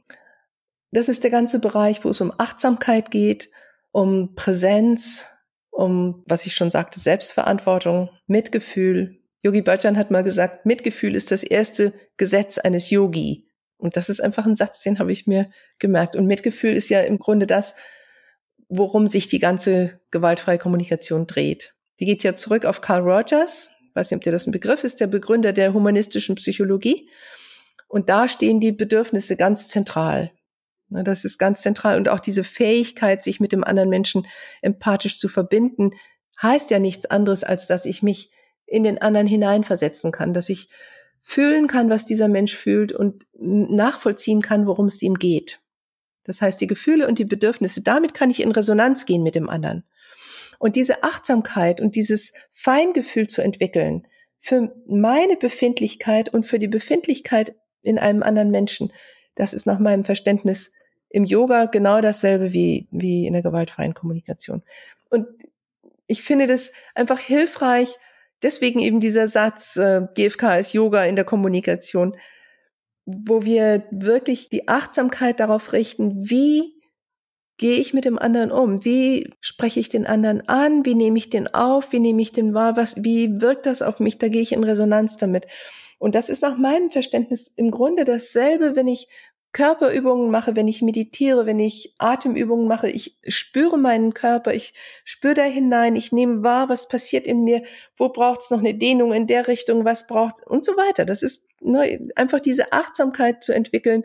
Das 0.91 1.09
ist 1.09 1.23
der 1.23 1.31
ganze 1.31 1.59
Bereich, 1.59 2.05
wo 2.05 2.09
es 2.09 2.21
um 2.21 2.31
Achtsamkeit 2.37 3.09
geht, 3.09 3.49
um 3.91 4.35
Präsenz, 4.35 5.25
um, 5.75 6.23
was 6.25 6.45
ich 6.45 6.55
schon 6.55 6.69
sagte, 6.69 6.99
Selbstverantwortung, 6.99 8.09
Mitgefühl. 8.27 9.19
Yogi 9.43 9.61
Bhajan 9.61 9.97
hat 9.97 10.09
mal 10.09 10.23
gesagt, 10.23 10.65
Mitgefühl 10.65 11.15
ist 11.15 11.31
das 11.31 11.43
erste 11.43 11.93
Gesetz 12.17 12.57
eines 12.57 12.89
Yogi. 12.89 13.49
Und 13.77 13.97
das 13.97 14.09
ist 14.09 14.21
einfach 14.21 14.45
ein 14.45 14.55
Satz, 14.55 14.81
den 14.81 14.99
habe 14.99 15.11
ich 15.11 15.27
mir 15.27 15.49
gemerkt. 15.77 16.15
Und 16.15 16.27
Mitgefühl 16.27 16.73
ist 16.73 16.89
ja 16.89 17.01
im 17.01 17.19
Grunde 17.19 17.45
das, 17.45 17.75
worum 18.69 19.07
sich 19.07 19.27
die 19.27 19.39
ganze 19.39 19.99
gewaltfreie 20.11 20.57
Kommunikation 20.57 21.27
dreht. 21.27 21.75
Die 21.99 22.05
geht 22.05 22.23
ja 22.23 22.35
zurück 22.35 22.65
auf 22.65 22.81
Carl 22.81 23.01
Rogers, 23.01 23.69
ich 23.81 23.95
weiß 23.95 24.11
nicht, 24.11 24.17
ob 24.17 24.23
der 24.23 24.33
das 24.33 24.47
ein 24.47 24.51
Begriff 24.51 24.83
ist, 24.83 25.01
der 25.01 25.07
Begründer 25.07 25.53
der 25.53 25.73
humanistischen 25.73 26.35
Psychologie. 26.35 27.09
Und 27.87 28.09
da 28.09 28.27
stehen 28.27 28.59
die 28.59 28.71
Bedürfnisse 28.71 29.35
ganz 29.35 29.67
zentral. 29.67 30.31
Das 31.03 31.25
ist 31.25 31.37
ganz 31.37 31.61
zentral. 31.61 31.97
Und 31.97 32.09
auch 32.09 32.19
diese 32.19 32.43
Fähigkeit, 32.43 33.23
sich 33.23 33.39
mit 33.39 33.51
dem 33.51 33.63
anderen 33.63 33.89
Menschen 33.89 34.27
empathisch 34.61 35.19
zu 35.19 35.27
verbinden, 35.27 35.91
heißt 36.41 36.71
ja 36.71 36.79
nichts 36.79 37.05
anderes, 37.05 37.43
als 37.43 37.67
dass 37.67 37.85
ich 37.85 38.03
mich 38.03 38.31
in 38.65 38.83
den 38.83 39.01
anderen 39.01 39.27
hineinversetzen 39.27 40.11
kann, 40.11 40.33
dass 40.33 40.49
ich 40.49 40.69
fühlen 41.21 41.67
kann, 41.67 41.89
was 41.89 42.05
dieser 42.05 42.27
Mensch 42.27 42.55
fühlt 42.55 42.91
und 42.91 43.25
nachvollziehen 43.33 44.41
kann, 44.41 44.67
worum 44.67 44.85
es 44.85 45.01
ihm 45.01 45.15
geht. 45.15 45.59
Das 46.23 46.41
heißt, 46.41 46.59
die 46.59 46.67
Gefühle 46.67 47.07
und 47.07 47.19
die 47.19 47.25
Bedürfnisse, 47.25 47.81
damit 47.81 48.13
kann 48.13 48.29
ich 48.29 48.41
in 48.41 48.51
Resonanz 48.51 49.05
gehen 49.05 49.23
mit 49.23 49.35
dem 49.35 49.49
anderen. 49.49 49.83
Und 50.59 50.75
diese 50.75 51.03
Achtsamkeit 51.03 51.81
und 51.81 51.95
dieses 51.95 52.33
Feingefühl 52.51 53.27
zu 53.27 53.41
entwickeln 53.41 54.07
für 54.39 54.73
meine 54.87 55.35
Befindlichkeit 55.35 56.33
und 56.33 56.45
für 56.45 56.59
die 56.59 56.67
Befindlichkeit 56.67 57.55
in 57.81 57.97
einem 57.97 58.23
anderen 58.23 58.51
Menschen, 58.51 58.91
das 59.35 59.53
ist 59.53 59.65
nach 59.65 59.79
meinem 59.79 60.05
Verständnis 60.05 60.73
im 61.15 61.23
Yoga 61.23 61.67
genau 61.67 62.01
dasselbe 62.01 62.51
wie, 62.51 62.89
wie 62.91 63.25
in 63.25 63.31
der 63.31 63.41
gewaltfreien 63.41 63.93
Kommunikation. 63.93 64.63
Und 65.09 65.27
ich 66.07 66.23
finde 66.23 66.45
das 66.45 66.73
einfach 66.93 67.19
hilfreich, 67.19 67.95
deswegen 68.41 68.79
eben 68.79 68.99
dieser 68.99 69.29
Satz, 69.29 69.77
äh, 69.77 70.01
GFK 70.13 70.57
ist 70.59 70.73
Yoga 70.73 71.05
in 71.05 71.15
der 71.15 71.23
Kommunikation, 71.23 72.17
wo 73.05 73.45
wir 73.45 73.85
wirklich 73.91 74.49
die 74.49 74.67
Achtsamkeit 74.67 75.39
darauf 75.39 75.71
richten, 75.71 76.29
wie 76.29 76.73
gehe 77.55 77.77
ich 77.77 77.93
mit 77.93 78.03
dem 78.03 78.19
anderen 78.19 78.51
um? 78.51 78.83
Wie 78.83 79.33
spreche 79.39 79.79
ich 79.79 79.87
den 79.87 80.05
anderen 80.05 80.45
an? 80.49 80.83
Wie 80.83 80.95
nehme 80.95 81.17
ich 81.17 81.29
den 81.29 81.47
auf? 81.47 81.93
Wie 81.93 82.01
nehme 82.01 82.21
ich 82.21 82.33
den 82.33 82.53
wahr? 82.53 82.75
Was, 82.75 83.05
wie 83.05 83.39
wirkt 83.39 83.67
das 83.67 83.81
auf 83.81 84.01
mich? 84.01 84.17
Da 84.17 84.27
gehe 84.27 84.41
ich 84.41 84.51
in 84.51 84.65
Resonanz 84.65 85.15
damit. 85.15 85.47
Und 85.97 86.13
das 86.13 86.27
ist 86.27 86.41
nach 86.41 86.57
meinem 86.57 86.89
Verständnis 86.89 87.47
im 87.47 87.71
Grunde 87.71 88.03
dasselbe, 88.03 88.75
wenn 88.75 88.89
ich 88.89 89.07
Körperübungen 89.55 90.31
mache, 90.31 90.57
wenn 90.57 90.67
ich 90.67 90.81
meditiere, 90.81 91.45
wenn 91.45 91.61
ich 91.61 91.95
Atemübungen 91.97 92.67
mache. 92.67 92.89
Ich 92.89 93.17
spüre 93.25 93.77
meinen 93.77 94.13
Körper, 94.13 94.53
ich 94.53 94.73
spüre 95.05 95.33
da 95.33 95.43
hinein, 95.43 95.95
ich 95.95 96.11
nehme 96.11 96.43
wahr, 96.43 96.67
was 96.67 96.89
passiert 96.89 97.25
in 97.25 97.45
mir, 97.45 97.63
wo 97.95 98.09
braucht 98.09 98.41
es 98.41 98.51
noch 98.51 98.59
eine 98.59 98.75
Dehnung 98.75 99.13
in 99.13 99.27
der 99.27 99.47
Richtung, 99.47 99.85
was 99.85 100.07
braucht 100.07 100.45
und 100.45 100.65
so 100.65 100.73
weiter. 100.73 101.05
Das 101.05 101.23
ist 101.23 101.47
ne, 101.61 102.09
einfach 102.17 102.41
diese 102.41 102.73
Achtsamkeit 102.73 103.45
zu 103.45 103.53
entwickeln, 103.53 104.03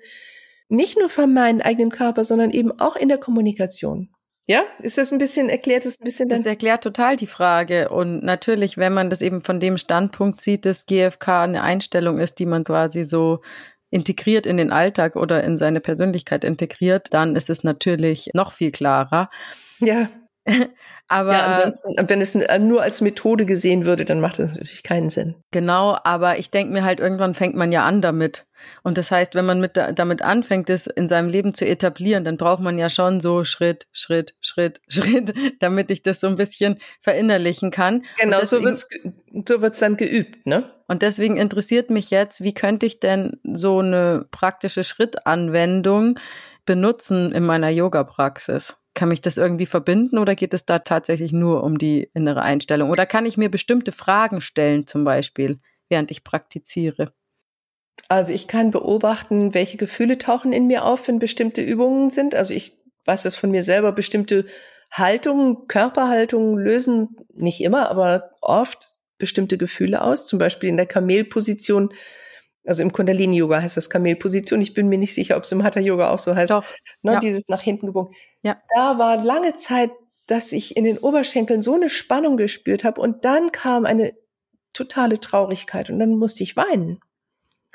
nicht 0.68 0.96
nur 0.96 1.08
von 1.08 1.34
meinem 1.34 1.60
eigenen 1.62 1.90
Körper, 1.90 2.24
sondern 2.24 2.52
eben 2.52 2.70
auch 2.78 2.94
in 2.94 3.08
der 3.08 3.18
Kommunikation. 3.18 4.08
Ja, 4.46 4.62
ist 4.80 4.98
das 4.98 5.10
ein 5.10 5.18
bisschen 5.18 5.48
erklärt 5.48 5.84
das 5.84 6.00
ein 6.00 6.04
bisschen 6.04 6.28
Das 6.28 6.46
erklärt 6.46 6.84
total 6.84 7.16
die 7.16 7.26
Frage 7.26 7.88
und 7.88 8.22
natürlich, 8.22 8.78
wenn 8.78 8.94
man 8.94 9.10
das 9.10 9.20
eben 9.20 9.42
von 9.42 9.58
dem 9.58 9.78
Standpunkt 9.78 10.40
sieht, 10.40 10.64
dass 10.64 10.86
GFK 10.86 11.42
eine 11.42 11.62
Einstellung 11.62 12.20
ist, 12.20 12.38
die 12.38 12.46
man 12.46 12.62
quasi 12.62 13.02
so 13.02 13.40
integriert 13.90 14.46
in 14.46 14.56
den 14.56 14.72
Alltag 14.72 15.16
oder 15.16 15.42
in 15.44 15.58
seine 15.58 15.80
Persönlichkeit 15.80 16.44
integriert, 16.44 17.08
dann 17.10 17.36
ist 17.36 17.50
es 17.50 17.64
natürlich 17.64 18.30
noch 18.34 18.52
viel 18.52 18.70
klarer. 18.70 19.28
Ja. 19.80 20.08
aber 21.08 21.32
ja, 21.32 21.46
ansonsten, 21.46 22.08
wenn 22.08 22.20
es 22.20 22.34
nur 22.34 22.82
als 22.82 23.00
Methode 23.00 23.44
gesehen 23.44 23.84
würde, 23.84 24.04
dann 24.04 24.20
macht 24.20 24.38
das 24.38 24.52
natürlich 24.52 24.82
keinen 24.82 25.10
Sinn. 25.10 25.34
Genau, 25.50 25.98
aber 26.02 26.38
ich 26.38 26.50
denke 26.50 26.72
mir 26.72 26.82
halt, 26.82 26.98
irgendwann 26.98 27.34
fängt 27.34 27.56
man 27.56 27.72
ja 27.72 27.84
an 27.84 28.00
damit. 28.00 28.46
Und 28.82 28.98
das 28.98 29.10
heißt, 29.10 29.34
wenn 29.34 29.46
man 29.46 29.60
mit 29.60 29.76
damit 29.76 30.22
anfängt, 30.22 30.68
das 30.68 30.86
in 30.86 31.08
seinem 31.08 31.28
Leben 31.28 31.54
zu 31.54 31.66
etablieren, 31.66 32.24
dann 32.24 32.36
braucht 32.36 32.60
man 32.60 32.78
ja 32.78 32.90
schon 32.90 33.20
so 33.20 33.44
Schritt, 33.44 33.86
Schritt, 33.92 34.34
Schritt, 34.40 34.80
Schritt, 34.88 35.34
damit 35.60 35.90
ich 35.90 36.02
das 36.02 36.20
so 36.20 36.26
ein 36.26 36.36
bisschen 36.36 36.78
verinnerlichen 37.00 37.70
kann. 37.70 38.04
Genau, 38.18 38.38
deswegen, 38.40 38.62
so 38.62 38.68
wird's 38.68 38.88
so 39.48 39.60
wird's 39.60 39.78
dann 39.78 39.96
geübt, 39.96 40.46
ne? 40.46 40.70
Und 40.88 41.02
deswegen 41.02 41.36
interessiert 41.36 41.90
mich 41.90 42.10
jetzt, 42.10 42.42
wie 42.42 42.54
könnte 42.54 42.84
ich 42.84 42.98
denn 42.98 43.38
so 43.44 43.78
eine 43.78 44.26
praktische 44.30 44.82
Schrittanwendung 44.82 46.18
benutzen 46.66 47.32
in 47.32 47.44
meiner 47.44 47.68
Yoga-Praxis? 47.68 48.76
Kann 48.94 49.08
mich 49.08 49.20
das 49.20 49.36
irgendwie 49.36 49.66
verbinden 49.66 50.18
oder 50.18 50.34
geht 50.34 50.52
es 50.52 50.66
da 50.66 50.80
tatsächlich 50.80 51.32
nur 51.32 51.62
um 51.62 51.78
die 51.78 52.10
innere 52.12 52.42
Einstellung? 52.42 52.90
Oder 52.90 53.06
kann 53.06 53.24
ich 53.24 53.36
mir 53.36 53.50
bestimmte 53.50 53.92
Fragen 53.92 54.40
stellen, 54.40 54.86
zum 54.86 55.04
Beispiel, 55.04 55.60
während 55.88 56.10
ich 56.10 56.24
praktiziere? 56.24 57.12
Also 58.08 58.32
ich 58.32 58.48
kann 58.48 58.72
beobachten, 58.72 59.54
welche 59.54 59.76
Gefühle 59.76 60.18
tauchen 60.18 60.52
in 60.52 60.66
mir 60.66 60.84
auf, 60.84 61.06
wenn 61.06 61.20
bestimmte 61.20 61.62
Übungen 61.62 62.10
sind. 62.10 62.34
Also 62.34 62.52
ich 62.52 62.72
weiß 63.06 63.22
das 63.22 63.36
von 63.36 63.52
mir 63.52 63.62
selber, 63.62 63.92
bestimmte 63.92 64.46
Haltungen, 64.90 65.68
Körperhaltungen 65.68 66.58
lösen 66.58 67.16
nicht 67.32 67.60
immer, 67.60 67.88
aber 67.88 68.30
oft 68.40 68.88
bestimmte 69.20 69.56
Gefühle 69.56 70.02
aus. 70.02 70.26
Zum 70.26 70.40
Beispiel 70.40 70.68
in 70.68 70.76
der 70.76 70.86
Kamelposition, 70.86 71.94
also 72.66 72.82
im 72.82 72.92
Kundalini-Yoga 72.92 73.62
heißt 73.62 73.76
das 73.76 73.88
Kamelposition. 73.88 74.60
Ich 74.60 74.74
bin 74.74 74.88
mir 74.88 74.98
nicht 74.98 75.14
sicher, 75.14 75.36
ob 75.36 75.44
es 75.44 75.52
im 75.52 75.62
Hatha-Yoga 75.62 76.10
auch 76.10 76.18
so 76.18 76.34
heißt. 76.34 76.50
Doch. 76.50 76.64
Ne, 77.02 77.12
ja. 77.12 77.20
Dieses 77.20 77.46
nach 77.48 77.62
hinten 77.62 77.86
gebogen. 77.86 78.14
Ja. 78.42 78.60
Da 78.74 78.98
war 78.98 79.22
lange 79.22 79.54
Zeit, 79.54 79.90
dass 80.26 80.50
ich 80.50 80.76
in 80.76 80.84
den 80.84 80.98
Oberschenkeln 80.98 81.62
so 81.62 81.74
eine 81.74 81.90
Spannung 81.90 82.36
gespürt 82.36 82.82
habe 82.82 83.00
und 83.00 83.24
dann 83.24 83.52
kam 83.52 83.84
eine 83.84 84.12
totale 84.72 85.20
Traurigkeit 85.20 85.90
und 85.90 85.98
dann 85.98 86.16
musste 86.16 86.42
ich 86.42 86.56
weinen. 86.56 87.00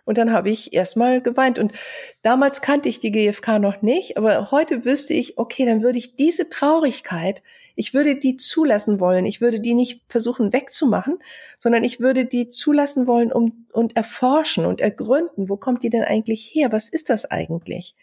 Und 0.05 0.19
dann 0.19 0.31
habe 0.31 0.49
ich 0.49 0.73
erstmal 0.73 1.19
geweint. 1.19 1.59
Und 1.59 1.73
damals 2.21 2.61
kannte 2.61 2.87
ich 2.87 2.99
die 2.99 3.11
GfK 3.11 3.59
noch 3.59 3.81
nicht, 3.81 4.17
aber 4.17 4.51
heute 4.51 4.85
wüsste 4.85 5.15
ich, 5.15 5.37
okay, 5.37 5.65
dann 5.65 5.81
würde 5.81 5.97
ich 5.97 6.15
diese 6.15 6.49
Traurigkeit, 6.49 7.41
ich 7.75 7.93
würde 7.93 8.15
die 8.15 8.37
zulassen 8.37 8.99
wollen. 8.99 9.25
Ich 9.25 9.41
würde 9.41 9.59
die 9.59 9.73
nicht 9.73 10.03
versuchen 10.07 10.53
wegzumachen, 10.53 11.19
sondern 11.59 11.83
ich 11.83 11.99
würde 11.99 12.25
die 12.25 12.47
zulassen 12.47 13.05
wollen 13.05 13.33
um, 13.33 13.67
und 13.73 13.97
erforschen 13.97 14.65
und 14.65 14.79
ergründen, 14.79 15.49
wo 15.49 15.57
kommt 15.57 15.83
die 15.83 15.89
denn 15.89 16.03
eigentlich 16.03 16.49
her? 16.53 16.71
Was 16.71 16.87
ist 16.87 17.09
das 17.09 17.29
eigentlich? 17.29 17.95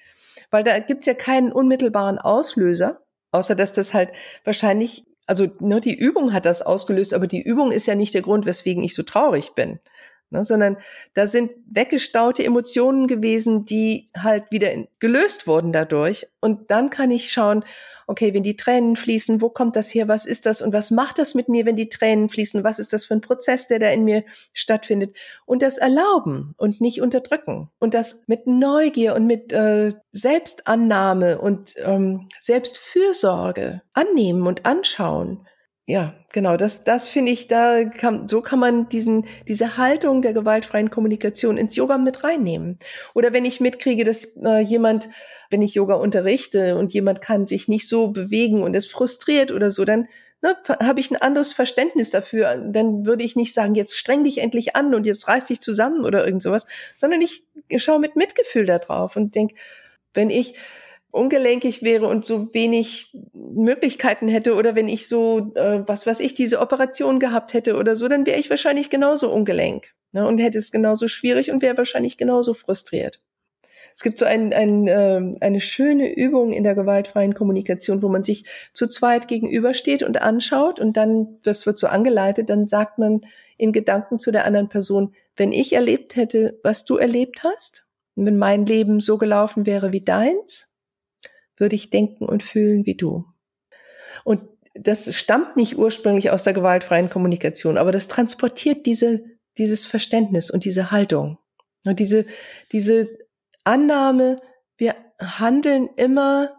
Weil 0.50 0.64
da 0.64 0.78
gibt's 0.80 1.06
ja 1.06 1.14
keinen 1.14 1.52
unmittelbaren 1.52 2.18
Auslöser, 2.18 3.00
außer 3.30 3.54
dass 3.54 3.72
das 3.72 3.94
halt 3.94 4.10
wahrscheinlich 4.44 5.04
also 5.24 5.46
nur 5.60 5.76
ne, 5.76 5.80
die 5.80 5.94
Übung 5.94 6.32
hat 6.32 6.46
das 6.46 6.62
ausgelöst, 6.62 7.14
aber 7.14 7.28
die 7.28 7.40
Übung 7.40 7.70
ist 7.70 7.86
ja 7.86 7.94
nicht 7.94 8.12
der 8.12 8.22
Grund, 8.22 8.44
weswegen 8.44 8.82
ich 8.82 8.94
so 8.94 9.04
traurig 9.04 9.54
bin 9.54 9.78
ne, 10.32 10.44
sondern 10.44 10.76
da 11.14 11.26
sind 11.26 11.52
weggestaute 11.70 12.44
Emotionen 12.44 13.06
gewesen, 13.06 13.64
die 13.64 14.10
halt 14.16 14.50
wieder 14.50 14.70
gelöst 14.98 15.46
wurden 15.46 15.72
dadurch. 15.72 16.26
Und 16.40 16.70
dann 16.70 16.90
kann 16.90 17.10
ich 17.10 17.30
schauen, 17.30 17.64
okay, 18.06 18.34
wenn 18.34 18.42
die 18.42 18.56
Tränen 18.56 18.96
fließen, 18.96 19.40
wo 19.40 19.48
kommt 19.48 19.76
das 19.76 19.94
her, 19.94 20.08
was 20.08 20.26
ist 20.26 20.46
das 20.46 20.62
und 20.62 20.72
was 20.72 20.90
macht 20.90 21.18
das 21.18 21.34
mit 21.34 21.48
mir, 21.48 21.66
wenn 21.66 21.76
die 21.76 21.88
Tränen 21.88 22.28
fließen, 22.28 22.64
was 22.64 22.78
ist 22.78 22.92
das 22.92 23.04
für 23.04 23.14
ein 23.14 23.20
Prozess, 23.20 23.68
der 23.68 23.78
da 23.78 23.88
in 23.90 24.04
mir 24.04 24.24
stattfindet. 24.52 25.16
Und 25.46 25.62
das 25.62 25.78
erlauben 25.78 26.54
und 26.56 26.80
nicht 26.80 27.00
unterdrücken. 27.00 27.70
Und 27.78 27.94
das 27.94 28.24
mit 28.26 28.46
Neugier 28.46 29.14
und 29.14 29.26
mit 29.26 29.52
äh, 29.52 29.92
Selbstannahme 30.12 31.38
und 31.40 31.74
ähm, 31.84 32.28
Selbstfürsorge 32.40 33.82
annehmen 33.92 34.46
und 34.46 34.66
anschauen 34.66 35.46
ja, 35.84 36.14
genau, 36.32 36.56
das, 36.56 36.84
das 36.84 37.08
finde 37.08 37.32
ich, 37.32 37.48
da 37.48 37.84
kann, 37.84 38.28
so 38.28 38.40
kann 38.40 38.60
man 38.60 38.88
diesen, 38.88 39.26
diese 39.48 39.76
Haltung 39.76 40.22
der 40.22 40.32
gewaltfreien 40.32 40.90
Kommunikation 40.90 41.58
ins 41.58 41.74
Yoga 41.74 41.98
mit 41.98 42.22
reinnehmen. 42.22 42.78
Oder 43.14 43.32
wenn 43.32 43.44
ich 43.44 43.60
mitkriege, 43.60 44.04
dass 44.04 44.36
äh, 44.36 44.60
jemand, 44.60 45.08
wenn 45.50 45.60
ich 45.60 45.74
Yoga 45.74 45.94
unterrichte 45.94 46.78
und 46.78 46.94
jemand 46.94 47.20
kann 47.20 47.48
sich 47.48 47.66
nicht 47.66 47.88
so 47.88 48.08
bewegen 48.08 48.62
und 48.62 48.74
ist 48.74 48.92
frustriert 48.92 49.50
oder 49.50 49.72
so, 49.72 49.84
dann 49.84 50.06
ne, 50.40 50.56
habe 50.80 51.00
ich 51.00 51.10
ein 51.10 51.20
anderes 51.20 51.52
Verständnis 51.52 52.10
dafür. 52.10 52.62
Dann 52.70 53.04
würde 53.04 53.24
ich 53.24 53.34
nicht 53.34 53.52
sagen, 53.52 53.74
jetzt 53.74 53.98
streng 53.98 54.22
dich 54.22 54.38
endlich 54.38 54.76
an 54.76 54.94
und 54.94 55.04
jetzt 55.04 55.26
reiß 55.26 55.46
dich 55.46 55.60
zusammen 55.60 56.04
oder 56.04 56.24
irgend 56.24 56.44
sowas, 56.44 56.66
sondern 56.96 57.20
ich 57.22 57.42
schaue 57.78 57.98
mit 57.98 58.14
Mitgefühl 58.14 58.66
da 58.66 58.78
drauf 58.78 59.16
und 59.16 59.34
denke, 59.34 59.56
wenn 60.14 60.30
ich 60.30 60.54
ungelenkig 61.12 61.82
wäre 61.82 62.08
und 62.08 62.24
so 62.24 62.52
wenig 62.54 63.14
Möglichkeiten 63.34 64.28
hätte 64.28 64.54
oder 64.54 64.74
wenn 64.74 64.88
ich 64.88 65.08
so, 65.08 65.52
äh, 65.54 65.82
was 65.86 66.06
weiß 66.06 66.20
ich, 66.20 66.34
diese 66.34 66.58
Operation 66.58 67.20
gehabt 67.20 67.52
hätte 67.54 67.76
oder 67.76 67.94
so, 67.96 68.08
dann 68.08 68.26
wäre 68.26 68.40
ich 68.40 68.50
wahrscheinlich 68.50 68.88
genauso 68.88 69.30
ungelenk 69.30 69.92
ne, 70.12 70.26
und 70.26 70.38
hätte 70.38 70.58
es 70.58 70.72
genauso 70.72 71.08
schwierig 71.08 71.50
und 71.50 71.62
wäre 71.62 71.76
wahrscheinlich 71.76 72.16
genauso 72.16 72.54
frustriert. 72.54 73.20
Es 73.94 74.02
gibt 74.02 74.16
so 74.16 74.24
ein, 74.24 74.54
ein, 74.54 74.88
äh, 74.88 75.36
eine 75.40 75.60
schöne 75.60 76.14
Übung 76.14 76.54
in 76.54 76.64
der 76.64 76.74
gewaltfreien 76.74 77.34
Kommunikation, 77.34 78.00
wo 78.00 78.08
man 78.08 78.22
sich 78.22 78.44
zu 78.72 78.86
zweit 78.86 79.28
gegenübersteht 79.28 80.02
und 80.02 80.22
anschaut 80.22 80.80
und 80.80 80.96
dann, 80.96 81.38
das 81.44 81.66
wird 81.66 81.78
so 81.78 81.88
angeleitet, 81.88 82.48
dann 82.48 82.68
sagt 82.68 82.98
man 82.98 83.20
in 83.58 83.72
Gedanken 83.72 84.18
zu 84.18 84.32
der 84.32 84.46
anderen 84.46 84.70
Person, 84.70 85.14
wenn 85.36 85.52
ich 85.52 85.74
erlebt 85.74 86.16
hätte, 86.16 86.58
was 86.62 86.86
du 86.86 86.96
erlebt 86.96 87.44
hast, 87.44 87.84
wenn 88.14 88.38
mein 88.38 88.64
Leben 88.64 89.00
so 89.00 89.18
gelaufen 89.18 89.66
wäre 89.66 89.92
wie 89.92 90.02
deins, 90.02 90.71
würde 91.56 91.76
ich 91.76 91.90
denken 91.90 92.26
und 92.26 92.42
fühlen 92.42 92.86
wie 92.86 92.96
du. 92.96 93.24
Und 94.24 94.42
das 94.74 95.14
stammt 95.14 95.56
nicht 95.56 95.76
ursprünglich 95.76 96.30
aus 96.30 96.44
der 96.44 96.54
gewaltfreien 96.54 97.10
Kommunikation, 97.10 97.76
aber 97.76 97.92
das 97.92 98.08
transportiert 98.08 98.86
diese, 98.86 99.24
dieses 99.58 99.84
Verständnis 99.86 100.50
und 100.50 100.64
diese 100.64 100.90
Haltung. 100.90 101.38
Und 101.84 101.98
diese, 101.98 102.26
diese 102.70 103.08
Annahme, 103.64 104.40
wir 104.76 104.94
handeln 105.20 105.88
immer, 105.96 106.54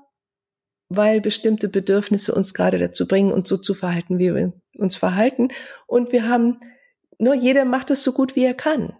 weil 0.90 1.22
bestimmte 1.22 1.70
Bedürfnisse 1.70 2.36
uns 2.36 2.54
gerade 2.54 2.78
dazu 2.78 3.08
bringen, 3.08 3.32
uns 3.32 3.50
so 3.50 3.58
zu 3.58 3.74
verhalten, 3.74 4.20
wie 4.20 4.34
wir 4.34 4.54
uns 4.78 4.96
verhalten. 4.96 5.50
Und 5.88 6.12
wir 6.12 6.28
haben, 6.28 6.60
nur 7.18 7.34
jeder 7.34 7.66
macht 7.66 7.90
es 7.90 8.04
so 8.04 8.14
gut, 8.14 8.36
wie 8.36 8.44
er 8.44 8.54
kann. 8.54 8.94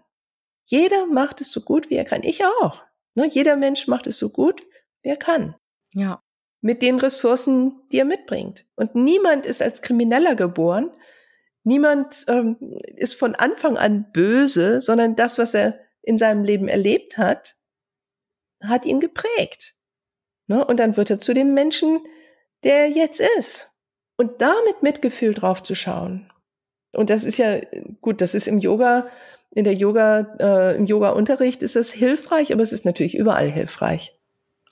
Jeder 0.66 1.06
macht 1.06 1.40
es 1.40 1.52
so 1.52 1.60
gut, 1.60 1.90
wie 1.90 1.96
er 1.96 2.04
kann. 2.04 2.22
Ich 2.22 2.44
auch. 2.44 2.82
Nur 3.14 3.26
jeder 3.26 3.56
Mensch 3.56 3.86
macht 3.86 4.06
es 4.06 4.18
so 4.18 4.30
gut, 4.30 4.62
wie 5.02 5.10
er 5.10 5.16
kann. 5.16 5.54
Ja. 5.94 6.22
Mit 6.60 6.82
den 6.82 6.98
Ressourcen, 6.98 7.80
die 7.92 7.98
er 7.98 8.04
mitbringt. 8.04 8.66
Und 8.76 8.94
niemand 8.94 9.46
ist 9.46 9.62
als 9.62 9.82
Krimineller 9.82 10.34
geboren. 10.34 10.90
Niemand 11.62 12.24
ähm, 12.28 12.56
ist 12.96 13.14
von 13.14 13.34
Anfang 13.34 13.76
an 13.76 14.10
böse, 14.12 14.80
sondern 14.80 15.16
das, 15.16 15.38
was 15.38 15.54
er 15.54 15.78
in 16.02 16.18
seinem 16.18 16.44
Leben 16.44 16.68
erlebt 16.68 17.16
hat, 17.16 17.54
hat 18.62 18.86
ihn 18.86 19.00
geprägt. 19.00 19.74
Ne? 20.46 20.64
Und 20.64 20.78
dann 20.78 20.96
wird 20.96 21.10
er 21.10 21.18
zu 21.18 21.32
dem 21.34 21.54
Menschen, 21.54 22.00
der 22.64 22.86
er 22.86 22.88
jetzt 22.88 23.20
ist. 23.38 23.70
Und 24.16 24.40
damit 24.40 24.82
Mitgefühl 24.82 25.34
drauf 25.34 25.62
zu 25.62 25.74
schauen. 25.74 26.30
Und 26.92 27.10
das 27.10 27.24
ist 27.24 27.38
ja 27.38 27.60
gut, 28.00 28.20
das 28.20 28.34
ist 28.34 28.46
im 28.46 28.58
Yoga, 28.58 29.08
in 29.50 29.64
der 29.64 29.74
Yoga, 29.74 30.36
äh, 30.38 30.76
im 30.76 30.86
Yoga-Unterricht 30.86 31.62
ist 31.62 31.76
das 31.76 31.92
hilfreich, 31.92 32.52
aber 32.52 32.62
es 32.62 32.72
ist 32.72 32.84
natürlich 32.84 33.16
überall 33.16 33.50
hilfreich. 33.50 34.16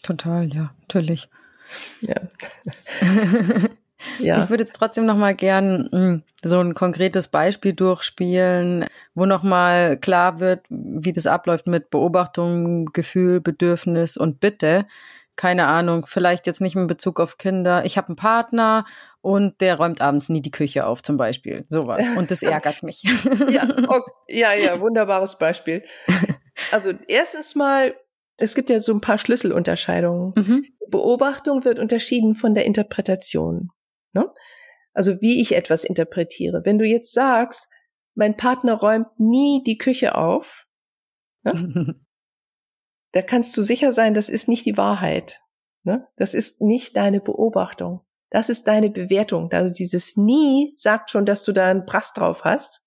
Total, 0.03 0.53
ja, 0.53 0.75
natürlich. 0.81 1.29
Ja. 2.01 2.17
ja. 4.19 4.43
Ich 4.43 4.51
würde 4.51 4.65
jetzt 4.65 4.77
trotzdem 4.77 5.07
noch 5.07 5.17
mal 5.17 5.35
gern 5.35 5.89
hm, 5.93 6.23
so 6.43 6.59
ein 6.59 6.75
konkretes 6.75 7.29
Beispiel 7.29 7.73
durchspielen, 7.73 8.87
wo 9.15 9.27
noch 9.27 9.43
mal 9.43 9.97
klar 9.97 10.41
wird, 10.41 10.65
wie 10.69 11.13
das 11.13 11.27
abläuft 11.27 11.67
mit 11.67 11.91
Beobachtung, 11.91 12.87
Gefühl, 12.87 13.41
Bedürfnis 13.41 14.17
und 14.17 14.41
Bitte. 14.41 14.87
Keine 15.35 15.67
Ahnung, 15.67 16.05
vielleicht 16.07 16.47
jetzt 16.47 16.61
nicht 16.61 16.77
in 16.77 16.87
Bezug 16.87 17.19
auf 17.19 17.39
Kinder. 17.39 17.87
Ich 17.87 17.97
habe 17.97 18.09
einen 18.09 18.17
Partner 18.17 18.85
und 19.23 19.61
der 19.63 19.77
räumt 19.77 20.03
abends 20.03 20.29
nie 20.29 20.43
die 20.43 20.51
Küche 20.51 20.85
auf, 20.85 21.03
zum 21.03 21.17
Beispiel. 21.17 21.65
Sowas. 21.71 22.05
Und 22.19 22.31
das 22.31 22.43
ärgert 22.43 22.83
mich. 22.83 23.03
ja, 23.49 23.67
okay. 23.89 24.13
ja, 24.29 24.53
ja, 24.53 24.79
wunderbares 24.81 25.39
Beispiel. 25.39 25.85
Also 26.71 26.93
erstens 27.09 27.55
mal, 27.55 27.95
es 28.43 28.55
gibt 28.55 28.71
ja 28.71 28.81
so 28.81 28.93
ein 28.93 29.01
paar 29.01 29.19
Schlüsselunterscheidungen. 29.19 30.33
Mhm. 30.37 30.67
Beobachtung 30.89 31.65
wird 31.65 31.79
unterschieden 31.79 32.35
von 32.35 32.55
der 32.55 32.67
Interpretation. 32.67 33.71
Ne? 34.13 34.31
Also 34.93 35.21
wie 35.21 35.41
ich 35.41 35.55
etwas 35.55 35.85
interpretiere. 35.85 36.63
Wenn 36.65 36.79
du 36.79 36.85
jetzt 36.85 37.13
sagst, 37.13 37.71
mein 38.15 38.37
Partner 38.37 38.75
räumt 38.75 39.09
nie 39.19 39.63
die 39.65 39.79
Küche 39.79 40.17
auf, 40.17 40.67
ne? 41.45 41.97
da 43.13 43.23
kannst 43.23 43.57
du 43.57 43.63
sicher 43.63 43.93
sein, 43.93 44.13
das 44.13 44.29
ist 44.29 44.49
nicht 44.49 44.67
die 44.67 44.77
Wahrheit. 44.77 45.41
Ne? 45.85 46.07
Das 46.17 46.35
ist 46.35 46.61
nicht 46.61 46.97
deine 46.97 47.21
Beobachtung. 47.21 48.01
Das 48.31 48.49
ist 48.49 48.67
deine 48.67 48.91
Bewertung. 48.91 49.51
Also 49.53 49.73
dieses 49.73 50.17
nie 50.17 50.73
sagt 50.77 51.11
schon, 51.11 51.27
dass 51.27 51.45
du 51.45 51.53
da 51.53 51.69
einen 51.69 51.85
Prass 51.87 52.13
drauf 52.13 52.45
hast. 52.45 52.87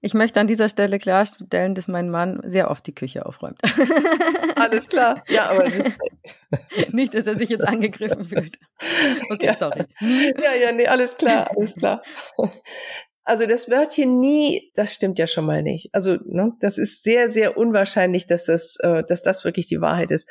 Ich 0.00 0.14
möchte 0.14 0.40
an 0.40 0.46
dieser 0.46 0.68
Stelle 0.68 0.98
klarstellen, 0.98 1.74
dass 1.74 1.88
mein 1.88 2.10
Mann 2.10 2.40
sehr 2.44 2.70
oft 2.70 2.86
die 2.86 2.94
Küche 2.94 3.26
aufräumt. 3.26 3.60
Alles 4.56 4.88
klar. 4.88 5.22
Ja, 5.28 5.50
aber 5.50 5.64
das 6.50 6.92
nicht, 6.92 7.14
dass 7.14 7.26
er 7.26 7.38
sich 7.38 7.48
jetzt 7.48 7.66
angegriffen 7.66 8.24
fühlt. 8.24 8.58
Okay, 9.30 9.46
ja. 9.46 9.56
sorry. 9.56 9.84
Ja, 10.00 10.54
ja, 10.60 10.72
nee, 10.72 10.86
alles 10.86 11.16
klar, 11.16 11.50
alles 11.54 11.76
klar. 11.76 12.02
Also 13.24 13.46
das 13.46 13.70
Wörtchen 13.70 14.18
nie, 14.18 14.72
das 14.74 14.94
stimmt 14.94 15.18
ja 15.18 15.26
schon 15.26 15.44
mal 15.44 15.62
nicht. 15.62 15.90
Also 15.92 16.16
ne, 16.24 16.52
das 16.60 16.78
ist 16.78 17.04
sehr, 17.04 17.28
sehr 17.28 17.56
unwahrscheinlich, 17.56 18.26
dass 18.26 18.46
das, 18.46 18.76
äh, 18.80 19.04
dass 19.06 19.22
das 19.22 19.44
wirklich 19.44 19.66
die 19.66 19.80
Wahrheit 19.80 20.10
ist. 20.10 20.28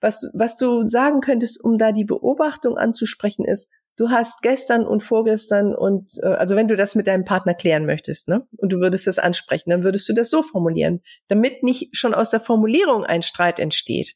Was, 0.00 0.28
was 0.34 0.56
du 0.56 0.86
sagen 0.86 1.20
könntest, 1.20 1.62
um 1.62 1.78
da 1.78 1.92
die 1.92 2.04
Beobachtung 2.04 2.76
anzusprechen, 2.76 3.44
ist, 3.44 3.70
du 3.96 4.10
hast 4.10 4.42
gestern 4.42 4.86
und 4.86 5.02
vorgestern 5.02 5.74
und 5.74 6.12
äh, 6.22 6.28
also 6.28 6.56
wenn 6.56 6.68
du 6.68 6.76
das 6.76 6.94
mit 6.94 7.06
deinem 7.06 7.24
Partner 7.24 7.54
klären 7.54 7.86
möchtest, 7.86 8.28
ne, 8.28 8.46
und 8.56 8.72
du 8.72 8.78
würdest 8.78 9.06
das 9.06 9.18
ansprechen, 9.18 9.70
dann 9.70 9.84
würdest 9.84 10.08
du 10.08 10.12
das 10.12 10.30
so 10.30 10.42
formulieren, 10.42 11.02
damit 11.28 11.62
nicht 11.62 11.96
schon 11.96 12.14
aus 12.14 12.30
der 12.30 12.40
Formulierung 12.40 13.04
ein 13.04 13.22
Streit 13.22 13.60
entsteht. 13.60 14.14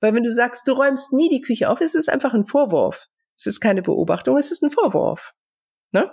Weil 0.00 0.14
wenn 0.14 0.22
du 0.22 0.32
sagst, 0.32 0.68
du 0.68 0.72
räumst 0.72 1.12
nie 1.12 1.28
die 1.28 1.40
Küche 1.40 1.68
auf, 1.68 1.80
ist 1.80 1.94
es 1.94 2.08
einfach 2.08 2.34
ein 2.34 2.44
Vorwurf. 2.44 3.08
Es 3.36 3.46
ist 3.46 3.60
keine 3.60 3.82
Beobachtung, 3.82 4.36
es 4.36 4.50
ist 4.50 4.62
ein 4.62 4.70
Vorwurf. 4.70 5.34
Ne? 5.92 6.12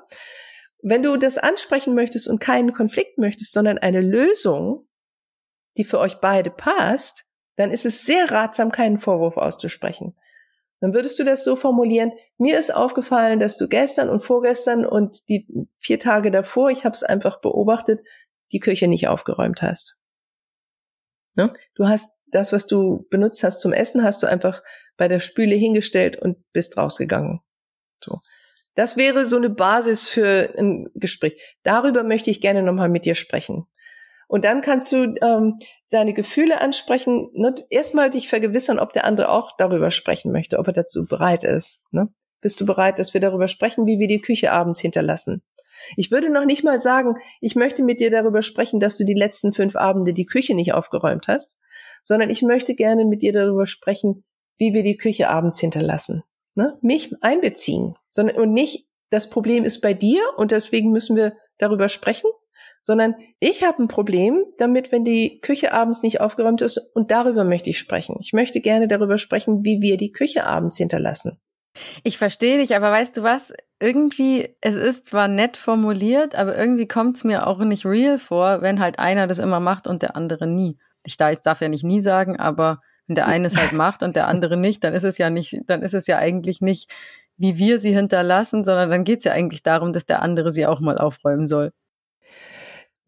Wenn 0.82 1.04
du 1.04 1.18
das 1.18 1.38
ansprechen 1.38 1.96
möchtest 1.96 2.28
und 2.28 2.40
keinen 2.40 2.74
Konflikt 2.74 3.18
möchtest, 3.18 3.54
sondern 3.54 3.78
eine 3.78 4.02
Lösung, 4.02 4.88
die 5.78 5.84
für 5.84 6.00
euch 6.00 6.20
beide 6.22 6.50
passt, 6.50 7.26
dann 7.56 7.72
ist 7.72 7.86
es 7.86 8.06
sehr 8.06 8.32
ratsam, 8.32 8.72
keinen 8.72 8.98
Vorwurf 8.98 9.38
auszusprechen. 9.38 10.16
Dann 10.82 10.94
würdest 10.94 11.18
du 11.20 11.24
das 11.24 11.44
so 11.44 11.56
formulieren, 11.56 12.12
mir 12.38 12.60
ist 12.60 12.74
aufgefallen, 12.74 13.40
dass 13.40 13.58
du 13.58 13.68
gestern 13.68 14.10
und 14.10 14.22
vorgestern 14.22 14.86
und 14.86 15.18
die 15.30 15.48
vier 15.80 16.00
Tage 16.00 16.32
davor, 16.32 16.70
ich 16.70 16.86
habe 16.86 16.94
es 16.94 17.04
einfach 17.04 17.42
beobachtet, 17.42 18.02
die 18.52 18.60
Küche 18.60 18.88
nicht 18.88 19.08
aufgeräumt 19.08 19.62
hast. 19.62 19.98
Ne? 21.36 21.54
Du 21.76 21.88
hast 21.88 22.12
das, 22.28 22.52
was 22.52 22.68
du 22.68 23.08
benutzt 23.10 23.44
hast 23.44 23.62
zum 23.62 23.74
Essen, 23.74 24.04
hast 24.04 24.22
du 24.22 24.28
einfach 24.28 24.62
bei 24.98 25.08
der 25.08 25.20
Spüle 25.20 25.56
hingestellt 25.56 26.18
und 26.18 26.38
bist 26.52 26.78
rausgegangen. 26.78 27.40
So. 28.04 28.20
Das 28.76 28.98
wäre 28.98 29.26
so 29.26 29.38
eine 29.38 29.50
Basis 29.50 30.08
für 30.08 30.54
ein 30.58 30.90
Gespräch. 30.96 31.42
Darüber 31.64 32.04
möchte 32.04 32.30
ich 32.30 32.42
gerne 32.42 32.62
nochmal 32.62 32.90
mit 32.90 33.06
dir 33.06 33.16
sprechen. 33.16 33.66
Und 34.28 34.46
dann 34.46 34.62
kannst 34.62 34.92
du 34.92 35.16
ähm, 35.22 35.60
deine 35.90 36.14
Gefühle 36.14 36.62
ansprechen. 36.62 37.30
Ne? 37.34 37.56
Erstmal 37.70 38.10
dich 38.10 38.28
vergewissern, 38.28 38.80
ob 38.80 38.94
der 38.94 39.06
andere 39.06 39.30
auch 39.30 39.52
darüber 39.58 39.92
sprechen 39.92 40.32
möchte, 40.32 40.58
ob 40.60 40.68
er 40.68 40.74
dazu 40.74 41.06
bereit 41.06 41.44
ist. 41.44 41.86
Ne? 41.92 42.10
Bist 42.42 42.60
du 42.60 42.66
bereit, 42.66 43.00
dass 43.00 43.14
wir 43.14 43.22
darüber 43.22 43.48
sprechen, 43.48 43.86
wie 43.86 44.00
wir 44.00 44.08
die 44.08 44.22
Küche 44.22 44.52
abends 44.52 44.80
hinterlassen? 44.80 45.42
Ich 45.98 46.12
würde 46.12 46.32
noch 46.32 46.46
nicht 46.46 46.64
mal 46.64 46.80
sagen, 46.80 47.16
ich 47.42 47.56
möchte 47.56 47.84
mit 47.84 48.00
dir 48.00 48.10
darüber 48.10 48.42
sprechen, 48.42 48.80
dass 48.80 48.98
du 48.98 49.04
die 49.04 49.14
letzten 49.14 49.52
fünf 49.52 49.76
Abende 49.76 50.14
die 50.14 50.26
Küche 50.26 50.56
nicht 50.56 50.74
aufgeräumt 50.74 51.28
hast, 51.28 51.58
sondern 52.04 52.30
ich 52.30 52.42
möchte 52.42 52.76
gerne 52.76 53.06
mit 53.06 53.22
dir 53.22 53.34
darüber 53.34 53.66
sprechen, 53.66 54.24
wie 54.58 54.74
wir 54.74 54.84
die 54.84 54.98
Küche 54.98 55.30
abends 55.30 55.60
hinterlassen. 55.60 56.24
Ne? 56.56 56.78
Mich 56.82 57.14
einbeziehen, 57.22 57.96
sondern 58.12 58.38
und 58.38 58.54
nicht, 58.54 58.88
das 59.10 59.30
Problem 59.30 59.66
ist 59.66 59.82
bei 59.82 59.94
dir 59.94 60.22
und 60.38 60.52
deswegen 60.52 60.92
müssen 60.92 61.16
wir 61.16 61.36
darüber 61.58 61.90
sprechen, 61.90 62.30
sondern 62.82 63.16
ich 63.40 63.64
habe 63.64 63.84
ein 63.84 63.88
Problem 63.88 64.44
damit, 64.58 64.92
wenn 64.92 65.04
die 65.04 65.40
Küche 65.42 65.74
abends 65.74 66.04
nicht 66.04 66.22
aufgeräumt 66.22 66.62
ist 66.62 66.78
und 66.96 67.12
darüber 67.12 67.44
möchte 67.44 67.70
ich 67.70 67.80
sprechen. 67.80 68.18
Ich 68.22 68.34
möchte 68.34 68.62
gerne 68.62 68.88
darüber 68.88 69.18
sprechen, 69.18 69.64
wie 69.64 69.82
wir 69.82 69.98
die 69.98 70.12
Küche 70.12 70.46
abends 70.46 70.78
hinterlassen. 70.78 71.40
Ich 72.04 72.18
verstehe 72.18 72.58
dich, 72.58 72.76
aber 72.76 72.92
weißt 72.92 73.18
du 73.18 73.24
was? 73.24 73.54
Irgendwie, 73.80 74.56
es 74.62 74.76
ist 74.76 75.08
zwar 75.08 75.28
nett 75.28 75.58
formuliert, 75.58 76.36
aber 76.36 76.58
irgendwie 76.58 76.88
kommt 76.88 77.18
es 77.18 77.24
mir 77.24 77.48
auch 77.48 77.60
nicht 77.60 77.86
real 77.86 78.18
vor, 78.18 78.62
wenn 78.62 78.80
halt 78.80 79.00
einer 79.00 79.28
das 79.28 79.40
immer 79.40 79.60
macht 79.60 79.88
und 79.88 80.02
der 80.02 80.16
andere 80.16 80.48
nie. 80.48 80.78
Ich 81.04 81.18
darf, 81.18 81.36
darf 81.42 81.62
ja 81.62 81.68
nicht 81.68 81.84
nie 81.84 82.02
sagen, 82.02 82.38
aber 82.40 82.82
wenn 83.08 83.16
der 83.16 83.28
eine 83.28 83.48
es 83.48 83.58
halt 83.58 83.74
macht 83.74 84.04
und 84.04 84.16
der 84.16 84.28
andere 84.28 84.58
nicht, 84.58 84.84
dann 84.84 84.94
ist 84.94 85.04
es 85.04 85.18
ja 85.18 85.30
nicht, 85.30 85.58
dann 85.68 85.82
ist 85.82 85.94
es 85.94 86.08
ja 86.08 86.18
eigentlich 86.18 86.62
nicht, 86.62 86.90
wie 87.38 87.58
wir 87.58 87.80
sie 87.80 87.94
hinterlassen, 87.94 88.64
sondern 88.64 88.90
dann 88.90 89.04
geht 89.04 89.20
es 89.20 89.26
ja 89.26 89.34
eigentlich 89.34 89.62
darum, 89.62 89.92
dass 89.92 90.06
der 90.06 90.22
andere 90.22 90.52
sie 90.54 90.66
auch 90.66 90.80
mal 90.80 90.98
aufräumen 90.98 91.48
soll. 91.48 91.74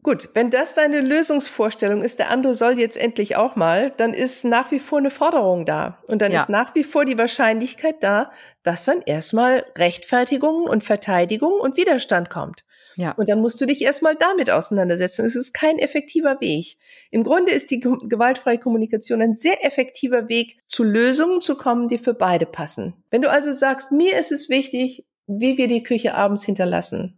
Gut, 0.08 0.30
wenn 0.32 0.48
das 0.48 0.74
deine 0.74 1.02
Lösungsvorstellung 1.02 2.00
ist, 2.00 2.18
der 2.18 2.30
andere 2.30 2.54
soll 2.54 2.78
jetzt 2.78 2.96
endlich 2.96 3.36
auch 3.36 3.56
mal, 3.56 3.92
dann 3.98 4.14
ist 4.14 4.42
nach 4.42 4.70
wie 4.70 4.78
vor 4.78 5.00
eine 5.00 5.10
Forderung 5.10 5.66
da. 5.66 6.02
Und 6.06 6.22
dann 6.22 6.32
ja. 6.32 6.40
ist 6.40 6.48
nach 6.48 6.74
wie 6.74 6.82
vor 6.82 7.04
die 7.04 7.18
Wahrscheinlichkeit 7.18 7.96
da, 8.00 8.30
dass 8.62 8.86
dann 8.86 9.02
erstmal 9.02 9.66
Rechtfertigung 9.76 10.62
und 10.62 10.82
Verteidigung 10.82 11.60
und 11.60 11.76
Widerstand 11.76 12.30
kommt. 12.30 12.64
Ja. 12.96 13.12
Und 13.18 13.28
dann 13.28 13.42
musst 13.42 13.60
du 13.60 13.66
dich 13.66 13.82
erstmal 13.82 14.16
damit 14.16 14.50
auseinandersetzen. 14.50 15.26
Es 15.26 15.36
ist 15.36 15.52
kein 15.52 15.78
effektiver 15.78 16.40
Weg. 16.40 16.78
Im 17.10 17.22
Grunde 17.22 17.52
ist 17.52 17.70
die 17.70 17.80
gewaltfreie 17.80 18.58
Kommunikation 18.58 19.20
ein 19.20 19.34
sehr 19.34 19.62
effektiver 19.62 20.30
Weg, 20.30 20.56
zu 20.68 20.84
Lösungen 20.84 21.42
zu 21.42 21.54
kommen, 21.54 21.88
die 21.88 21.98
für 21.98 22.14
beide 22.14 22.46
passen. 22.46 22.94
Wenn 23.10 23.20
du 23.20 23.30
also 23.30 23.52
sagst, 23.52 23.92
mir 23.92 24.18
ist 24.18 24.32
es 24.32 24.48
wichtig, 24.48 25.04
wie 25.26 25.58
wir 25.58 25.68
die 25.68 25.82
Küche 25.82 26.14
abends 26.14 26.44
hinterlassen? 26.44 27.17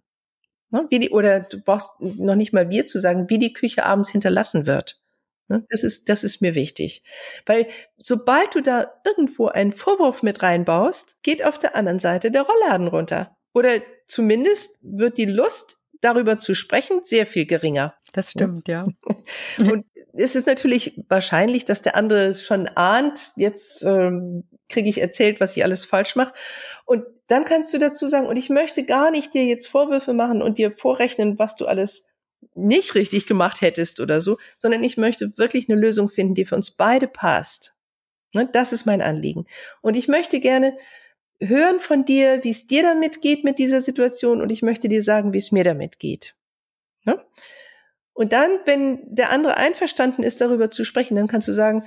Wie 0.89 0.99
die, 0.99 1.11
oder 1.11 1.41
du 1.41 1.61
brauchst 1.61 2.01
noch 2.01 2.37
nicht 2.37 2.53
mal 2.53 2.71
wir 2.71 2.87
zu 2.87 2.99
sagen, 2.99 3.29
wie 3.29 3.39
die 3.39 3.53
Küche 3.53 3.85
abends 3.85 4.11
hinterlassen 4.11 4.67
wird. 4.67 5.01
Ne? 5.49 5.67
Das 5.69 5.83
ist, 5.83 6.09
das 6.09 6.25
ist 6.25 6.41
mir 6.41 6.55
wichtig. 6.55 7.03
Weil 7.45 7.67
sobald 7.97 8.55
du 8.55 8.63
da 8.63 8.93
irgendwo 9.05 9.49
einen 9.49 9.73
Vorwurf 9.73 10.23
mit 10.23 10.43
reinbaust, 10.43 11.23
geht 11.23 11.45
auf 11.45 11.59
der 11.59 11.75
anderen 11.75 11.99
Seite 11.99 12.31
der 12.31 12.43
Rollladen 12.43 12.89
runter. 12.89 13.37
Oder 13.53 13.83
zumindest 14.07 14.79
wird 14.83 15.19
die 15.19 15.27
Lust, 15.27 15.79
darüber 16.01 16.39
zu 16.39 16.55
sprechen, 16.55 17.01
sehr 17.05 17.27
viel 17.27 17.47
geringer. 17.47 17.95
Das 18.13 18.31
stimmt, 18.31 18.69
ja. 18.69 18.87
Und 19.59 19.85
es 20.13 20.35
ist 20.35 20.47
natürlich 20.47 21.05
wahrscheinlich, 21.09 21.65
dass 21.65 21.83
der 21.83 21.95
andere 21.97 22.35
schon 22.35 22.69
ahnt, 22.69 23.33
jetzt 23.37 23.83
ähm, 23.83 24.45
kriege 24.71 24.89
ich 24.89 25.01
erzählt, 25.01 25.41
was 25.41 25.57
ich 25.57 25.65
alles 25.65 25.85
falsch 25.85 26.17
mache. 26.17 26.33
Und 26.87 27.05
dann 27.27 27.45
kannst 27.45 27.73
du 27.75 27.79
dazu 27.79 28.09
sagen, 28.09 28.27
und 28.27 28.37
ich 28.37 28.49
möchte 28.49 28.85
gar 28.85 29.11
nicht 29.11 29.35
dir 29.35 29.45
jetzt 29.45 29.67
Vorwürfe 29.67 30.15
machen 30.15 30.43
und 30.43 30.59
dir 30.59 30.73
vorrechnen, 30.73 31.39
was 31.39 31.57
du 31.57 31.67
alles 31.67 32.09
nicht 32.55 32.95
richtig 32.95 33.27
gemacht 33.27 33.61
hättest 33.61 34.01
oder 34.01 34.21
so, 34.21 34.39
sondern 34.59 34.83
ich 34.83 34.97
möchte 34.97 35.37
wirklich 35.37 35.69
eine 35.69 35.79
Lösung 35.79 36.09
finden, 36.09 36.35
die 36.35 36.47
für 36.47 36.57
uns 36.57 36.71
beide 36.71 37.07
passt. 37.07 37.75
Ne, 38.33 38.49
das 38.51 38.73
ist 38.73 38.87
mein 38.87 39.03
Anliegen. 39.03 39.47
Und 39.83 39.97
ich 39.97 40.09
möchte 40.09 40.41
gerne 40.41 40.77
hören 41.41 41.81
von 41.81 42.05
dir, 42.05 42.45
wie 42.45 42.51
es 42.51 42.67
dir 42.67 42.83
damit 42.83 43.23
geht 43.23 43.45
mit 43.45 43.59
dieser 43.59 43.81
Situation 43.81 44.41
und 44.41 44.53
ich 44.53 44.63
möchte 44.63 44.89
dir 44.89 45.03
sagen, 45.03 45.33
wie 45.33 45.39
es 45.39 45.53
mir 45.53 45.65
damit 45.65 45.99
geht. 45.99 46.35
Ne? 47.05 47.25
Und 48.13 48.33
dann, 48.33 48.61
wenn 48.67 49.01
der 49.07 49.31
andere 49.31 49.57
einverstanden 49.57 50.23
ist, 50.23 50.41
darüber 50.41 50.71
zu 50.71 50.85
sprechen, 50.85 51.17
dann 51.17 51.29
kannst 51.29 51.49
du 51.49 51.53
sagen, 51.53 51.85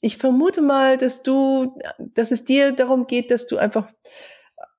ich 0.00 0.16
vermute 0.16 0.60
mal, 0.60 0.96
dass 0.96 1.22
du, 1.22 1.78
dass 1.98 2.30
es 2.30 2.44
dir 2.44 2.72
darum 2.72 3.06
geht, 3.06 3.30
dass 3.30 3.46
du 3.46 3.58
einfach 3.58 3.88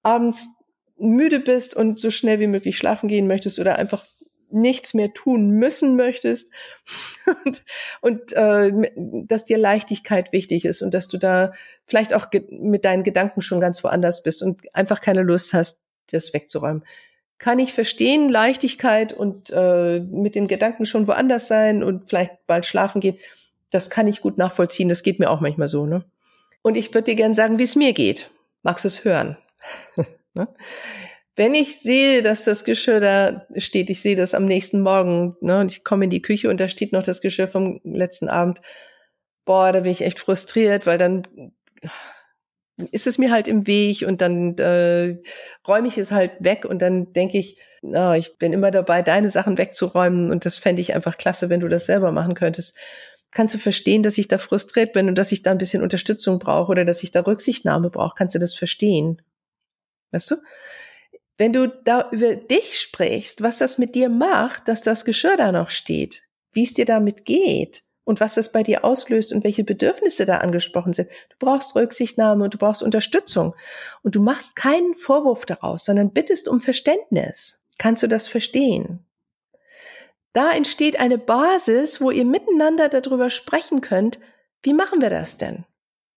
abends 0.02 0.64
müde 0.98 1.40
bist 1.40 1.76
und 1.76 2.00
so 2.00 2.12
schnell 2.12 2.40
wie 2.40 2.48
möglich 2.48 2.78
schlafen 2.78 3.08
gehen 3.08 3.28
möchtest 3.28 3.60
oder 3.60 3.78
einfach 3.78 4.04
nichts 4.52 4.94
mehr 4.94 5.14
tun 5.14 5.52
müssen 5.52 5.96
möchtest 5.96 6.52
und, 7.46 7.64
und 8.02 8.34
äh, 8.34 8.72
dass 9.28 9.46
dir 9.46 9.58
Leichtigkeit 9.58 10.32
wichtig 10.32 10.66
ist 10.66 10.82
und 10.82 10.94
dass 10.94 11.08
du 11.08 11.18
da 11.18 11.54
vielleicht 11.86 12.14
auch 12.14 12.28
mit 12.50 12.86
deinen 12.86 13.04
Gedanken 13.04 13.42
schon 13.42 13.60
ganz 13.60 13.84
woanders 13.84 14.24
bist 14.24 14.42
und 14.42 14.62
einfach 14.74 15.02
keine 15.02 15.22
Lust 15.22 15.54
hast, 15.54 15.84
das 16.12 16.34
wegzuräumen. 16.34 16.84
Kann 17.38 17.60
ich 17.60 17.74
verstehen, 17.74 18.28
Leichtigkeit 18.28 19.14
und 19.14 19.52
äh, 19.52 20.00
mit 20.00 20.36
den 20.36 20.48
Gedanken 20.48 20.86
schon 20.86 21.08
woanders 21.08 21.48
sein 21.48 21.84
und 21.84 22.10
vielleicht 22.10 22.46
bald 22.48 22.66
schlafen 22.66 23.02
gehen, 23.02 23.18
das 23.72 23.90
kann 23.90 24.08
ich 24.08 24.22
gut 24.22 24.38
nachvollziehen. 24.38 24.90
Das 24.90 25.04
geht 25.04 25.20
mir 25.20 25.30
auch 25.30 25.42
manchmal 25.42 25.68
so. 25.68 25.86
Ne? 25.86 26.06
Und 26.62 26.76
ich 26.76 26.94
würde 26.94 27.12
dir 27.12 27.16
gerne 27.16 27.36
sagen, 27.36 27.60
wie 27.60 27.64
es 27.64 27.76
mir 27.76 27.94
geht. 27.94 28.30
Magst 28.64 28.86
du 28.86 28.90
es 28.90 29.04
hören? 29.06 29.38
ne? 30.34 30.48
wenn 31.40 31.54
ich 31.54 31.80
sehe, 31.80 32.22
dass 32.22 32.44
das 32.44 32.66
Geschirr 32.66 33.00
da 33.00 33.46
steht, 33.56 33.90
ich 33.90 34.02
sehe 34.02 34.18
das 34.18 34.34
am 34.34 34.44
nächsten 34.44 34.82
Morgen, 34.82 35.38
ne, 35.40 35.62
und 35.62 35.72
ich 35.72 35.86
komme 35.86 36.04
in 36.04 36.10
die 36.10 36.22
Küche 36.22 36.50
und 36.50 36.60
da 36.60 36.68
steht 36.68 36.92
noch 36.92 37.02
das 37.02 37.22
Geschirr 37.22 37.48
vom 37.48 37.80
letzten 37.86 38.28
Abend, 38.28 38.60
boah, 39.46 39.72
da 39.72 39.80
bin 39.80 39.92
ich 39.94 40.02
echt 40.02 40.20
frustriert, 40.20 40.86
weil 40.86 40.98
dann 40.98 41.24
ist 42.92 43.08
es 43.08 43.18
mir 43.18 43.32
halt 43.32 43.48
im 43.48 43.68
Weg 43.68 44.04
und 44.06 44.20
dann 44.20 44.58
äh, 44.58 45.16
räume 45.66 45.88
ich 45.88 45.98
es 45.98 46.12
halt 46.12 46.34
weg 46.40 46.66
und 46.66 46.82
dann 46.82 47.14
denke 47.14 47.38
ich, 47.38 47.58
oh, 47.84 48.12
ich 48.18 48.38
bin 48.38 48.52
immer 48.52 48.70
dabei, 48.70 49.02
deine 49.02 49.30
Sachen 49.30 49.58
wegzuräumen 49.58 50.32
und 50.32 50.44
das 50.44 50.58
fände 50.58 50.82
ich 50.82 50.94
einfach 50.94 51.18
klasse, 51.18 51.50
wenn 51.50 51.62
du 51.62 51.70
das 51.70 51.86
selber 51.86 52.12
machen 52.12 52.34
könntest. 52.34 52.78
Kannst 53.32 53.54
du 53.54 53.60
verstehen, 53.60 54.04
dass 54.04 54.18
ich 54.18 54.28
da 54.28 54.38
frustriert 54.38 54.94
bin 54.94 55.08
und 55.08 55.16
dass 55.16 55.32
ich 55.32 55.44
da 55.44 55.52
ein 55.52 55.58
bisschen 55.58 55.84
Unterstützung 55.84 56.40
brauche 56.40 56.72
oder 56.72 56.86
dass 56.86 57.04
ich 57.04 57.12
da 57.12 57.22
Rücksichtnahme 57.22 57.90
brauche? 57.90 58.16
Kannst 58.18 58.36
du 58.36 58.40
das 58.40 58.56
verstehen? 58.56 59.22
Weißt 60.12 60.32
du? 60.32 60.36
wenn 61.40 61.54
du 61.54 61.70
da 61.70 62.10
über 62.12 62.36
dich 62.36 62.80
sprichst, 62.80 63.42
was 63.42 63.58
das 63.58 63.78
mit 63.78 63.96
dir 63.96 64.10
macht, 64.10 64.68
dass 64.68 64.84
das 64.84 65.06
Geschirr 65.06 65.38
da 65.38 65.52
noch 65.52 65.72
steht, 65.72 66.24
wie 66.52 66.64
es 66.64 66.74
dir 66.74 66.84
damit 66.84 67.24
geht 67.24 67.84
und 68.04 68.20
was 68.20 68.36
das 68.36 68.52
bei 68.52 68.62
dir 68.62 68.84
auslöst 68.84 69.32
und 69.32 69.46
welche 69.46 69.64
Bedürfnisse 69.64 70.26
da 70.26 70.40
angesprochen 70.40 70.92
sind. 70.92 71.10
Du 71.30 71.38
brauchst 71.40 71.76
Rücksichtnahme 71.76 72.44
und 72.44 72.54
du 72.54 72.58
brauchst 72.58 72.84
Unterstützung 72.84 73.56
und 74.04 74.16
du 74.16 74.22
machst 74.22 74.58
keinen 74.58 74.96
Vorwurf 74.96 75.46
daraus, 75.46 75.86
sondern 75.86 76.12
bittest 76.12 76.50
um 76.50 76.60
Verständnis. 76.60 77.66
Kannst 77.78 78.04
du 78.04 78.08
das 78.08 78.28
verstehen? 78.28 79.06
Da 80.34 80.52
entsteht 80.52 81.00
eine 81.00 81.18
Basis, 81.18 82.02
wo 82.02 82.12
ihr 82.12 82.26
miteinander 82.26 82.90
darüber 82.90 83.30
sprechen 83.30 83.82
könnt, 83.82 84.20
wie 84.62 84.74
machen 84.74 85.02
wir 85.02 85.10
das 85.10 85.38
denn? 85.38 85.66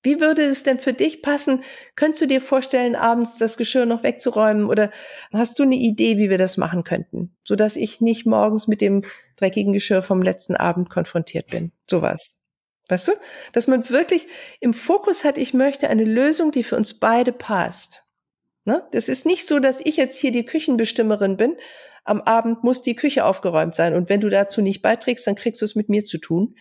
Wie 0.02 0.20
würde 0.20 0.42
es 0.42 0.64
denn 0.64 0.80
für 0.80 0.92
dich 0.92 1.22
passen? 1.22 1.62
Könntest 1.94 2.22
du 2.22 2.26
dir 2.26 2.40
vorstellen, 2.40 2.96
abends 2.96 3.38
das 3.38 3.56
Geschirr 3.56 3.86
noch 3.86 4.02
wegzuräumen 4.02 4.68
oder 4.68 4.90
hast 5.32 5.58
du 5.58 5.62
eine 5.62 5.76
Idee, 5.76 6.18
wie 6.18 6.28
wir 6.28 6.38
das 6.38 6.56
machen 6.56 6.82
könnten, 6.82 7.36
so 7.44 7.54
dass 7.54 7.76
ich 7.76 8.00
nicht 8.00 8.26
morgens 8.26 8.66
mit 8.66 8.80
dem 8.80 9.04
dreckigen 9.36 9.72
Geschirr 9.72 10.02
vom 10.02 10.20
letzten 10.20 10.56
Abend 10.56 10.90
konfrontiert 10.90 11.48
bin? 11.48 11.70
Sowas. 11.88 12.44
Weißt 12.88 13.08
du? 13.08 13.12
Dass 13.52 13.68
man 13.68 13.88
wirklich 13.90 14.26
im 14.58 14.74
Fokus 14.74 15.22
hat, 15.22 15.38
ich 15.38 15.54
möchte 15.54 15.88
eine 15.88 16.04
Lösung, 16.04 16.50
die 16.50 16.64
für 16.64 16.76
uns 16.76 16.98
beide 16.98 17.32
passt. 17.32 18.02
Ne? 18.64 18.86
Das 18.90 19.08
ist 19.08 19.24
nicht 19.24 19.46
so, 19.46 19.60
dass 19.60 19.80
ich 19.80 19.96
jetzt 19.96 20.18
hier 20.18 20.32
die 20.32 20.44
Küchenbestimmerin 20.44 21.36
bin. 21.36 21.56
Am 22.04 22.20
Abend 22.20 22.64
muss 22.64 22.82
die 22.82 22.96
Küche 22.96 23.24
aufgeräumt 23.24 23.74
sein. 23.74 23.94
Und 23.94 24.08
wenn 24.08 24.20
du 24.20 24.28
dazu 24.28 24.60
nicht 24.60 24.82
beiträgst, 24.82 25.26
dann 25.26 25.34
kriegst 25.34 25.60
du 25.60 25.64
es 25.64 25.76
mit 25.76 25.88
mir 25.88 26.04
zu 26.04 26.18
tun 26.18 26.54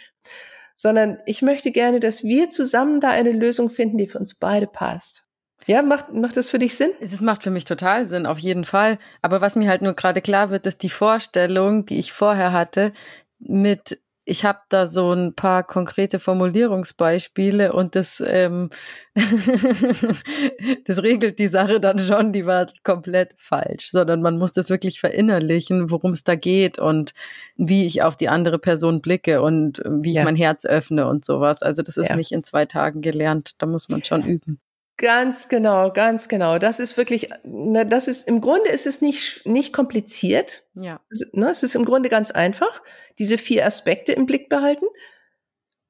sondern 0.81 1.19
ich 1.27 1.43
möchte 1.43 1.71
gerne, 1.71 1.99
dass 1.99 2.23
wir 2.23 2.49
zusammen 2.49 2.99
da 2.99 3.11
eine 3.11 3.31
Lösung 3.31 3.69
finden, 3.69 3.97
die 3.97 4.07
für 4.07 4.17
uns 4.17 4.33
beide 4.33 4.65
passt. 4.65 5.27
Ja, 5.67 5.83
macht, 5.83 6.11
macht 6.11 6.37
das 6.37 6.49
für 6.49 6.57
dich 6.57 6.75
Sinn? 6.75 6.89
Es 6.99 7.21
macht 7.21 7.43
für 7.43 7.51
mich 7.51 7.65
total 7.65 8.07
Sinn, 8.07 8.25
auf 8.25 8.39
jeden 8.39 8.65
Fall. 8.65 8.97
Aber 9.21 9.41
was 9.41 9.55
mir 9.55 9.69
halt 9.69 9.83
nur 9.83 9.93
gerade 9.93 10.21
klar 10.21 10.49
wird, 10.49 10.65
ist 10.65 10.81
die 10.81 10.89
Vorstellung, 10.89 11.85
die 11.85 11.99
ich 11.99 12.11
vorher 12.11 12.51
hatte, 12.51 12.93
mit 13.37 14.01
ich 14.23 14.45
habe 14.45 14.59
da 14.69 14.85
so 14.85 15.11
ein 15.13 15.33
paar 15.33 15.63
konkrete 15.63 16.19
Formulierungsbeispiele 16.19 17.73
und 17.73 17.95
das, 17.95 18.23
ähm, 18.25 18.69
das 20.85 21.01
regelt 21.01 21.39
die 21.39 21.47
Sache 21.47 21.79
dann 21.79 21.97
schon, 21.97 22.31
die 22.31 22.45
war 22.45 22.67
komplett 22.83 23.33
falsch, 23.37 23.89
sondern 23.89 24.21
man 24.21 24.37
muss 24.37 24.51
das 24.51 24.69
wirklich 24.69 24.99
verinnerlichen, 24.99 25.89
worum 25.89 26.11
es 26.11 26.23
da 26.23 26.35
geht 26.35 26.77
und 26.77 27.13
wie 27.55 27.85
ich 27.85 28.03
auf 28.03 28.15
die 28.15 28.29
andere 28.29 28.59
Person 28.59 29.01
blicke 29.01 29.41
und 29.41 29.81
wie 29.85 30.13
ja. 30.13 30.21
ich 30.21 30.25
mein 30.25 30.35
Herz 30.35 30.65
öffne 30.65 31.07
und 31.07 31.25
sowas. 31.25 31.63
Also 31.63 31.81
das 31.81 31.97
ist 31.97 32.09
ja. 32.09 32.15
nicht 32.15 32.31
in 32.31 32.43
zwei 32.43 32.65
Tagen 32.65 33.01
gelernt, 33.01 33.53
da 33.57 33.65
muss 33.65 33.89
man 33.89 34.03
schon 34.03 34.23
üben. 34.23 34.59
Ganz 35.01 35.49
genau, 35.49 35.91
ganz 35.91 36.27
genau. 36.27 36.59
Das 36.59 36.79
ist 36.79 36.95
wirklich, 36.95 37.31
na, 37.43 37.85
das 37.85 38.07
ist, 38.07 38.27
im 38.27 38.39
Grunde 38.39 38.69
ist 38.69 38.85
es 38.85 39.01
nicht, 39.01 39.47
nicht 39.47 39.73
kompliziert. 39.73 40.61
Ja. 40.75 41.01
Es, 41.09 41.27
ne, 41.33 41.49
es 41.49 41.63
ist 41.63 41.75
im 41.75 41.85
Grunde 41.85 42.07
ganz 42.07 42.29
einfach, 42.29 42.83
diese 43.17 43.39
vier 43.39 43.65
Aspekte 43.65 44.11
im 44.11 44.27
Blick 44.27 44.47
behalten. 44.47 44.85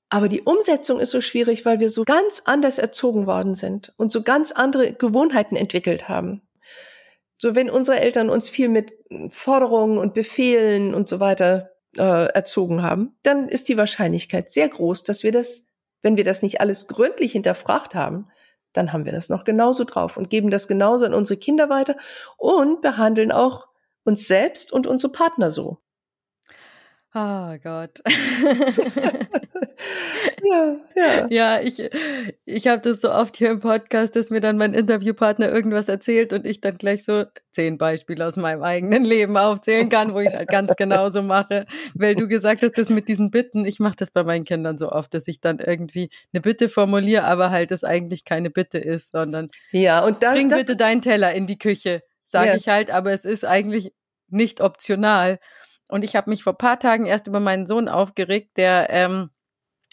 Aber 0.07 0.29
die 0.29 0.43
Umsetzung 0.43 1.01
ist 1.01 1.11
so 1.11 1.19
schwierig, 1.19 1.65
weil 1.65 1.81
wir 1.81 1.89
so 1.89 2.05
ganz 2.05 2.43
anders 2.45 2.79
erzogen 2.79 3.27
worden 3.27 3.53
sind 3.53 3.93
und 3.97 4.13
so 4.13 4.23
ganz 4.23 4.53
andere 4.53 4.93
Gewohnheiten 4.93 5.57
entwickelt 5.57 6.07
haben. 6.07 6.41
So, 7.37 7.53
wenn 7.53 7.69
unsere 7.69 7.99
Eltern 7.99 8.29
uns 8.29 8.47
viel 8.47 8.69
mit 8.69 8.93
Forderungen 9.27 9.97
und 9.97 10.13
Befehlen 10.13 10.95
und 10.95 11.09
so 11.09 11.19
weiter 11.19 11.71
äh, 11.97 12.27
erzogen 12.31 12.81
haben, 12.81 13.17
dann 13.23 13.49
ist 13.49 13.67
die 13.67 13.77
Wahrscheinlichkeit 13.77 14.49
sehr 14.49 14.69
groß, 14.69 15.03
dass 15.03 15.23
wir 15.23 15.33
das, 15.33 15.67
wenn 16.01 16.15
wir 16.15 16.23
das 16.23 16.43
nicht 16.43 16.61
alles 16.61 16.87
gründlich 16.87 17.33
hinterfragt 17.33 17.93
haben, 17.93 18.29
dann 18.73 18.93
haben 18.93 19.05
wir 19.05 19.11
das 19.11 19.29
noch 19.29 19.43
genauso 19.43 19.83
drauf 19.83 20.17
und 20.17 20.29
geben 20.29 20.49
das 20.49 20.67
genauso 20.67 21.05
an 21.05 21.13
unsere 21.13 21.39
Kinder 21.39 21.69
weiter 21.69 21.95
und 22.37 22.81
behandeln 22.81 23.31
auch 23.31 23.67
uns 24.03 24.27
selbst 24.27 24.71
und 24.71 24.87
unsere 24.87 25.11
Partner 25.11 25.51
so. 25.51 25.79
Oh 27.13 27.57
Gott. 27.61 27.99
ja, 30.43 30.77
ja. 30.95 31.27
Ja, 31.29 31.59
ich, 31.59 31.83
ich 32.45 32.67
habe 32.67 32.81
das 32.81 33.01
so 33.01 33.11
oft 33.11 33.35
hier 33.35 33.51
im 33.51 33.59
Podcast, 33.59 34.15
dass 34.15 34.29
mir 34.29 34.39
dann 34.39 34.57
mein 34.57 34.73
Interviewpartner 34.73 35.51
irgendwas 35.51 35.89
erzählt 35.89 36.31
und 36.31 36.45
ich 36.45 36.61
dann 36.61 36.77
gleich 36.77 37.03
so 37.03 37.25
zehn 37.51 37.77
Beispiele 37.77 38.25
aus 38.25 38.37
meinem 38.37 38.63
eigenen 38.63 39.03
Leben 39.03 39.35
aufzählen 39.35 39.89
kann, 39.89 40.13
wo 40.13 40.19
ich 40.19 40.29
es 40.29 40.35
halt 40.35 40.47
ganz 40.47 40.77
genauso 40.77 41.21
mache. 41.21 41.65
Weil 41.95 42.15
du 42.15 42.29
gesagt 42.29 42.63
hast, 42.63 42.77
das 42.77 42.87
mit 42.89 43.09
diesen 43.09 43.29
Bitten, 43.29 43.65
ich 43.65 43.81
mache 43.81 43.97
das 43.97 44.11
bei 44.11 44.23
meinen 44.23 44.45
Kindern 44.45 44.77
so 44.77 44.89
oft, 44.89 45.13
dass 45.13 45.27
ich 45.27 45.41
dann 45.41 45.59
irgendwie 45.59 46.09
eine 46.31 46.39
Bitte 46.39 46.69
formuliere, 46.69 47.25
aber 47.25 47.49
halt 47.49 47.71
das 47.71 47.83
eigentlich 47.83 48.23
keine 48.23 48.51
Bitte 48.51 48.77
ist, 48.77 49.11
sondern 49.11 49.47
ja, 49.71 50.05
und 50.05 50.23
dann, 50.23 50.35
bring 50.35 50.47
bitte 50.47 50.77
deinen 50.77 51.01
Teller 51.01 51.33
in 51.33 51.45
die 51.45 51.57
Küche, 51.57 52.03
sage 52.23 52.51
ja. 52.51 52.55
ich 52.55 52.69
halt, 52.69 52.89
aber 52.89 53.11
es 53.11 53.25
ist 53.25 53.43
eigentlich 53.43 53.91
nicht 54.29 54.61
optional. 54.61 55.39
Und 55.91 56.03
ich 56.03 56.15
habe 56.15 56.29
mich 56.29 56.43
vor 56.43 56.57
paar 56.57 56.79
Tagen 56.79 57.05
erst 57.05 57.27
über 57.27 57.41
meinen 57.41 57.67
Sohn 57.67 57.89
aufgeregt, 57.89 58.51
der 58.55 58.87
ähm, 58.89 59.29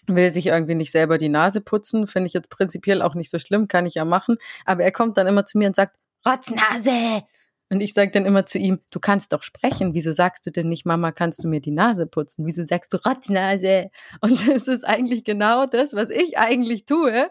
will 0.07 0.33
sich 0.33 0.47
irgendwie 0.47 0.77
nicht 0.77 0.93
selber 0.93 1.19
die 1.19 1.29
Nase 1.29 1.61
putzen. 1.61 2.07
Finde 2.07 2.29
ich 2.29 2.35
jetzt 2.35 2.51
prinzipiell 2.51 3.03
auch 3.03 3.17
nicht 3.17 3.31
so 3.31 3.41
schlimm, 3.41 3.67
kann 3.67 3.85
ich 3.85 3.95
ja 3.95 4.05
machen. 4.05 4.37
Aber 4.65 4.85
er 4.85 4.93
kommt 4.93 5.19
dann 5.19 5.27
immer 5.27 5.45
zu 5.45 5.59
mir 5.59 5.67
und 5.67 5.75
sagt, 5.75 5.97
Rotznase! 6.25 7.25
Und 7.71 7.81
ich 7.81 7.95
sage 7.95 8.13
dann 8.13 8.27
immer 8.27 8.47
zu 8.47 8.59
ihm, 8.59 8.79
du 8.91 9.01
kannst 9.01 9.33
doch 9.33 9.43
sprechen. 9.43 9.93
Wieso 9.93 10.13
sagst 10.13 10.47
du 10.47 10.53
denn 10.53 10.69
nicht, 10.69 10.87
Mama, 10.87 11.11
kannst 11.11 11.43
du 11.43 11.49
mir 11.49 11.61
die 11.61 11.73
Nase 11.73 12.07
putzen? 12.07 12.47
Wieso 12.47 12.63
sagst 12.63 12.93
du 12.93 12.99
Rotznase? 12.99 13.91
Und 14.21 14.49
es 14.49 14.69
ist 14.69 14.85
eigentlich 14.85 15.25
genau 15.25 15.67
das, 15.67 15.95
was 15.95 16.11
ich 16.11 16.39
eigentlich 16.39 16.87
tue, 16.87 17.29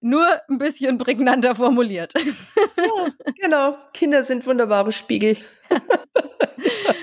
nur 0.00 0.26
ein 0.48 0.56
bisschen 0.56 0.96
prägnanter 0.96 1.54
formuliert. 1.54 2.14
Ja, 2.16 3.08
genau. 3.40 3.76
Kinder 3.92 4.22
sind 4.22 4.46
wunderbare 4.46 4.90
Spiegel. 4.90 5.36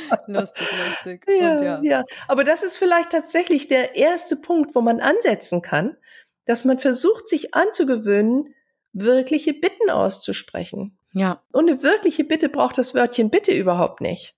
lustig, 0.28 0.68
lustig. 0.88 1.26
Ja, 1.28 1.62
ja. 1.62 1.80
ja, 1.82 2.06
aber 2.28 2.44
das 2.44 2.64
ist 2.64 2.78
vielleicht 2.78 3.12
tatsächlich 3.12 3.68
der 3.68 3.96
erste 3.96 4.36
Punkt, 4.36 4.76
wo 4.76 4.82
man 4.82 5.00
ansetzen 5.00 5.62
kann, 5.62 5.98
dass 6.46 6.66
man 6.66 6.80
versucht, 6.80 7.28
sich 7.28 7.54
anzugewöhnen, 7.54 8.54
wirkliche 8.94 9.54
Bitten 9.54 9.90
auszusprechen. 9.90 10.98
Ja. 11.14 11.44
Und 11.52 11.70
eine 11.70 11.84
wirkliche 11.84 12.24
Bitte 12.24 12.50
braucht 12.50 12.78
das 12.78 12.94
Wörtchen 12.96 13.30
Bitte 13.30 13.52
überhaupt 13.52 14.02
nicht. 14.02 14.36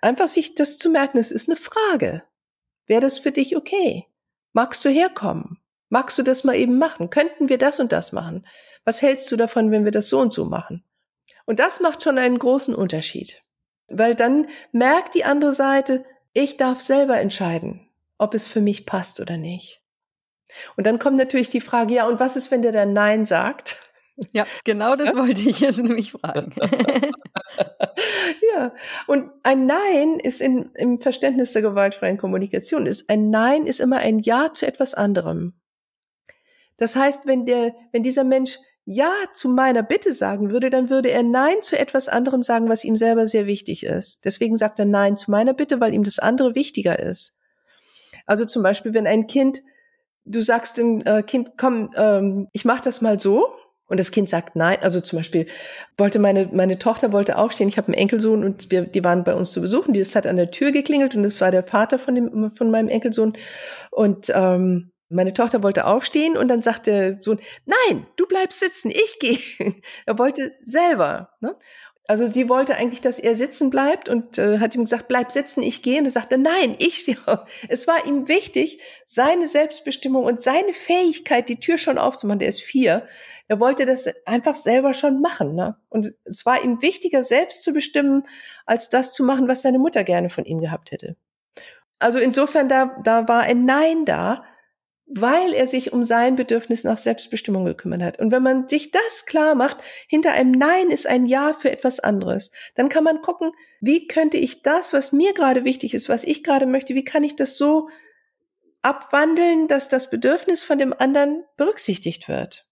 Einfach 0.00 0.28
sich 0.28 0.54
das 0.54 0.78
zu 0.78 0.90
merken, 0.90 1.18
es 1.18 1.30
ist 1.30 1.48
eine 1.48 1.56
Frage. 1.56 2.22
Wäre 2.86 3.00
das 3.00 3.18
für 3.18 3.32
dich 3.32 3.56
okay? 3.56 4.06
Magst 4.52 4.84
du 4.84 4.88
herkommen? 4.88 5.58
Magst 5.90 6.18
du 6.18 6.22
das 6.22 6.44
mal 6.44 6.56
eben 6.56 6.78
machen? 6.78 7.10
Könnten 7.10 7.48
wir 7.48 7.58
das 7.58 7.80
und 7.80 7.92
das 7.92 8.12
machen? 8.12 8.46
Was 8.84 9.02
hältst 9.02 9.30
du 9.30 9.36
davon, 9.36 9.70
wenn 9.70 9.84
wir 9.84 9.92
das 9.92 10.08
so 10.08 10.20
und 10.20 10.32
so 10.32 10.44
machen? 10.44 10.84
Und 11.46 11.58
das 11.58 11.80
macht 11.80 12.02
schon 12.02 12.18
einen 12.18 12.38
großen 12.38 12.74
Unterschied. 12.74 13.42
Weil 13.90 14.14
dann 14.14 14.48
merkt 14.72 15.14
die 15.14 15.24
andere 15.24 15.52
Seite, 15.52 16.04
ich 16.32 16.56
darf 16.56 16.80
selber 16.80 17.18
entscheiden, 17.18 17.88
ob 18.18 18.34
es 18.34 18.46
für 18.46 18.60
mich 18.60 18.86
passt 18.86 19.20
oder 19.20 19.36
nicht. 19.36 19.82
Und 20.76 20.86
dann 20.86 20.98
kommt 20.98 21.16
natürlich 21.16 21.50
die 21.50 21.60
Frage, 21.60 21.94
ja, 21.94 22.06
und 22.06 22.20
was 22.20 22.36
ist, 22.36 22.50
wenn 22.50 22.62
der 22.62 22.72
dann 22.72 22.92
Nein 22.92 23.26
sagt? 23.26 23.76
Ja, 24.32 24.44
genau 24.64 24.96
das 24.96 25.16
wollte 25.16 25.48
ich 25.48 25.60
jetzt 25.60 25.78
nämlich 25.78 26.12
fragen. 26.12 26.54
ja, 28.54 28.74
und 29.06 29.30
ein 29.42 29.64
Nein 29.64 30.20
ist 30.20 30.42
in, 30.42 30.70
im 30.74 31.00
Verständnis 31.00 31.54
der 31.54 31.62
gewaltfreien 31.62 32.18
Kommunikation, 32.18 32.84
ist 32.84 33.08
ein 33.08 33.30
Nein 33.30 33.66
ist 33.66 33.80
immer 33.80 33.96
ein 33.96 34.18
Ja 34.18 34.52
zu 34.52 34.66
etwas 34.66 34.92
anderem. 34.92 35.54
Das 36.76 36.96
heißt, 36.96 37.24
wenn 37.24 37.46
der, 37.46 37.74
wenn 37.92 38.02
dieser 38.02 38.24
Mensch 38.24 38.58
Ja 38.92 39.12
zu 39.32 39.48
meiner 39.48 39.84
Bitte 39.84 40.12
sagen 40.12 40.50
würde, 40.50 40.68
dann 40.68 40.90
würde 40.90 41.12
er 41.12 41.22
Nein 41.22 41.62
zu 41.62 41.78
etwas 41.78 42.08
anderem 42.08 42.42
sagen, 42.42 42.68
was 42.68 42.84
ihm 42.84 42.96
selber 42.96 43.28
sehr 43.28 43.46
wichtig 43.46 43.86
ist. 43.86 44.24
Deswegen 44.24 44.56
sagt 44.56 44.80
er 44.80 44.84
Nein 44.84 45.16
zu 45.16 45.30
meiner 45.30 45.54
Bitte, 45.54 45.80
weil 45.80 45.94
ihm 45.94 46.02
das 46.02 46.18
andere 46.18 46.56
wichtiger 46.56 46.98
ist. 46.98 47.36
Also 48.26 48.44
zum 48.46 48.64
Beispiel, 48.64 48.92
wenn 48.92 49.06
ein 49.06 49.28
Kind, 49.28 49.60
du 50.24 50.40
sagst 50.40 50.76
dem 50.76 51.02
äh, 51.06 51.22
Kind, 51.22 51.52
komm, 51.56 51.90
ähm, 51.94 52.48
ich 52.52 52.64
mach 52.64 52.80
das 52.80 53.00
mal 53.00 53.20
so, 53.20 53.54
und 53.86 54.00
das 54.00 54.10
Kind 54.10 54.28
sagt 54.28 54.56
nein. 54.56 54.78
Also 54.82 55.00
zum 55.00 55.20
Beispiel 55.20 55.46
wollte 55.96 56.18
meine, 56.18 56.48
meine 56.52 56.78
Tochter 56.80 57.12
wollte 57.12 57.38
aufstehen. 57.38 57.68
Ich 57.68 57.76
habe 57.76 57.88
einen 57.88 57.94
Enkelsohn 57.94 58.42
und 58.42 58.72
wir, 58.72 58.82
die 58.82 59.04
waren 59.04 59.22
bei 59.22 59.36
uns 59.36 59.52
zu 59.52 59.60
besuchen. 59.60 59.94
Die 59.94 60.02
hat 60.02 60.26
an 60.26 60.36
der 60.36 60.50
Tür 60.50 60.72
geklingelt 60.72 61.14
und 61.14 61.22
das 61.22 61.40
war 61.40 61.52
der 61.52 61.62
Vater 61.62 62.00
von 62.00 62.16
dem, 62.16 62.50
von 62.50 62.72
meinem 62.72 62.88
Enkelsohn. 62.88 63.34
Und, 63.92 64.32
ähm, 64.34 64.89
meine 65.10 65.34
Tochter 65.34 65.62
wollte 65.62 65.86
aufstehen 65.86 66.36
und 66.36 66.48
dann 66.48 66.62
sagt 66.62 66.86
der 66.86 67.20
Sohn, 67.20 67.40
nein, 67.66 68.06
du 68.16 68.26
bleibst 68.26 68.60
sitzen, 68.60 68.90
ich 68.90 69.18
gehe. 69.18 69.38
er 70.06 70.18
wollte 70.18 70.52
selber. 70.62 71.30
Ne? 71.40 71.56
Also 72.06 72.26
sie 72.26 72.48
wollte 72.48 72.76
eigentlich, 72.76 73.00
dass 73.00 73.18
er 73.18 73.36
sitzen 73.36 73.70
bleibt 73.70 74.08
und 74.08 74.38
äh, 74.38 74.58
hat 74.58 74.74
ihm 74.74 74.82
gesagt, 74.82 75.06
bleib 75.06 75.30
sitzen, 75.30 75.62
ich 75.62 75.82
gehe. 75.82 75.98
Und 75.98 76.06
er 76.06 76.10
sagte, 76.10 76.38
nein, 76.38 76.74
ich. 76.78 77.16
Es 77.68 77.86
war 77.86 78.04
ihm 78.06 78.26
wichtig, 78.26 78.80
seine 79.04 79.46
Selbstbestimmung 79.46 80.24
und 80.24 80.40
seine 80.40 80.74
Fähigkeit, 80.74 81.48
die 81.48 81.60
Tür 81.60 81.78
schon 81.78 81.98
aufzumachen. 81.98 82.40
Der 82.40 82.48
ist 82.48 82.62
vier. 82.62 83.06
Er 83.48 83.60
wollte 83.60 83.86
das 83.86 84.08
einfach 84.26 84.54
selber 84.54 84.94
schon 84.94 85.20
machen. 85.20 85.54
Ne? 85.54 85.76
Und 85.88 86.12
es 86.24 86.46
war 86.46 86.64
ihm 86.64 86.82
wichtiger, 86.82 87.22
selbst 87.22 87.62
zu 87.62 87.72
bestimmen, 87.72 88.24
als 88.66 88.88
das 88.88 89.12
zu 89.12 89.22
machen, 89.22 89.46
was 89.46 89.62
seine 89.62 89.78
Mutter 89.78 90.02
gerne 90.02 90.30
von 90.30 90.44
ihm 90.44 90.60
gehabt 90.60 90.90
hätte. 90.90 91.16
Also 92.00 92.18
insofern, 92.18 92.68
da, 92.68 92.96
da 93.04 93.28
war 93.28 93.42
ein 93.42 93.64
Nein 93.66 94.04
da 94.04 94.44
weil 95.12 95.52
er 95.52 95.66
sich 95.66 95.92
um 95.92 96.04
sein 96.04 96.36
Bedürfnis 96.36 96.84
nach 96.84 96.96
Selbstbestimmung 96.96 97.64
gekümmert 97.64 98.02
hat. 98.02 98.18
Und 98.20 98.30
wenn 98.30 98.44
man 98.44 98.68
sich 98.68 98.92
das 98.92 99.26
klar 99.26 99.56
macht, 99.56 99.78
hinter 100.06 100.32
einem 100.32 100.52
Nein 100.52 100.90
ist 100.90 101.06
ein 101.06 101.26
Ja 101.26 101.52
für 101.52 101.70
etwas 101.70 101.98
anderes, 101.98 102.52
dann 102.76 102.88
kann 102.88 103.02
man 103.02 103.20
gucken, 103.20 103.50
wie 103.80 104.06
könnte 104.06 104.38
ich 104.38 104.62
das, 104.62 104.92
was 104.92 105.10
mir 105.10 105.34
gerade 105.34 105.64
wichtig 105.64 105.94
ist, 105.94 106.08
was 106.08 106.22
ich 106.22 106.44
gerade 106.44 106.66
möchte, 106.66 106.94
wie 106.94 107.04
kann 107.04 107.24
ich 107.24 107.34
das 107.34 107.58
so 107.58 107.88
abwandeln, 108.82 109.66
dass 109.66 109.88
das 109.88 110.10
Bedürfnis 110.10 110.62
von 110.62 110.78
dem 110.78 110.92
anderen 110.92 111.44
berücksichtigt 111.56 112.28
wird. 112.28 112.66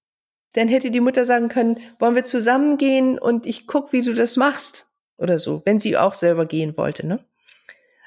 Dann 0.52 0.68
hätte 0.68 0.92
die 0.92 1.00
Mutter 1.00 1.24
sagen 1.24 1.48
können, 1.48 1.80
wollen 1.98 2.14
wir 2.14 2.24
zusammengehen 2.24 3.18
und 3.18 3.46
ich 3.46 3.66
guck, 3.66 3.92
wie 3.92 4.02
du 4.02 4.14
das 4.14 4.36
machst 4.36 4.86
oder 5.18 5.38
so, 5.38 5.62
wenn 5.66 5.80
sie 5.80 5.96
auch 5.96 6.14
selber 6.14 6.46
gehen 6.46 6.76
wollte, 6.76 7.06
ne? 7.06 7.24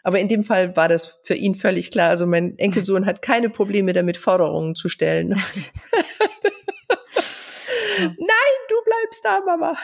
Aber 0.04 0.20
in 0.20 0.28
dem 0.28 0.44
Fall 0.44 0.76
war 0.76 0.88
das 0.88 1.06
für 1.06 1.36
ihn 1.36 1.56
völlig 1.56 1.92
klar. 1.92 2.10
Also 2.10 2.26
mein 2.26 2.58
Enkelsohn 2.58 3.06
hat 3.06 3.22
keine 3.22 3.50
Probleme 3.50 3.94
damit, 3.94 4.18
Forderungen 4.18 4.76
zu 4.76 4.90
stellen. 4.90 5.30
Nein, 8.00 8.18
du 8.70 8.76
bleibst 8.86 9.24
da, 9.24 9.42
Mama. 9.46 9.76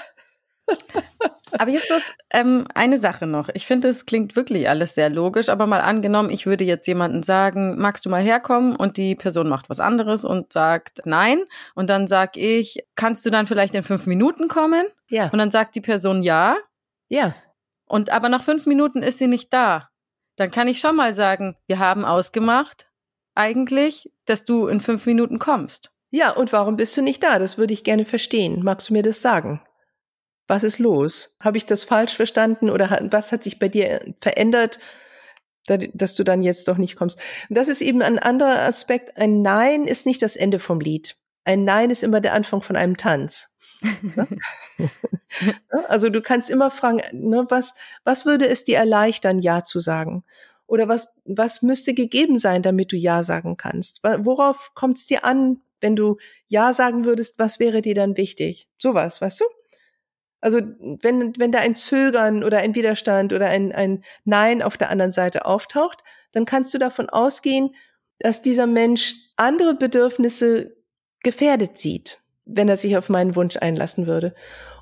aber 1.53 1.71
jetzt 1.71 1.89
was, 1.89 2.01
ähm, 2.31 2.67
eine 2.73 2.99
Sache 2.99 3.25
noch. 3.25 3.49
Ich 3.53 3.65
finde, 3.65 3.87
es 3.87 4.05
klingt 4.05 4.35
wirklich 4.35 4.67
alles 4.67 4.95
sehr 4.95 5.09
logisch, 5.09 5.47
aber 5.49 5.65
mal 5.65 5.79
angenommen, 5.79 6.29
ich 6.29 6.45
würde 6.45 6.65
jetzt 6.65 6.87
jemanden 6.87 7.23
sagen, 7.23 7.77
magst 7.77 8.05
du 8.05 8.09
mal 8.09 8.21
herkommen? 8.21 8.75
Und 8.75 8.97
die 8.97 9.15
Person 9.15 9.47
macht 9.47 9.69
was 9.69 9.79
anderes 9.79 10.25
und 10.25 10.51
sagt 10.51 11.01
nein. 11.05 11.43
Und 11.75 11.89
dann 11.89 12.07
sag 12.07 12.37
ich, 12.37 12.83
kannst 12.95 13.25
du 13.25 13.29
dann 13.29 13.47
vielleicht 13.47 13.75
in 13.75 13.83
fünf 13.83 14.07
Minuten 14.07 14.47
kommen? 14.47 14.87
Ja. 15.09 15.29
Und 15.29 15.37
dann 15.37 15.51
sagt 15.51 15.75
die 15.75 15.81
Person 15.81 16.23
ja. 16.23 16.57
Ja. 17.07 17.35
Und 17.85 18.09
aber 18.09 18.27
nach 18.27 18.43
fünf 18.43 18.65
Minuten 18.65 19.03
ist 19.03 19.19
sie 19.19 19.27
nicht 19.27 19.53
da 19.53 19.89
dann 20.37 20.51
kann 20.51 20.67
ich 20.67 20.79
schon 20.79 20.95
mal 20.95 21.13
sagen, 21.13 21.57
wir 21.67 21.79
haben 21.79 22.05
ausgemacht, 22.05 22.87
eigentlich, 23.35 24.11
dass 24.25 24.45
du 24.45 24.67
in 24.67 24.79
fünf 24.79 25.05
Minuten 25.05 25.39
kommst. 25.39 25.91
Ja, 26.09 26.31
und 26.31 26.53
warum 26.53 26.77
bist 26.77 26.95
du 26.95 27.01
nicht 27.01 27.21
da? 27.23 27.37
Das 27.37 27.57
würde 27.57 27.73
ich 27.73 27.83
gerne 27.83 28.05
verstehen. 28.05 28.63
Magst 28.63 28.89
du 28.89 28.93
mir 28.93 29.03
das 29.03 29.21
sagen? 29.21 29.61
Was 30.47 30.63
ist 30.63 30.79
los? 30.79 31.37
Habe 31.43 31.57
ich 31.57 31.65
das 31.65 31.83
falsch 31.83 32.15
verstanden 32.15 32.69
oder 32.69 33.07
was 33.11 33.31
hat 33.31 33.43
sich 33.43 33.59
bei 33.59 33.67
dir 33.67 34.13
verändert, 34.21 34.79
dass 35.65 36.15
du 36.15 36.23
dann 36.23 36.43
jetzt 36.43 36.67
doch 36.69 36.77
nicht 36.77 36.95
kommst? 36.95 37.19
Das 37.49 37.67
ist 37.67 37.81
eben 37.81 38.01
ein 38.01 38.17
anderer 38.17 38.61
Aspekt. 38.61 39.17
Ein 39.17 39.41
Nein 39.41 39.85
ist 39.85 40.05
nicht 40.05 40.21
das 40.21 40.37
Ende 40.37 40.59
vom 40.59 40.79
Lied. 40.79 41.17
Ein 41.43 41.65
Nein 41.65 41.89
ist 41.89 42.03
immer 42.03 42.21
der 42.21 42.33
Anfang 42.33 42.61
von 42.61 42.77
einem 42.77 42.95
Tanz. 42.95 43.56
Ne? 45.39 45.87
also 45.87 46.09
du 46.09 46.21
kannst 46.21 46.49
immer 46.49 46.71
fragen, 46.71 47.01
ne, 47.11 47.45
was, 47.49 47.75
was 48.03 48.25
würde 48.25 48.47
es 48.47 48.63
dir 48.63 48.77
erleichtern, 48.77 49.39
Ja 49.39 49.63
zu 49.63 49.79
sagen? 49.79 50.23
Oder 50.65 50.87
was, 50.87 51.19
was 51.25 51.61
müsste 51.61 51.93
gegeben 51.93 52.37
sein, 52.37 52.61
damit 52.61 52.91
du 52.91 52.95
Ja 52.95 53.23
sagen 53.23 53.55
kannst? 53.55 54.01
Worauf 54.03 54.71
kommt 54.73 54.97
es 54.97 55.05
dir 55.05 55.23
an, 55.23 55.61
wenn 55.79 55.95
du 55.95 56.17
Ja 56.47 56.73
sagen 56.73 57.05
würdest, 57.05 57.39
was 57.39 57.59
wäre 57.59 57.81
dir 57.81 57.95
dann 57.95 58.17
wichtig? 58.17 58.67
Sowas, 58.77 59.21
weißt 59.21 59.41
du? 59.41 59.45
Also 60.41 60.59
wenn, 61.01 61.37
wenn 61.37 61.51
da 61.51 61.59
ein 61.59 61.75
Zögern 61.75 62.43
oder 62.43 62.59
ein 62.59 62.75
Widerstand 62.75 63.33
oder 63.33 63.47
ein, 63.47 63.71
ein 63.71 64.03
Nein 64.23 64.61
auf 64.61 64.77
der 64.77 64.89
anderen 64.89 65.11
Seite 65.11 65.45
auftaucht, 65.45 66.03
dann 66.31 66.45
kannst 66.45 66.73
du 66.73 66.77
davon 66.77 67.09
ausgehen, 67.09 67.75
dass 68.19 68.41
dieser 68.41 68.67
Mensch 68.67 69.15
andere 69.35 69.75
Bedürfnisse 69.75 70.75
gefährdet 71.23 71.77
sieht 71.77 72.19
wenn 72.47 72.69
er 72.69 72.77
sich 72.77 72.97
auf 72.97 73.09
meinen 73.09 73.35
Wunsch 73.35 73.57
einlassen 73.57 74.07
würde. 74.07 74.33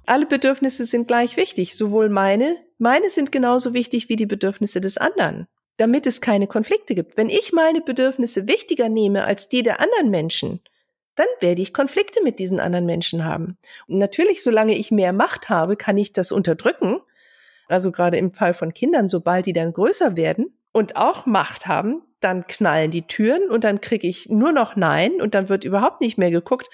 Alle 0.06 0.26
Bedürfnisse 0.26 0.86
sind 0.86 1.08
gleich 1.08 1.36
wichtig, 1.36 1.76
sowohl 1.76 2.10
meine, 2.10 2.56
meine 2.78 3.10
sind 3.10 3.32
genauso 3.32 3.74
wichtig 3.74 4.08
wie 4.10 4.16
die 4.16 4.28
Bedürfnisse 4.28 4.80
des 4.82 4.98
anderen, 4.98 5.48
damit 5.78 6.06
es 6.06 6.22
keine 6.22 6.48
Konflikte 6.48 6.94
gibt. 6.94 7.18
Wenn 7.18 7.30
ich 7.30 7.54
meine 7.54 7.82
Bedürfnisse 7.82 8.48
wichtiger 8.48 8.88
nehme 8.88 9.24
als 9.24 9.50
die 9.50 9.64
der 9.64 9.80
anderen 9.80 10.12
Menschen, 10.12 10.62
dann 11.16 11.28
werde 11.40 11.62
ich 11.62 11.74
Konflikte 11.74 12.22
mit 12.24 12.40
diesen 12.40 12.60
anderen 12.60 12.86
Menschen 12.86 13.26
haben. 13.26 13.58
Und 13.88 13.98
natürlich, 13.98 14.44
solange 14.44 14.78
ich 14.78 14.92
mehr 14.92 15.14
Macht 15.14 15.50
habe, 15.50 15.76
kann 15.76 15.98
ich 15.98 16.14
das 16.14 16.32
unterdrücken. 16.32 17.00
Also 17.68 17.92
gerade 17.92 18.18
im 18.18 18.32
Fall 18.32 18.54
von 18.54 18.74
Kindern, 18.74 19.08
sobald 19.08 19.46
die 19.46 19.54
dann 19.54 19.74
größer 19.74 20.18
werden 20.18 20.54
und 20.72 20.98
auch 20.98 21.26
Macht 21.26 21.68
haben, 21.68 22.04
dann 22.26 22.48
knallen 22.48 22.92
die 22.92 23.08
Türen 23.08 23.50
und 23.50 23.64
dann 23.64 23.80
kriege 23.80 24.08
ich 24.08 24.30
nur 24.30 24.52
noch 24.52 24.76
Nein 24.76 25.22
und 25.22 25.36
dann 25.36 25.48
wird 25.48 25.64
überhaupt 25.64 26.02
nicht 26.02 26.18
mehr 26.18 26.32
geguckt, 26.32 26.70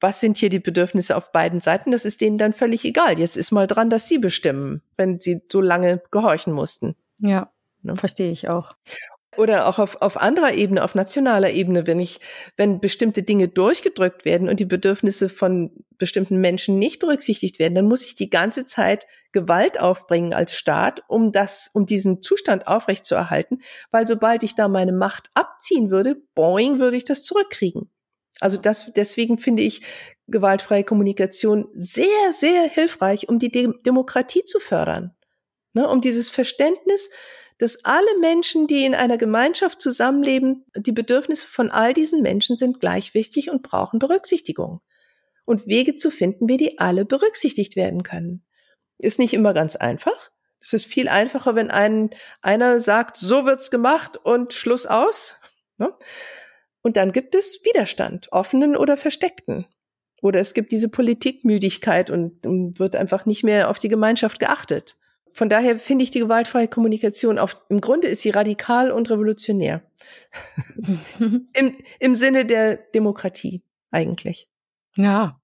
was 0.00 0.20
sind 0.20 0.36
hier 0.36 0.48
die 0.48 0.60
Bedürfnisse 0.60 1.16
auf 1.16 1.32
beiden 1.32 1.60
Seiten, 1.60 1.90
das 1.90 2.04
ist 2.04 2.20
denen 2.20 2.38
dann 2.38 2.52
völlig 2.52 2.84
egal. 2.84 3.18
Jetzt 3.18 3.36
ist 3.36 3.50
mal 3.50 3.66
dran, 3.66 3.90
dass 3.90 4.08
sie 4.08 4.18
bestimmen, 4.18 4.80
wenn 4.96 5.20
sie 5.20 5.42
so 5.50 5.60
lange 5.60 6.02
gehorchen 6.10 6.52
mussten. 6.52 6.94
Ja, 7.18 7.52
ne? 7.82 7.96
verstehe 7.96 8.30
ich 8.30 8.48
auch. 8.48 8.74
Oder 9.38 9.66
auch 9.66 9.78
auf, 9.78 10.02
auf 10.02 10.18
anderer 10.20 10.52
Ebene, 10.52 10.84
auf 10.84 10.94
nationaler 10.94 11.50
Ebene, 11.52 11.86
wenn 11.86 11.98
ich, 11.98 12.20
wenn 12.58 12.80
bestimmte 12.80 13.22
Dinge 13.22 13.48
durchgedrückt 13.48 14.26
werden 14.26 14.48
und 14.48 14.60
die 14.60 14.66
Bedürfnisse 14.66 15.30
von 15.30 15.70
bestimmten 15.96 16.38
Menschen 16.38 16.78
nicht 16.78 16.98
berücksichtigt 16.98 17.58
werden, 17.58 17.74
dann 17.74 17.86
muss 17.86 18.04
ich 18.04 18.14
die 18.14 18.28
ganze 18.28 18.66
Zeit 18.66 19.06
Gewalt 19.32 19.80
aufbringen 19.80 20.34
als 20.34 20.56
Staat, 20.56 21.02
um 21.08 21.32
das, 21.32 21.70
um 21.72 21.86
diesen 21.86 22.20
Zustand 22.20 22.66
aufrechtzuerhalten, 22.66 23.62
weil 23.90 24.06
sobald 24.06 24.42
ich 24.42 24.54
da 24.54 24.68
meine 24.68 24.92
Macht 24.92 25.30
abziehen 25.32 25.90
würde, 25.90 26.16
boing, 26.34 26.78
würde 26.78 26.98
ich 26.98 27.04
das 27.04 27.24
zurückkriegen. 27.24 27.90
Also 28.40 28.58
das, 28.58 28.92
deswegen 28.92 29.38
finde 29.38 29.62
ich 29.62 29.82
gewaltfreie 30.26 30.84
Kommunikation 30.84 31.68
sehr, 31.74 32.32
sehr 32.32 32.64
hilfreich, 32.64 33.28
um 33.28 33.38
die 33.38 33.50
De 33.50 33.72
Demokratie 33.86 34.44
zu 34.44 34.58
fördern. 34.58 35.14
Ne, 35.74 35.88
um 35.88 36.02
dieses 36.02 36.28
Verständnis, 36.28 37.08
dass 37.62 37.84
alle 37.84 38.18
Menschen, 38.20 38.66
die 38.66 38.84
in 38.84 38.92
einer 38.92 39.16
Gemeinschaft 39.16 39.80
zusammenleben, 39.80 40.64
die 40.74 40.90
Bedürfnisse 40.90 41.46
von 41.46 41.70
all 41.70 41.94
diesen 41.94 42.20
Menschen 42.20 42.56
sind 42.56 42.80
gleich 42.80 43.14
wichtig 43.14 43.52
und 43.52 43.62
brauchen 43.62 44.00
Berücksichtigung. 44.00 44.80
Und 45.44 45.68
Wege 45.68 45.94
zu 45.94 46.10
finden, 46.10 46.48
wie 46.48 46.56
die 46.56 46.80
alle 46.80 47.04
berücksichtigt 47.04 47.76
werden 47.76 48.02
können. 48.02 48.44
Ist 48.98 49.20
nicht 49.20 49.32
immer 49.32 49.54
ganz 49.54 49.76
einfach. 49.76 50.32
Es 50.58 50.72
ist 50.72 50.86
viel 50.86 51.06
einfacher, 51.06 51.54
wenn 51.54 51.70
ein, 51.70 52.10
einer 52.40 52.80
sagt, 52.80 53.16
so 53.16 53.46
wird's 53.46 53.70
gemacht 53.70 54.16
und 54.16 54.52
Schluss 54.52 54.86
aus. 54.86 55.36
Ne? 55.78 55.94
Und 56.82 56.96
dann 56.96 57.12
gibt 57.12 57.36
es 57.36 57.64
Widerstand, 57.64 58.26
offenen 58.32 58.76
oder 58.76 58.96
versteckten. 58.96 59.66
Oder 60.20 60.40
es 60.40 60.54
gibt 60.54 60.72
diese 60.72 60.88
Politikmüdigkeit 60.88 62.10
und, 62.10 62.44
und 62.44 62.80
wird 62.80 62.96
einfach 62.96 63.24
nicht 63.24 63.44
mehr 63.44 63.70
auf 63.70 63.78
die 63.78 63.88
Gemeinschaft 63.88 64.40
geachtet. 64.40 64.96
Von 65.34 65.48
daher 65.48 65.78
finde 65.78 66.04
ich 66.04 66.10
die 66.10 66.18
gewaltfreie 66.18 66.68
Kommunikation 66.68 67.38
auf, 67.38 67.56
im 67.68 67.80
Grunde 67.80 68.08
ist 68.08 68.22
sie 68.22 68.30
radikal 68.30 68.90
und 68.90 69.10
revolutionär. 69.10 69.82
Im, 71.54 71.76
Im 72.00 72.14
Sinne 72.14 72.44
der 72.44 72.76
Demokratie 72.76 73.62
eigentlich. 73.90 74.48
Ja. 74.96 75.40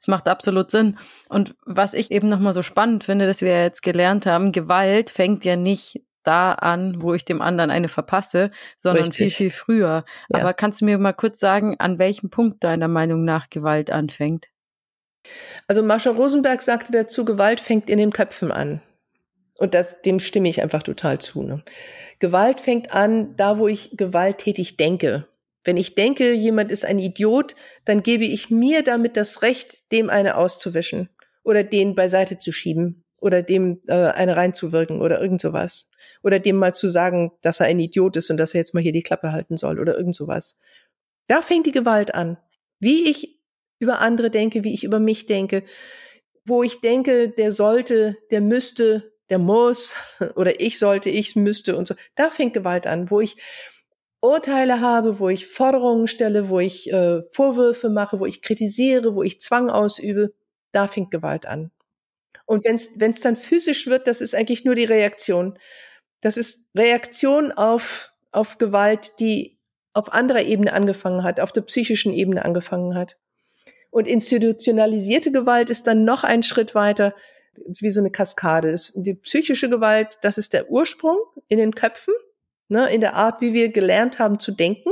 Es 0.00 0.06
macht 0.06 0.28
absolut 0.28 0.70
Sinn. 0.70 0.98
Und 1.28 1.54
was 1.64 1.92
ich 1.92 2.10
eben 2.10 2.28
nochmal 2.28 2.52
so 2.52 2.62
spannend 2.62 3.04
finde, 3.04 3.26
dass 3.26 3.42
wir 3.42 3.62
jetzt 3.62 3.82
gelernt 3.82 4.24
haben, 4.24 4.52
Gewalt 4.52 5.10
fängt 5.10 5.44
ja 5.44 5.56
nicht 5.56 6.02
da 6.22 6.52
an, 6.52 7.02
wo 7.02 7.14
ich 7.14 7.24
dem 7.24 7.40
anderen 7.40 7.70
eine 7.70 7.88
verpasse, 7.88 8.50
sondern 8.76 9.04
Richtig. 9.04 9.36
viel, 9.36 9.50
viel 9.50 9.50
früher. 9.50 10.04
Ja. 10.28 10.40
Aber 10.40 10.54
kannst 10.54 10.80
du 10.80 10.84
mir 10.84 10.98
mal 10.98 11.12
kurz 11.12 11.38
sagen, 11.38 11.76
an 11.78 11.98
welchem 11.98 12.30
Punkt 12.30 12.64
deiner 12.64 12.88
Meinung 12.88 13.24
nach 13.24 13.50
Gewalt 13.50 13.90
anfängt? 13.90 14.46
Also 15.66 15.82
Marsha 15.82 16.10
Rosenberg 16.10 16.62
sagte 16.62 16.92
dazu, 16.92 17.24
Gewalt 17.24 17.60
fängt 17.60 17.90
in 17.90 17.98
den 17.98 18.12
Köpfen 18.12 18.52
an. 18.52 18.80
Und 19.58 19.74
das, 19.74 20.02
dem 20.02 20.20
stimme 20.20 20.48
ich 20.48 20.62
einfach 20.62 20.82
total 20.82 21.18
zu. 21.18 21.42
Ne? 21.42 21.62
Gewalt 22.18 22.60
fängt 22.60 22.92
an, 22.92 23.36
da 23.36 23.58
wo 23.58 23.68
ich 23.68 23.96
gewalttätig 23.96 24.76
denke. 24.76 25.26
Wenn 25.64 25.76
ich 25.76 25.94
denke, 25.94 26.32
jemand 26.32 26.70
ist 26.70 26.84
ein 26.84 26.98
Idiot, 26.98 27.56
dann 27.84 28.02
gebe 28.02 28.24
ich 28.24 28.50
mir 28.50 28.82
damit 28.82 29.16
das 29.16 29.42
Recht, 29.42 29.90
dem 29.92 30.10
eine 30.10 30.36
auszuwischen 30.36 31.08
oder 31.42 31.64
den 31.64 31.94
beiseite 31.94 32.38
zu 32.38 32.52
schieben 32.52 33.04
oder 33.18 33.42
dem 33.42 33.80
äh, 33.88 33.94
eine 33.94 34.36
reinzuwirken 34.36 35.00
oder 35.00 35.20
irgend 35.20 35.40
sowas. 35.40 35.90
Oder 36.22 36.38
dem 36.38 36.56
mal 36.56 36.74
zu 36.74 36.86
sagen, 36.86 37.32
dass 37.42 37.60
er 37.60 37.66
ein 37.66 37.80
Idiot 37.80 38.16
ist 38.16 38.30
und 38.30 38.36
dass 38.36 38.54
er 38.54 38.60
jetzt 38.60 38.74
mal 38.74 38.82
hier 38.82 38.92
die 38.92 39.02
Klappe 39.02 39.32
halten 39.32 39.56
soll 39.56 39.80
oder 39.80 39.96
irgend 39.96 40.14
sowas. 40.14 40.60
Da 41.26 41.42
fängt 41.42 41.66
die 41.66 41.72
Gewalt 41.72 42.14
an. 42.14 42.38
Wie 42.78 43.08
ich 43.08 43.40
über 43.78 44.00
andere 44.00 44.30
denke, 44.30 44.64
wie 44.64 44.74
ich 44.74 44.84
über 44.84 45.00
mich 45.00 45.26
denke, 45.26 45.64
wo 46.44 46.62
ich 46.62 46.80
denke, 46.80 47.30
der 47.30 47.50
sollte, 47.50 48.16
der 48.30 48.40
müsste, 48.40 49.12
der 49.30 49.38
muss 49.38 49.96
oder 50.36 50.60
ich 50.60 50.78
sollte, 50.78 51.10
ich 51.10 51.36
müsste 51.36 51.76
und 51.76 51.88
so. 51.88 51.94
Da 52.14 52.30
fängt 52.30 52.54
Gewalt 52.54 52.86
an, 52.86 53.10
wo 53.10 53.20
ich 53.20 53.36
Urteile 54.20 54.80
habe, 54.80 55.18
wo 55.20 55.28
ich 55.28 55.46
Forderungen 55.46 56.08
stelle, 56.08 56.48
wo 56.48 56.58
ich 56.58 56.92
äh, 56.92 57.22
Vorwürfe 57.30 57.90
mache, 57.90 58.18
wo 58.18 58.26
ich 58.26 58.42
kritisiere, 58.42 59.14
wo 59.14 59.22
ich 59.22 59.40
Zwang 59.40 59.70
ausübe. 59.70 60.32
Da 60.72 60.88
fängt 60.88 61.10
Gewalt 61.10 61.46
an. 61.46 61.70
Und 62.46 62.64
wenn 62.64 63.10
es 63.10 63.20
dann 63.20 63.36
physisch 63.36 63.86
wird, 63.86 64.06
das 64.06 64.20
ist 64.20 64.34
eigentlich 64.34 64.64
nur 64.64 64.74
die 64.74 64.84
Reaktion. 64.84 65.58
Das 66.20 66.36
ist 66.36 66.70
Reaktion 66.76 67.52
auf, 67.52 68.12
auf 68.32 68.58
Gewalt, 68.58 69.18
die 69.18 69.58
auf 69.92 70.12
anderer 70.12 70.42
Ebene 70.42 70.72
angefangen 70.72 71.24
hat, 71.24 71.40
auf 71.40 71.52
der 71.52 71.62
psychischen 71.62 72.12
Ebene 72.12 72.44
angefangen 72.44 72.94
hat. 72.94 73.16
Und 73.90 74.06
institutionalisierte 74.06 75.32
Gewalt 75.32 75.70
ist 75.70 75.86
dann 75.86 76.04
noch 76.04 76.22
ein 76.22 76.42
Schritt 76.42 76.74
weiter, 76.74 77.14
wie 77.80 77.90
so 77.90 78.00
eine 78.00 78.10
Kaskade. 78.10 78.74
Die 78.94 79.14
psychische 79.14 79.68
Gewalt, 79.68 80.18
das 80.22 80.38
ist 80.38 80.52
der 80.52 80.70
Ursprung 80.70 81.18
in 81.48 81.58
den 81.58 81.74
Köpfen, 81.74 82.14
ne, 82.68 82.92
in 82.92 83.00
der 83.00 83.14
Art, 83.14 83.40
wie 83.40 83.52
wir 83.52 83.70
gelernt 83.70 84.18
haben 84.18 84.38
zu 84.38 84.52
denken. 84.52 84.90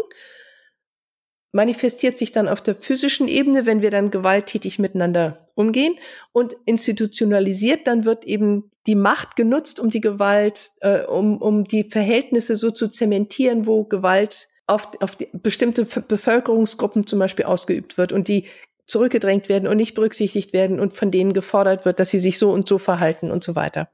Manifestiert 1.52 2.18
sich 2.18 2.32
dann 2.32 2.48
auf 2.48 2.60
der 2.60 2.74
physischen 2.74 3.28
Ebene, 3.28 3.64
wenn 3.64 3.80
wir 3.80 3.90
dann 3.90 4.10
gewalttätig 4.10 4.78
miteinander 4.78 5.48
umgehen. 5.54 5.94
Und 6.32 6.56
institutionalisiert, 6.64 7.86
dann 7.86 8.04
wird 8.04 8.24
eben 8.24 8.70
die 8.86 8.96
Macht 8.96 9.36
genutzt, 9.36 9.78
um 9.78 9.90
die 9.90 10.00
Gewalt, 10.00 10.72
äh, 10.80 11.04
um, 11.04 11.40
um 11.40 11.64
die 11.64 11.84
Verhältnisse 11.84 12.56
so 12.56 12.70
zu 12.70 12.88
zementieren, 12.88 13.66
wo 13.66 13.84
Gewalt 13.84 14.48
auf, 14.66 14.88
auf 15.00 15.16
die 15.16 15.28
bestimmte 15.32 15.84
Bevölkerungsgruppen 15.84 17.06
zum 17.06 17.18
Beispiel 17.18 17.44
ausgeübt 17.44 17.98
wird. 17.98 18.12
Und 18.12 18.28
die 18.28 18.46
zurückgedrängt 18.86 19.48
werden 19.48 19.68
und 19.68 19.76
nicht 19.76 19.94
berücksichtigt 19.94 20.52
werden 20.52 20.80
und 20.80 20.92
von 20.92 21.10
denen 21.10 21.32
gefordert 21.32 21.84
wird, 21.84 21.98
dass 21.98 22.10
sie 22.10 22.18
sich 22.18 22.38
so 22.38 22.50
und 22.50 22.68
so 22.68 22.78
verhalten 22.78 23.30
und 23.30 23.42
so 23.42 23.54
weiter. 23.54 23.88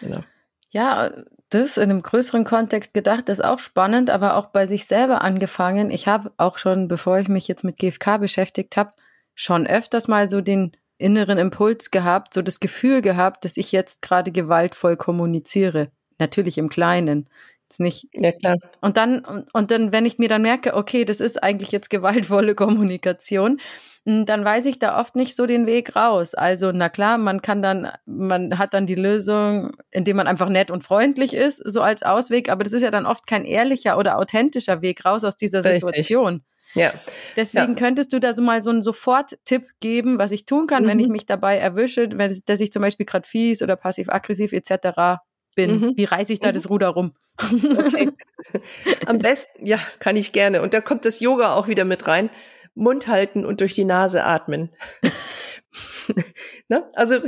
Genau. 0.00 0.22
Ja, 0.70 1.12
das 1.50 1.76
in 1.76 1.84
einem 1.84 2.02
größeren 2.02 2.44
Kontext 2.44 2.92
gedacht, 2.92 3.28
ist 3.28 3.44
auch 3.44 3.58
spannend, 3.58 4.10
aber 4.10 4.36
auch 4.36 4.46
bei 4.46 4.66
sich 4.66 4.86
selber 4.86 5.22
angefangen. 5.22 5.90
Ich 5.90 6.08
habe 6.08 6.32
auch 6.38 6.58
schon, 6.58 6.88
bevor 6.88 7.18
ich 7.18 7.28
mich 7.28 7.46
jetzt 7.46 7.62
mit 7.62 7.78
GFK 7.78 8.18
beschäftigt 8.18 8.76
habe, 8.76 8.90
schon 9.34 9.66
öfters 9.66 10.08
mal 10.08 10.28
so 10.28 10.40
den 10.40 10.72
inneren 10.98 11.38
Impuls 11.38 11.90
gehabt, 11.90 12.34
so 12.34 12.42
das 12.42 12.58
Gefühl 12.58 13.02
gehabt, 13.02 13.44
dass 13.44 13.56
ich 13.56 13.70
jetzt 13.70 14.02
gerade 14.02 14.32
gewaltvoll 14.32 14.96
kommuniziere. 14.96 15.90
Natürlich 16.18 16.58
im 16.58 16.68
Kleinen. 16.68 17.28
Jetzt 17.68 17.80
nicht. 17.80 18.06
Ja, 18.12 18.30
klar. 18.30 18.58
Und 18.80 18.96
dann, 18.96 19.44
und, 19.52 19.72
dann, 19.72 19.90
wenn 19.90 20.06
ich 20.06 20.18
mir 20.18 20.28
dann 20.28 20.42
merke, 20.42 20.76
okay, 20.76 21.04
das 21.04 21.18
ist 21.18 21.42
eigentlich 21.42 21.72
jetzt 21.72 21.90
gewaltvolle 21.90 22.54
Kommunikation, 22.54 23.58
hm, 24.04 24.24
dann 24.24 24.44
weiß 24.44 24.66
ich 24.66 24.78
da 24.78 25.00
oft 25.00 25.16
nicht 25.16 25.34
so 25.34 25.46
den 25.46 25.66
Weg 25.66 25.96
raus. 25.96 26.34
Also, 26.34 26.70
na 26.70 26.88
klar, 26.88 27.18
man 27.18 27.42
kann 27.42 27.62
dann, 27.62 27.90
man 28.04 28.56
hat 28.56 28.72
dann 28.72 28.86
die 28.86 28.94
Lösung, 28.94 29.72
indem 29.90 30.16
man 30.16 30.28
einfach 30.28 30.48
nett 30.48 30.70
und 30.70 30.84
freundlich 30.84 31.34
ist, 31.34 31.56
so 31.56 31.82
als 31.82 32.04
Ausweg, 32.04 32.50
aber 32.50 32.62
das 32.62 32.72
ist 32.72 32.82
ja 32.82 32.92
dann 32.92 33.04
oft 33.04 33.26
kein 33.26 33.44
ehrlicher 33.44 33.98
oder 33.98 34.18
authentischer 34.18 34.80
Weg 34.80 35.04
raus 35.04 35.24
aus 35.24 35.36
dieser 35.36 35.64
Richtig. 35.64 35.80
Situation. 35.80 36.44
Ja. 36.74 36.92
Deswegen 37.34 37.70
ja. 37.70 37.74
könntest 37.74 38.12
du 38.12 38.20
da 38.20 38.32
so 38.32 38.42
mal 38.42 38.62
so 38.62 38.70
einen 38.70 38.82
Sofort-Tipp 38.82 39.66
geben, 39.80 40.18
was 40.18 40.30
ich 40.30 40.46
tun 40.46 40.68
kann, 40.68 40.84
mhm. 40.84 40.88
wenn 40.88 41.00
ich 41.00 41.08
mich 41.08 41.26
dabei 41.26 41.56
erwische, 41.56 42.08
wenn 42.12 42.40
dass 42.46 42.60
ich 42.60 42.70
zum 42.70 42.82
Beispiel 42.82 43.06
gerade 43.06 43.26
fies 43.26 43.60
oder 43.60 43.74
passiv-aggressiv 43.74 44.52
etc 44.52 45.18
bin. 45.56 45.80
Mhm. 45.80 45.92
Wie 45.96 46.04
reiße 46.04 46.32
ich 46.32 46.38
da 46.38 46.50
mhm. 46.50 46.54
das 46.54 46.70
Ruder 46.70 46.88
rum? 46.90 47.12
Okay. 47.42 48.12
Am 49.06 49.18
besten, 49.18 49.66
ja, 49.66 49.80
kann 49.98 50.14
ich 50.14 50.30
gerne. 50.30 50.62
Und 50.62 50.72
da 50.72 50.80
kommt 50.80 51.04
das 51.04 51.18
Yoga 51.18 51.54
auch 51.54 51.66
wieder 51.66 51.84
mit 51.84 52.06
rein. 52.06 52.30
Mund 52.76 53.08
halten 53.08 53.44
und 53.44 53.60
durch 53.60 53.72
die 53.72 53.84
Nase 53.84 54.22
atmen. 54.22 54.70
ne? 56.68 56.88
Also 56.94 57.20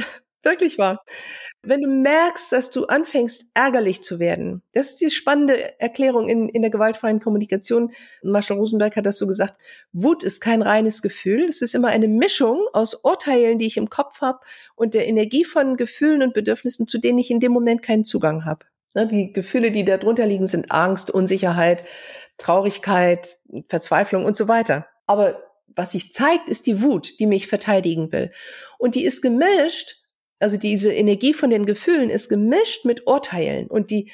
wirklich 0.43 0.78
wahr. 0.78 1.05
Wenn 1.62 1.82
du 1.82 1.89
merkst, 1.89 2.53
dass 2.53 2.70
du 2.70 2.86
anfängst, 2.86 3.51
ärgerlich 3.55 4.03
zu 4.03 4.18
werden, 4.18 4.62
das 4.72 4.91
ist 4.91 5.01
die 5.01 5.11
spannende 5.11 5.80
Erklärung 5.80 6.28
in, 6.28 6.49
in 6.49 6.62
der 6.62 6.70
gewaltfreien 6.70 7.20
Kommunikation. 7.20 7.93
Marshall 8.22 8.59
Rosenberg 8.59 8.97
hat 8.97 9.07
das 9.07 9.18
so 9.18 9.26
gesagt, 9.26 9.57
Wut 9.93 10.22
ist 10.22 10.41
kein 10.41 10.62
reines 10.62 11.03
Gefühl, 11.03 11.45
es 11.49 11.62
ist 11.62 11.74
immer 11.74 11.89
eine 11.89 12.09
Mischung 12.09 12.66
aus 12.72 12.95
Urteilen, 13.05 13.59
die 13.59 13.66
ich 13.66 13.76
im 13.76 13.91
Kopf 13.91 14.20
habe 14.20 14.41
und 14.76 14.95
der 14.95 15.07
Energie 15.07 15.45
von 15.45 15.76
Gefühlen 15.76 16.22
und 16.22 16.34
Bedürfnissen, 16.34 16.86
zu 16.86 16.99
denen 16.99 17.18
ich 17.18 17.30
in 17.30 17.41
dem 17.41 17.53
Moment 17.53 17.82
keinen 17.82 18.05
Zugang 18.05 18.45
habe. 18.45 18.66
Ne, 18.95 19.07
die 19.07 19.32
Gefühle, 19.32 19.70
die 19.70 19.84
da 19.84 19.99
drunter 19.99 20.26
liegen, 20.26 20.47
sind 20.47 20.70
Angst, 20.70 21.11
Unsicherheit, 21.11 21.84
Traurigkeit, 22.39 23.36
Verzweiflung 23.68 24.24
und 24.24 24.36
so 24.36 24.49
weiter. 24.49 24.86
Aber 25.07 25.43
was 25.66 25.93
sich 25.93 26.11
zeigt, 26.11 26.49
ist 26.49 26.66
die 26.66 26.82
Wut, 26.82 27.20
die 27.20 27.26
mich 27.26 27.47
verteidigen 27.47 28.11
will. 28.12 28.32
Und 28.78 28.95
die 28.95 29.05
ist 29.05 29.22
gemischt 29.22 30.03
also 30.39 30.57
diese 30.57 30.93
Energie 30.93 31.34
von 31.34 31.51
den 31.51 31.66
Gefühlen 31.66 32.11
ist 32.11 32.28
gemischt 32.28 32.84
mit 32.84 33.07
Urteilen 33.07 33.66
und 33.68 33.91
die 33.91 34.11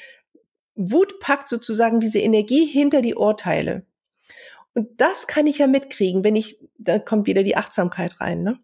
Wut 0.75 1.19
packt 1.19 1.49
sozusagen 1.49 1.99
diese 1.99 2.19
Energie 2.19 2.65
hinter 2.65 3.01
die 3.01 3.15
Urteile. 3.15 3.85
Und 4.73 4.89
das 4.99 5.27
kann 5.27 5.47
ich 5.47 5.59
ja 5.59 5.67
mitkriegen, 5.67 6.23
wenn 6.23 6.35
ich, 6.35 6.59
da 6.77 6.99
kommt 6.99 7.27
wieder 7.27 7.43
die 7.43 7.55
Achtsamkeit 7.55 8.19
rein, 8.19 8.43
ne? 8.43 8.59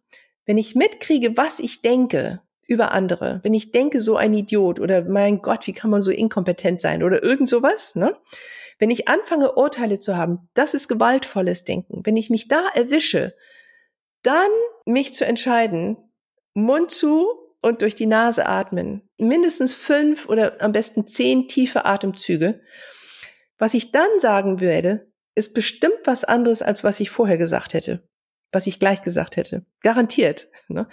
Wenn 0.45 0.57
ich 0.57 0.75
mitkriege, 0.75 1.37
was 1.37 1.59
ich 1.59 1.81
denke 1.81 2.41
über 2.67 2.91
andere, 2.91 3.39
wenn 3.43 3.53
ich 3.53 3.71
denke, 3.71 4.01
so 4.01 4.17
ein 4.17 4.33
Idiot 4.33 4.79
oder 4.79 5.03
mein 5.03 5.41
Gott, 5.41 5.67
wie 5.67 5.73
kann 5.73 5.89
man 5.89 6.01
so 6.01 6.11
inkompetent 6.11 6.81
sein 6.81 7.03
oder 7.03 7.23
irgend 7.23 7.47
sowas, 7.47 7.95
ne? 7.95 8.17
Wenn 8.77 8.89
ich 8.89 9.07
anfange, 9.07 9.55
Urteile 9.55 9.99
zu 9.99 10.17
haben, 10.17 10.49
das 10.53 10.73
ist 10.73 10.87
gewaltvolles 10.89 11.63
Denken. 11.63 12.01
Wenn 12.03 12.17
ich 12.17 12.29
mich 12.29 12.47
da 12.47 12.67
erwische, 12.73 13.35
dann 14.23 14.49
mich 14.85 15.13
zu 15.13 15.25
entscheiden, 15.25 15.97
Mund 16.53 16.91
zu 16.91 17.40
und 17.61 17.81
durch 17.81 17.95
die 17.95 18.05
Nase 18.05 18.45
atmen. 18.45 19.07
Mindestens 19.17 19.73
fünf 19.73 20.27
oder 20.27 20.61
am 20.61 20.71
besten 20.71 21.07
zehn 21.07 21.47
tiefe 21.47 21.85
Atemzüge. 21.85 22.61
Was 23.57 23.73
ich 23.73 23.91
dann 23.91 24.19
sagen 24.19 24.59
werde, 24.59 25.11
ist 25.35 25.53
bestimmt 25.53 25.99
was 26.05 26.23
anderes, 26.23 26.61
als 26.61 26.83
was 26.83 26.99
ich 26.99 27.09
vorher 27.09 27.37
gesagt 27.37 27.73
hätte. 27.73 28.07
Was 28.51 28.67
ich 28.67 28.79
gleich 28.79 29.01
gesagt 29.01 29.37
hätte. 29.37 29.65
Garantiert. 29.81 30.47
Ne? 30.67 30.87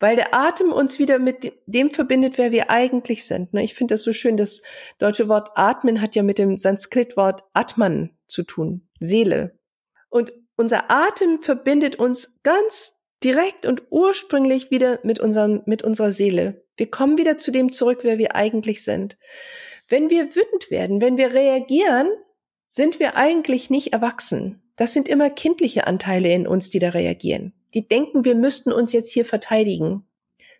Weil 0.00 0.16
der 0.16 0.34
Atem 0.34 0.72
uns 0.72 0.98
wieder 0.98 1.18
mit 1.18 1.52
dem 1.66 1.90
verbindet, 1.90 2.36
wer 2.36 2.50
wir 2.50 2.70
eigentlich 2.70 3.24
sind. 3.24 3.52
Ne? 3.52 3.62
Ich 3.62 3.74
finde 3.74 3.94
das 3.94 4.02
so 4.02 4.12
schön. 4.12 4.36
Das 4.36 4.62
deutsche 4.98 5.28
Wort 5.28 5.50
atmen 5.54 6.00
hat 6.00 6.16
ja 6.16 6.22
mit 6.22 6.38
dem 6.38 6.56
Sanskritwort 6.56 7.44
Atman 7.52 8.10
zu 8.26 8.42
tun. 8.42 8.88
Seele. 8.98 9.58
Und 10.08 10.32
unser 10.56 10.90
Atem 10.90 11.40
verbindet 11.40 11.96
uns 11.96 12.42
ganz 12.42 12.99
direkt 13.22 13.66
und 13.66 13.82
ursprünglich 13.90 14.70
wieder 14.70 14.98
mit 15.02 15.20
unserem, 15.20 15.62
mit 15.66 15.82
unserer 15.82 16.12
Seele. 16.12 16.64
Wir 16.76 16.90
kommen 16.90 17.18
wieder 17.18 17.38
zu 17.38 17.50
dem 17.50 17.72
zurück, 17.72 18.00
wer 18.02 18.18
wir 18.18 18.34
eigentlich 18.34 18.82
sind. 18.82 19.16
Wenn 19.88 20.08
wir 20.08 20.34
wütend 20.34 20.70
werden, 20.70 21.00
wenn 21.00 21.16
wir 21.16 21.34
reagieren, 21.34 22.08
sind 22.68 23.00
wir 23.00 23.16
eigentlich 23.16 23.68
nicht 23.68 23.92
erwachsen. 23.92 24.62
Das 24.76 24.92
sind 24.92 25.08
immer 25.08 25.28
kindliche 25.28 25.86
Anteile 25.86 26.32
in 26.32 26.46
uns, 26.46 26.70
die 26.70 26.78
da 26.78 26.90
reagieren. 26.90 27.52
Die 27.74 27.86
denken, 27.86 28.24
wir 28.24 28.34
müssten 28.34 28.72
uns 28.72 28.92
jetzt 28.92 29.12
hier 29.12 29.24
verteidigen. 29.24 30.06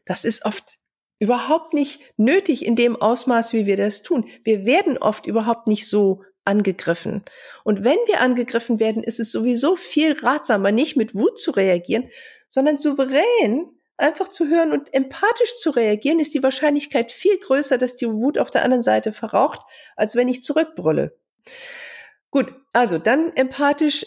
Das 0.04 0.24
ist 0.24 0.44
oft 0.44 0.78
überhaupt 1.18 1.74
nicht 1.74 2.00
nötig 2.16 2.66
in 2.66 2.76
dem 2.76 2.96
Ausmaß, 2.96 3.52
wie 3.52 3.66
wir 3.66 3.76
das 3.76 4.02
tun. 4.02 4.28
Wir 4.42 4.66
werden 4.66 4.98
oft 4.98 5.26
überhaupt 5.26 5.68
nicht 5.68 5.88
so 5.88 6.22
angegriffen. 6.44 7.22
Und 7.64 7.84
wenn 7.84 7.98
wir 8.06 8.20
angegriffen 8.20 8.80
werden, 8.80 9.04
ist 9.04 9.20
es 9.20 9.30
sowieso 9.30 9.76
viel 9.76 10.12
ratsamer, 10.12 10.72
nicht 10.72 10.96
mit 10.96 11.14
Wut 11.14 11.38
zu 11.38 11.52
reagieren, 11.52 12.08
sondern 12.50 12.76
souverän 12.76 13.70
einfach 13.96 14.28
zu 14.28 14.48
hören 14.48 14.72
und 14.72 14.92
empathisch 14.92 15.56
zu 15.56 15.70
reagieren, 15.70 16.20
ist 16.20 16.34
die 16.34 16.42
Wahrscheinlichkeit 16.42 17.12
viel 17.12 17.38
größer, 17.38 17.78
dass 17.78 17.96
die 17.96 18.10
Wut 18.10 18.38
auf 18.38 18.50
der 18.50 18.64
anderen 18.64 18.82
Seite 18.82 19.12
verraucht, 19.12 19.60
als 19.96 20.16
wenn 20.16 20.28
ich 20.28 20.42
zurückbrülle. 20.42 21.16
Gut, 22.30 22.54
also 22.72 22.98
dann 22.98 23.34
empathisch 23.36 24.06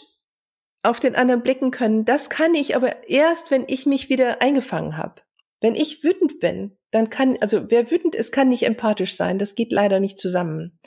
auf 0.82 1.00
den 1.00 1.16
anderen 1.16 1.42
blicken 1.42 1.70
können. 1.70 2.04
Das 2.04 2.28
kann 2.28 2.54
ich 2.54 2.76
aber 2.76 3.08
erst, 3.08 3.50
wenn 3.50 3.64
ich 3.66 3.86
mich 3.86 4.08
wieder 4.08 4.42
eingefangen 4.42 4.96
habe. 4.96 5.22
Wenn 5.60 5.74
ich 5.74 6.04
wütend 6.04 6.40
bin, 6.40 6.76
dann 6.90 7.08
kann, 7.08 7.38
also 7.40 7.70
wer 7.70 7.90
wütend 7.90 8.14
ist, 8.14 8.32
kann 8.32 8.48
nicht 8.48 8.64
empathisch 8.64 9.16
sein. 9.16 9.38
Das 9.38 9.54
geht 9.54 9.72
leider 9.72 9.98
nicht 9.98 10.18
zusammen. 10.18 10.78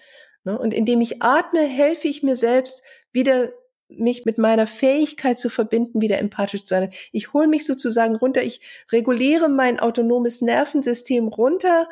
Ne? 0.44 0.58
Und 0.58 0.74
indem 0.74 1.02
ich 1.02 1.24
atme, 1.24 1.62
helfe 1.62 2.08
ich 2.08 2.22
mir 2.22 2.36
selbst 2.36 2.84
wieder 3.12 3.52
mich 3.90 4.26
mit 4.26 4.38
meiner 4.38 4.68
Fähigkeit 4.68 5.40
zu 5.40 5.50
verbinden, 5.50 6.02
wieder 6.02 6.18
empathisch 6.20 6.66
zu 6.66 6.76
sein. 6.76 6.92
Ich 7.12 7.34
hole 7.34 7.48
mich 7.48 7.66
sozusagen 7.66 8.16
runter, 8.16 8.44
ich 8.44 8.62
reguliere 8.92 9.50
mein 9.50 9.80
autonomes 9.80 10.42
Nervensystem 10.42 11.28
runter, 11.28 11.88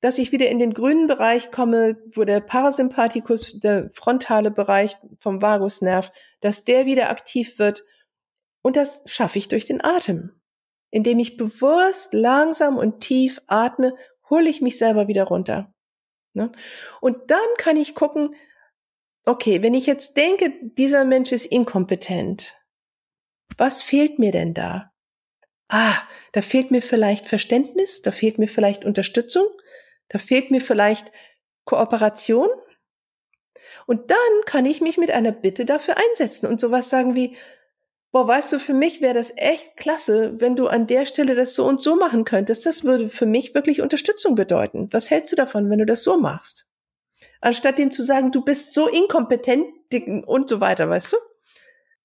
dass 0.00 0.18
ich 0.18 0.30
wieder 0.30 0.48
in 0.48 0.58
den 0.58 0.74
grünen 0.74 1.06
Bereich 1.06 1.50
komme, 1.50 1.96
wo 2.14 2.24
der 2.24 2.40
Parasympathikus, 2.40 3.58
der 3.60 3.90
frontale 3.90 4.50
Bereich 4.50 4.96
vom 5.18 5.40
Vagusnerv, 5.40 6.12
dass 6.40 6.64
der 6.64 6.86
wieder 6.86 7.08
aktiv 7.10 7.58
wird. 7.58 7.82
Und 8.62 8.76
das 8.76 9.04
schaffe 9.06 9.38
ich 9.38 9.48
durch 9.48 9.64
den 9.64 9.82
Atem. 9.82 10.32
Indem 10.90 11.18
ich 11.18 11.36
bewusst, 11.36 12.14
langsam 12.14 12.76
und 12.76 13.00
tief 13.00 13.40
atme, 13.46 13.94
hole 14.28 14.48
ich 14.48 14.60
mich 14.60 14.78
selber 14.78 15.08
wieder 15.08 15.24
runter. 15.24 15.72
Ne? 16.34 16.52
Und 17.00 17.30
dann 17.30 17.38
kann 17.56 17.76
ich 17.76 17.94
gucken, 17.94 18.34
okay, 19.26 19.62
wenn 19.62 19.74
ich 19.74 19.86
jetzt 19.86 20.16
denke, 20.16 20.52
dieser 20.62 21.04
Mensch 21.04 21.32
ist 21.32 21.46
inkompetent, 21.46 22.56
was 23.58 23.82
fehlt 23.82 24.18
mir 24.18 24.32
denn 24.32 24.54
da? 24.54 24.92
Ah, 25.68 25.96
da 26.32 26.42
fehlt 26.42 26.70
mir 26.70 26.80
vielleicht 26.80 27.26
Verständnis, 27.26 28.02
da 28.02 28.12
fehlt 28.12 28.38
mir 28.38 28.48
vielleicht 28.48 28.84
Unterstützung, 28.84 29.48
da 30.08 30.18
fehlt 30.18 30.50
mir 30.50 30.60
vielleicht 30.60 31.10
Kooperation. 31.64 32.48
Und 33.86 34.10
dann 34.10 34.18
kann 34.46 34.64
ich 34.64 34.80
mich 34.80 34.96
mit 34.96 35.10
einer 35.10 35.32
Bitte 35.32 35.64
dafür 35.64 35.96
einsetzen 35.96 36.46
und 36.46 36.60
sowas 36.60 36.88
sagen 36.88 37.16
wie, 37.16 37.36
boah, 38.12 38.28
weißt 38.28 38.52
du, 38.52 38.60
für 38.60 38.74
mich 38.74 39.00
wäre 39.00 39.14
das 39.14 39.36
echt 39.36 39.76
klasse, 39.76 40.40
wenn 40.40 40.54
du 40.54 40.68
an 40.68 40.86
der 40.86 41.04
Stelle 41.04 41.34
das 41.34 41.54
so 41.54 41.66
und 41.66 41.82
so 41.82 41.96
machen 41.96 42.24
könntest. 42.24 42.64
Das 42.64 42.84
würde 42.84 43.08
für 43.08 43.26
mich 43.26 43.54
wirklich 43.54 43.82
Unterstützung 43.82 44.36
bedeuten. 44.36 44.92
Was 44.92 45.10
hältst 45.10 45.32
du 45.32 45.36
davon, 45.36 45.68
wenn 45.68 45.80
du 45.80 45.86
das 45.86 46.04
so 46.04 46.18
machst? 46.18 46.68
Anstatt 47.40 47.78
dem 47.78 47.92
zu 47.92 48.02
sagen, 48.02 48.32
du 48.32 48.42
bist 48.42 48.74
so 48.74 48.88
inkompetent 48.88 49.66
und 50.26 50.48
so 50.48 50.60
weiter, 50.60 50.88
weißt 50.88 51.12
du? 51.12 51.16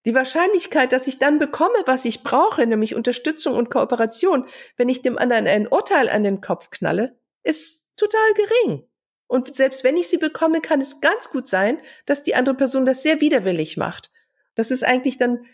Die 0.05 0.15
Wahrscheinlichkeit, 0.15 0.91
dass 0.91 1.07
ich 1.07 1.19
dann 1.19 1.37
bekomme, 1.37 1.77
was 1.85 2.05
ich 2.05 2.23
brauche, 2.23 2.65
nämlich 2.65 2.95
Unterstützung 2.95 3.55
und 3.55 3.69
Kooperation, 3.69 4.45
wenn 4.75 4.89
ich 4.89 5.03
dem 5.03 5.17
anderen 5.17 5.45
ein 5.45 5.67
Urteil 5.67 6.09
an 6.09 6.23
den 6.23 6.41
Kopf 6.41 6.71
knalle, 6.71 7.19
ist 7.43 7.87
total 7.97 8.33
gering. 8.33 8.83
Und 9.27 9.55
selbst 9.55 9.83
wenn 9.83 9.97
ich 9.97 10.07
sie 10.07 10.17
bekomme, 10.17 10.59
kann 10.59 10.81
es 10.81 11.01
ganz 11.01 11.29
gut 11.29 11.47
sein, 11.47 11.79
dass 12.05 12.23
die 12.23 12.35
andere 12.35 12.55
Person 12.55 12.85
das 12.85 13.03
sehr 13.03 13.21
widerwillig 13.21 13.77
macht. 13.77 14.11
Das 14.55 14.71
ist 14.71 14.83
eigentlich 14.83 15.17
dann 15.17 15.45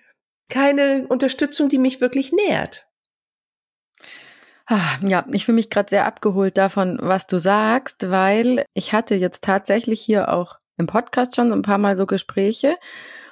keine 0.49 1.07
Unterstützung, 1.07 1.69
die 1.69 1.77
mich 1.77 2.01
wirklich 2.01 2.31
nährt. 2.31 2.86
Ah, 4.69 4.97
ja, 5.01 5.25
ich 5.31 5.45
fühle 5.45 5.55
mich 5.55 5.69
gerade 5.69 5.89
sehr 5.89 6.05
abgeholt 6.05 6.57
davon, 6.57 6.99
was 7.01 7.25
du 7.25 7.39
sagst, 7.39 8.09
weil 8.11 8.65
ich 8.73 8.91
hatte 8.91 9.15
jetzt 9.15 9.43
tatsächlich 9.45 10.01
hier 10.01 10.33
auch 10.33 10.59
im 10.77 10.87
Podcast 10.87 11.37
schon 11.37 11.53
ein 11.53 11.61
paar 11.61 11.77
Mal 11.77 11.95
so 11.95 12.05
Gespräche 12.05 12.75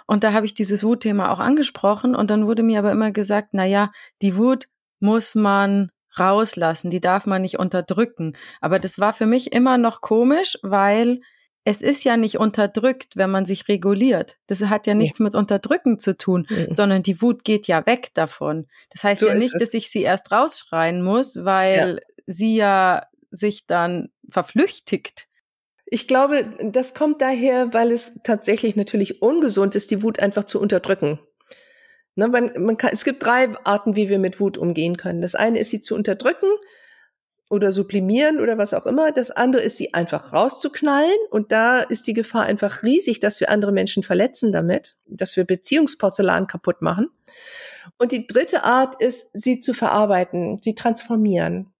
und 0.07 0.23
da 0.23 0.31
habe 0.31 0.45
ich 0.45 0.53
dieses 0.53 0.83
Wutthema 0.83 1.31
auch 1.31 1.39
angesprochen 1.39 2.15
und 2.15 2.29
dann 2.31 2.47
wurde 2.47 2.63
mir 2.63 2.79
aber 2.79 2.91
immer 2.91 3.11
gesagt, 3.11 3.49
na 3.51 3.65
ja, 3.65 3.91
die 4.21 4.37
Wut 4.37 4.67
muss 5.01 5.35
man 5.35 5.89
rauslassen, 6.17 6.89
die 6.89 7.01
darf 7.01 7.25
man 7.25 7.41
nicht 7.41 7.59
unterdrücken. 7.59 8.37
Aber 8.61 8.79
das 8.79 8.99
war 8.99 9.11
für 9.11 9.25
mich 9.25 9.51
immer 9.51 9.77
noch 9.77 9.99
komisch, 9.99 10.57
weil 10.61 11.19
es 11.67 11.81
ist 11.81 12.03
ja 12.03 12.15
nicht 12.15 12.37
unterdrückt, 12.37 13.17
wenn 13.17 13.31
man 13.31 13.45
sich 13.45 13.67
reguliert. 13.67 14.37
Das 14.45 14.61
hat 14.61 14.85
ja 14.85 14.93
nichts 14.93 15.19
nee. 15.19 15.25
mit 15.25 15.35
Unterdrücken 15.35 15.97
zu 15.97 16.15
tun, 16.15 16.47
mhm. 16.47 16.75
sondern 16.75 17.01
die 17.01 17.21
Wut 17.23 17.43
geht 17.43 17.67
ja 17.67 17.85
weg 17.87 18.13
davon. 18.13 18.67
Das 18.91 19.03
heißt 19.03 19.21
so 19.21 19.27
ja 19.27 19.33
nicht, 19.33 19.59
dass 19.59 19.73
ich 19.73 19.89
sie 19.89 20.03
erst 20.03 20.31
rausschreien 20.31 21.03
muss, 21.03 21.43
weil 21.43 21.95
ja. 21.95 22.23
sie 22.27 22.55
ja 22.55 23.07
sich 23.31 23.65
dann 23.65 24.09
verflüchtigt. 24.29 25.27
Ich 25.87 26.07
glaube, 26.07 26.47
das 26.61 26.93
kommt 26.93 27.21
daher, 27.21 27.73
weil 27.73 27.91
es 27.91 28.21
tatsächlich 28.23 28.75
natürlich 28.75 29.23
ungesund 29.23 29.73
ist, 29.73 29.89
die 29.89 30.03
Wut 30.03 30.19
einfach 30.19 30.43
zu 30.43 30.61
unterdrücken. 30.61 31.19
Ne, 32.13 32.27
man, 32.27 32.51
man 32.59 32.77
kann, 32.77 32.91
es 32.93 33.05
gibt 33.05 33.25
drei 33.25 33.49
Arten, 33.65 33.95
wie 33.95 34.07
wir 34.07 34.19
mit 34.19 34.39
Wut 34.39 34.57
umgehen 34.59 34.97
können. 34.97 35.21
Das 35.21 35.33
eine 35.33 35.59
ist, 35.59 35.71
sie 35.71 35.81
zu 35.81 35.95
unterdrücken 35.95 36.47
oder 37.49 37.71
sublimieren 37.71 38.39
oder 38.39 38.57
was 38.57 38.73
auch 38.73 38.85
immer. 38.85 39.11
Das 39.11 39.31
andere 39.31 39.61
ist, 39.61 39.77
sie 39.77 39.93
einfach 39.93 40.33
rauszuknallen. 40.33 41.17
Und 41.29 41.51
da 41.51 41.79
ist 41.79 42.07
die 42.07 42.13
Gefahr 42.13 42.43
einfach 42.43 42.83
riesig, 42.83 43.19
dass 43.19 43.39
wir 43.39 43.49
andere 43.49 43.71
Menschen 43.71 44.03
verletzen 44.03 44.51
damit, 44.51 44.95
dass 45.05 45.35
wir 45.35 45.43
Beziehungsporzellan 45.43 46.47
kaputt 46.47 46.81
machen. 46.81 47.09
Und 47.97 48.11
die 48.11 48.25
dritte 48.25 48.63
Art 48.63 48.99
ist, 49.01 49.29
sie 49.33 49.59
zu 49.59 49.73
verarbeiten, 49.73 50.59
sie 50.61 50.73
transformieren. 50.73 51.71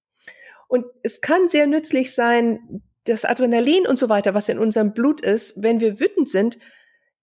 Und 0.68 0.86
es 1.04 1.22
kann 1.22 1.50
sehr 1.50 1.68
nützlich 1.68 2.14
sein, 2.14 2.82
das 3.06 3.26
Adrenalin 3.26 3.88
und 3.88 3.98
so 3.98 4.10
weiter, 4.10 4.34
was 4.34 4.50
in 4.50 4.60
unserem 4.60 4.94
Blut 4.94 5.22
ist, 5.22 5.62
wenn 5.62 5.80
wir 5.80 6.00
wütend 6.00 6.30
sind, 6.30 6.58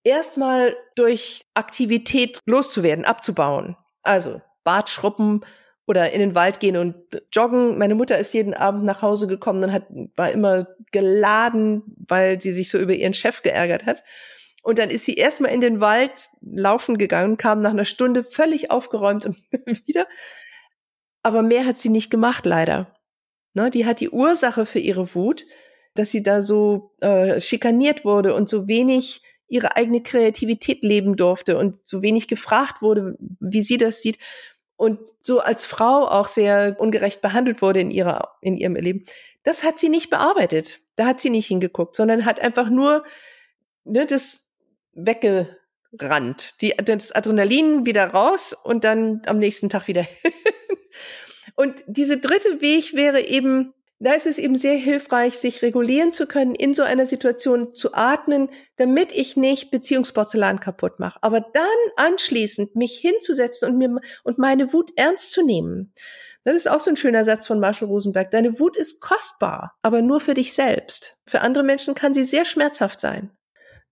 erstmal 0.05 0.76
durch 0.95 1.43
Aktivität 1.55 2.38
loszuwerden, 2.47 3.05
abzubauen. 3.05 3.76
Also 4.03 4.40
Bartschruppen, 4.64 5.45
oder 5.87 6.12
in 6.12 6.20
den 6.20 6.35
Wald 6.35 6.61
gehen 6.61 6.76
und 6.76 6.95
joggen. 7.33 7.78
Meine 7.78 7.95
Mutter 7.95 8.18
ist 8.18 8.33
jeden 8.35 8.55
Abend 8.55 8.85
nach 8.85 9.03
Hause 9.03 9.26
gekommen 9.26 9.64
und 9.64 9.72
hat, 9.72 9.87
war 10.16 10.30
immer 10.30 10.68
geladen, 10.93 11.83
weil 12.09 12.41
sie 12.41 12.53
sich 12.53 12.70
so 12.70 12.78
über 12.78 12.95
ihren 12.95 13.14
Chef 13.14 13.43
geärgert 13.43 13.87
hat. 13.87 14.03
Und 14.62 14.78
dann 14.78 14.91
ist 14.91 15.05
sie 15.05 15.14
erstmal 15.14 15.53
in 15.53 15.61
den 15.61 15.80
Wald 15.80 16.12
laufen 16.41 16.97
gegangen, 16.97 17.37
kam 17.37 17.62
nach 17.62 17.72
einer 17.72 17.85
Stunde 17.85 18.22
völlig 18.22 18.70
aufgeräumt 18.70 19.26
und 19.26 19.37
wieder. 19.87 20.07
Aber 21.22 21.43
mehr 21.43 21.66
hat 21.66 21.78
sie 21.78 21.89
nicht 21.89 22.11
gemacht, 22.11 22.47
leider. 22.47 22.95
Ne, 23.55 23.70
die 23.70 23.85
hat 23.85 24.01
die 24.01 24.11
Ursache 24.11 24.64
für 24.64 24.78
ihre 24.78 25.14
Wut, 25.14 25.45
dass 25.95 26.11
sie 26.11 26.22
da 26.22 26.43
so 26.43 26.95
äh, 27.01 27.41
schikaniert 27.41 28.05
wurde 28.05 28.35
und 28.35 28.49
so 28.49 28.66
wenig 28.66 29.22
ihre 29.49 29.76
eigene 29.76 30.03
Kreativität 30.03 30.83
leben 30.83 31.16
durfte 31.16 31.59
und 31.59 31.87
so 31.87 32.01
wenig 32.01 32.26
gefragt 32.26 32.80
wurde, 32.80 33.18
wie 33.41 33.61
sie 33.61 33.76
das 33.76 34.01
sieht 34.01 34.18
und 34.83 34.99
so 35.22 35.39
als 35.39 35.64
Frau 35.64 36.09
auch 36.09 36.26
sehr 36.26 36.74
ungerecht 36.80 37.22
behandelt 37.22 37.62
wurde 37.62 37.78
in 37.78 37.93
ihrer, 37.93 38.35
in 38.41 38.57
ihrem 38.57 38.74
Leben. 38.74 39.05
Das 39.45 39.62
hat 39.62 39.78
sie 39.78 39.89
nicht 39.89 40.11
bearbeitet. 40.11 40.80
Da 40.97 41.07
hat 41.07 41.20
sie 41.20 41.30
nicht 41.30 41.47
hingeguckt, 41.47 41.95
sondern 41.95 42.24
hat 42.24 42.41
einfach 42.41 42.68
nur 42.68 43.05
ne, 43.85 44.07
das 44.07 44.53
weggerannt. 44.95 46.61
Die, 46.62 46.74
das 46.85 47.12
Adrenalin 47.12 47.87
wieder 47.87 48.09
raus 48.09 48.57
und 48.64 48.83
dann 48.83 49.22
am 49.26 49.39
nächsten 49.39 49.68
Tag 49.68 49.87
wieder. 49.87 50.05
und 51.55 51.85
diese 51.87 52.18
dritte 52.18 52.61
Weg 52.61 52.93
wäre 52.93 53.24
eben, 53.24 53.74
da 54.03 54.14
ist 54.14 54.26
es 54.26 54.38
eben 54.38 54.57
sehr 54.57 54.76
hilfreich, 54.76 55.38
sich 55.38 55.62
regulieren 55.62 56.12
zu 56.12 56.26
können, 56.26 56.57
in 56.57 56.74
so 56.74 56.82
einer 56.82 57.07
Situation 57.07 57.72
zu 57.74 57.94
atmen, 57.94 58.48
damit 58.76 59.12
ich 59.12 59.36
nicht 59.36 59.70
Beziehungsporzellan 59.70 60.59
kaputt 60.59 60.98
mache. 60.98 61.20
Aber 61.22 61.40
dann 61.40 61.64
anschließend 61.96 62.74
mich 62.74 62.98
hinzusetzen 62.98 63.70
und 63.70 63.78
mir 63.78 64.00
und 64.24 64.38
meine 64.38 64.72
Wut 64.72 64.90
ernst 64.96 65.30
zu 65.30 65.44
nehmen. 65.44 65.92
Das 66.44 66.57
ist 66.57 66.68
auch 66.68 66.80
so 66.80 66.90
ein 66.90 66.96
schöner 66.96 67.24
Satz 67.24 67.46
von 67.46 67.61
Marshall 67.61 67.88
Rosenberg. 67.88 68.32
Deine 68.32 68.59
Wut 68.59 68.76
ist 68.76 69.00
kostbar, 69.00 69.78
aber 69.82 70.03
nur 70.03 70.20
für 70.20 70.34
dich 70.34 70.53
selbst. 70.53 71.18
Für 71.24 71.42
andere 71.42 71.62
Menschen 71.62 71.94
kann 71.94 72.12
sie 72.12 72.24
sehr 72.24 72.44
schmerzhaft 72.44 73.00
sein. 73.00 73.30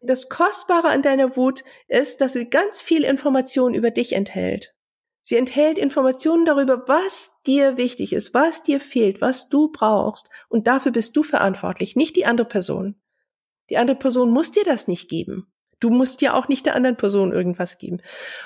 Das 0.00 0.28
Kostbare 0.28 0.88
an 0.88 1.02
deiner 1.02 1.36
Wut 1.36 1.62
ist, 1.86 2.20
dass 2.20 2.32
sie 2.32 2.50
ganz 2.50 2.80
viel 2.80 3.04
Information 3.04 3.74
über 3.74 3.92
dich 3.92 4.14
enthält. 4.14 4.74
Sie 5.22 5.36
enthält 5.36 5.78
Informationen 5.78 6.44
darüber, 6.44 6.84
was 6.88 7.42
dir 7.46 7.76
wichtig 7.76 8.12
ist, 8.12 8.34
was 8.34 8.62
dir 8.62 8.80
fehlt, 8.80 9.20
was 9.20 9.48
du 9.48 9.70
brauchst. 9.70 10.30
Und 10.48 10.66
dafür 10.66 10.92
bist 10.92 11.16
du 11.16 11.22
verantwortlich, 11.22 11.96
nicht 11.96 12.16
die 12.16 12.26
andere 12.26 12.48
Person. 12.48 13.00
Die 13.68 13.76
andere 13.76 13.96
Person 13.96 14.30
muss 14.30 14.50
dir 14.50 14.64
das 14.64 14.88
nicht 14.88 15.08
geben. 15.08 15.52
Du 15.78 15.90
musst 15.90 16.20
dir 16.20 16.34
auch 16.34 16.48
nicht 16.48 16.66
der 16.66 16.74
anderen 16.74 16.96
Person 16.96 17.32
irgendwas 17.32 17.78
geben. 17.78 18.00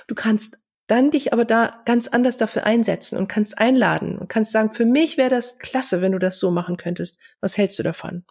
Du 0.06 0.14
kannst 0.14 0.58
dann 0.86 1.10
dich 1.10 1.32
aber 1.32 1.44
da 1.44 1.80
ganz 1.86 2.08
anders 2.08 2.36
dafür 2.36 2.64
einsetzen 2.64 3.16
und 3.16 3.28
kannst 3.28 3.58
einladen 3.58 4.18
und 4.18 4.28
kannst 4.28 4.52
sagen, 4.52 4.74
für 4.74 4.84
mich 4.84 5.16
wäre 5.16 5.30
das 5.30 5.58
klasse, 5.58 6.02
wenn 6.02 6.12
du 6.12 6.18
das 6.18 6.38
so 6.38 6.50
machen 6.50 6.76
könntest. 6.76 7.18
Was 7.40 7.56
hältst 7.56 7.78
du 7.78 7.82
davon? 7.82 8.24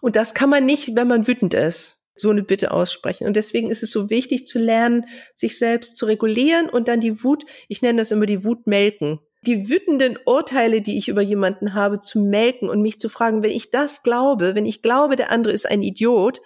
Und 0.00 0.16
das 0.16 0.34
kann 0.34 0.50
man 0.50 0.66
nicht, 0.66 0.96
wenn 0.96 1.08
man 1.08 1.26
wütend 1.26 1.54
ist 1.54 2.03
so 2.16 2.30
eine 2.30 2.42
Bitte 2.42 2.70
aussprechen. 2.70 3.26
Und 3.26 3.36
deswegen 3.36 3.70
ist 3.70 3.82
es 3.82 3.90
so 3.90 4.10
wichtig 4.10 4.46
zu 4.46 4.58
lernen, 4.58 5.06
sich 5.34 5.58
selbst 5.58 5.96
zu 5.96 6.06
regulieren 6.06 6.68
und 6.68 6.88
dann 6.88 7.00
die 7.00 7.24
Wut, 7.24 7.44
ich 7.68 7.82
nenne 7.82 7.98
das 7.98 8.12
immer 8.12 8.26
die 8.26 8.44
Wut 8.44 8.66
melken. 8.66 9.20
Die 9.46 9.68
wütenden 9.68 10.18
Urteile, 10.24 10.80
die 10.80 10.96
ich 10.96 11.08
über 11.08 11.20
jemanden 11.20 11.74
habe, 11.74 12.00
zu 12.00 12.20
melken 12.20 12.68
und 12.70 12.80
mich 12.80 12.98
zu 12.98 13.08
fragen, 13.08 13.42
wenn 13.42 13.50
ich 13.50 13.70
das 13.70 14.02
glaube, 14.02 14.54
wenn 14.54 14.64
ich 14.64 14.80
glaube, 14.80 15.16
der 15.16 15.30
andere 15.30 15.52
ist 15.52 15.66
ein 15.66 15.82
Idiot, 15.82 16.40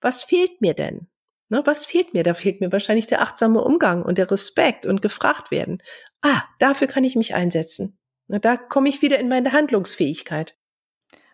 was 0.00 0.22
fehlt 0.22 0.60
mir 0.60 0.74
denn? 0.74 1.08
Ne, 1.50 1.62
was 1.64 1.84
fehlt 1.84 2.14
mir? 2.14 2.22
Da 2.22 2.34
fehlt 2.34 2.60
mir 2.60 2.70
wahrscheinlich 2.70 3.08
der 3.08 3.22
achtsame 3.22 3.62
Umgang 3.62 4.02
und 4.02 4.18
der 4.18 4.30
Respekt 4.30 4.86
und 4.86 5.02
gefragt 5.02 5.50
werden. 5.50 5.82
Ah, 6.22 6.42
dafür 6.60 6.86
kann 6.86 7.04
ich 7.04 7.16
mich 7.16 7.34
einsetzen. 7.34 7.98
Na, 8.28 8.38
da 8.38 8.56
komme 8.56 8.88
ich 8.88 9.02
wieder 9.02 9.18
in 9.18 9.28
meine 9.28 9.52
Handlungsfähigkeit. 9.52 10.56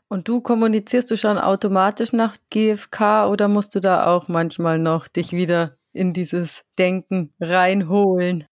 Und 0.08 0.28
du 0.28 0.40
kommunizierst 0.40 1.10
du 1.10 1.16
schon 1.16 1.38
automatisch 1.38 2.12
nach 2.12 2.36
GFK 2.50 3.28
oder 3.28 3.48
musst 3.48 3.74
du 3.74 3.80
da 3.80 4.06
auch 4.06 4.28
manchmal 4.28 4.78
noch 4.78 5.08
dich 5.08 5.32
wieder 5.32 5.76
in 5.92 6.12
dieses 6.12 6.64
Denken 6.78 7.32
reinholen? 7.40 8.44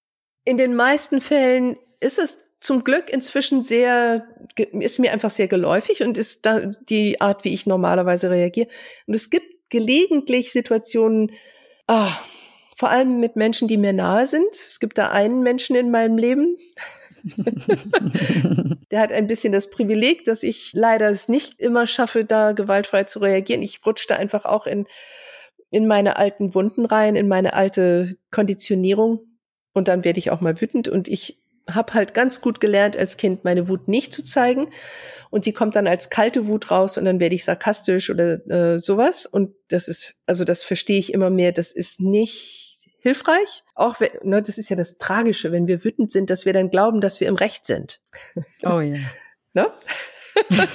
In 0.44 0.56
den 0.56 0.74
meisten 0.74 1.20
Fällen 1.20 1.76
ist 2.00 2.18
es 2.18 2.44
zum 2.60 2.82
Glück 2.82 3.10
inzwischen 3.10 3.62
sehr, 3.62 4.26
ist 4.56 4.98
mir 4.98 5.12
einfach 5.12 5.30
sehr 5.30 5.48
geläufig 5.48 6.02
und 6.02 6.18
ist 6.18 6.46
da 6.46 6.60
die 6.88 7.20
Art, 7.20 7.44
wie 7.44 7.52
ich 7.52 7.66
normalerweise 7.66 8.30
reagiere. 8.30 8.68
Und 9.06 9.14
es 9.14 9.30
gibt 9.30 9.70
gelegentlich 9.70 10.50
Situationen, 10.50 11.30
ah, 11.86 12.10
vor 12.76 12.90
allem 12.90 13.20
mit 13.20 13.36
Menschen, 13.36 13.68
die 13.68 13.76
mir 13.76 13.92
nahe 13.92 14.26
sind. 14.26 14.48
Es 14.50 14.80
gibt 14.80 14.98
da 14.98 15.10
einen 15.10 15.42
Menschen 15.42 15.76
in 15.76 15.90
meinem 15.90 16.18
Leben, 16.18 16.56
der 18.90 19.00
hat 19.00 19.12
ein 19.12 19.26
bisschen 19.26 19.52
das 19.52 19.70
Privileg, 19.70 20.24
dass 20.24 20.42
ich 20.42 20.72
leider 20.74 21.10
es 21.10 21.28
nicht 21.28 21.58
immer 21.58 21.86
schaffe, 21.86 22.24
da 22.24 22.52
gewaltfrei 22.52 23.04
zu 23.04 23.20
reagieren. 23.20 23.62
Ich 23.62 23.80
rutsche 23.84 24.08
da 24.08 24.16
einfach 24.16 24.44
auch 24.44 24.66
in, 24.66 24.86
in 25.70 25.86
meine 25.86 26.16
alten 26.16 26.54
Wunden 26.54 26.84
rein, 26.84 27.16
in 27.16 27.28
meine 27.28 27.54
alte 27.54 28.16
Konditionierung. 28.30 29.20
Und 29.72 29.88
dann 29.88 30.04
werde 30.04 30.18
ich 30.18 30.30
auch 30.30 30.40
mal 30.40 30.60
wütend 30.60 30.88
und 30.88 31.08
ich 31.08 31.42
habe 31.70 31.94
halt 31.94 32.12
ganz 32.12 32.40
gut 32.42 32.60
gelernt 32.60 32.96
als 32.96 33.16
Kind, 33.16 33.44
meine 33.44 33.68
Wut 33.68 33.88
nicht 33.88 34.12
zu 34.12 34.22
zeigen. 34.22 34.68
Und 35.30 35.46
die 35.46 35.52
kommt 35.52 35.76
dann 35.76 35.86
als 35.86 36.10
kalte 36.10 36.46
Wut 36.46 36.70
raus 36.70 36.98
und 36.98 37.06
dann 37.06 37.20
werde 37.20 37.34
ich 37.34 37.44
sarkastisch 37.44 38.10
oder 38.10 38.46
äh, 38.48 38.78
sowas. 38.78 39.26
Und 39.26 39.54
das 39.68 39.88
ist, 39.88 40.16
also 40.26 40.44
das 40.44 40.62
verstehe 40.62 40.98
ich 40.98 41.12
immer 41.12 41.30
mehr, 41.30 41.52
das 41.52 41.72
ist 41.72 42.00
nicht 42.00 42.63
hilfreich. 43.04 43.62
Auch 43.74 44.00
wenn, 44.00 44.10
ne, 44.22 44.42
das 44.42 44.56
ist 44.58 44.70
ja 44.70 44.76
das 44.76 44.96
Tragische, 44.96 45.52
wenn 45.52 45.68
wir 45.68 45.84
wütend 45.84 46.10
sind, 46.10 46.30
dass 46.30 46.46
wir 46.46 46.54
dann 46.54 46.70
glauben, 46.70 47.02
dass 47.02 47.20
wir 47.20 47.28
im 47.28 47.36
Recht 47.36 47.64
sind. 47.64 48.00
Oh 48.64 48.80
ja. 48.80 48.96
ne? 49.52 49.70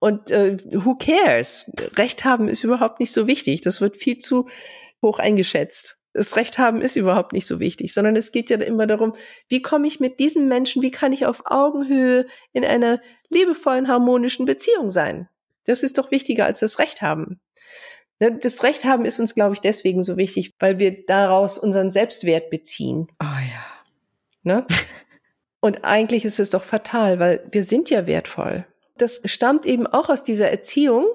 Und 0.00 0.30
äh, 0.30 0.56
who 0.72 0.96
cares? 0.96 1.70
Recht 1.96 2.24
haben 2.24 2.48
ist 2.48 2.64
überhaupt 2.64 3.00
nicht 3.00 3.12
so 3.12 3.26
wichtig. 3.26 3.60
Das 3.60 3.80
wird 3.80 3.96
viel 3.96 4.18
zu 4.18 4.48
hoch 5.02 5.18
eingeschätzt. 5.18 6.00
Das 6.14 6.36
Recht 6.36 6.58
haben 6.58 6.80
ist 6.80 6.96
überhaupt 6.96 7.32
nicht 7.32 7.46
so 7.46 7.60
wichtig, 7.60 7.92
sondern 7.92 8.16
es 8.16 8.32
geht 8.32 8.48
ja 8.50 8.56
immer 8.56 8.86
darum, 8.86 9.12
wie 9.48 9.62
komme 9.62 9.86
ich 9.86 10.00
mit 10.00 10.18
diesem 10.18 10.48
Menschen, 10.48 10.82
wie 10.82 10.90
kann 10.90 11.12
ich 11.12 11.26
auf 11.26 11.42
Augenhöhe 11.44 12.26
in 12.52 12.64
einer 12.64 13.00
liebevollen, 13.28 13.88
harmonischen 13.88 14.46
Beziehung 14.46 14.88
sein? 14.88 15.28
Das 15.66 15.82
ist 15.82 15.98
doch 15.98 16.10
wichtiger 16.10 16.46
als 16.46 16.60
das 16.60 16.78
Recht 16.78 17.02
haben. 17.02 17.40
Ne, 18.20 18.36
das 18.36 18.62
Recht 18.62 18.84
haben 18.84 19.04
ist 19.04 19.20
uns, 19.20 19.34
glaube 19.34 19.54
ich, 19.54 19.60
deswegen 19.60 20.02
so 20.02 20.16
wichtig, 20.16 20.54
weil 20.58 20.78
wir 20.78 21.04
daraus 21.06 21.58
unseren 21.58 21.90
Selbstwert 21.90 22.50
beziehen. 22.50 23.06
Oh 23.20 23.24
ja. 23.24 23.64
Ne? 24.42 24.66
Und 25.60 25.84
eigentlich 25.84 26.24
ist 26.24 26.38
es 26.38 26.50
doch 26.50 26.64
fatal, 26.64 27.18
weil 27.18 27.46
wir 27.50 27.62
sind 27.62 27.90
ja 27.90 28.06
wertvoll. 28.06 28.66
Das 28.96 29.20
stammt 29.24 29.66
eben 29.66 29.86
auch 29.86 30.08
aus 30.08 30.24
dieser 30.24 30.50
Erziehung, 30.50 31.06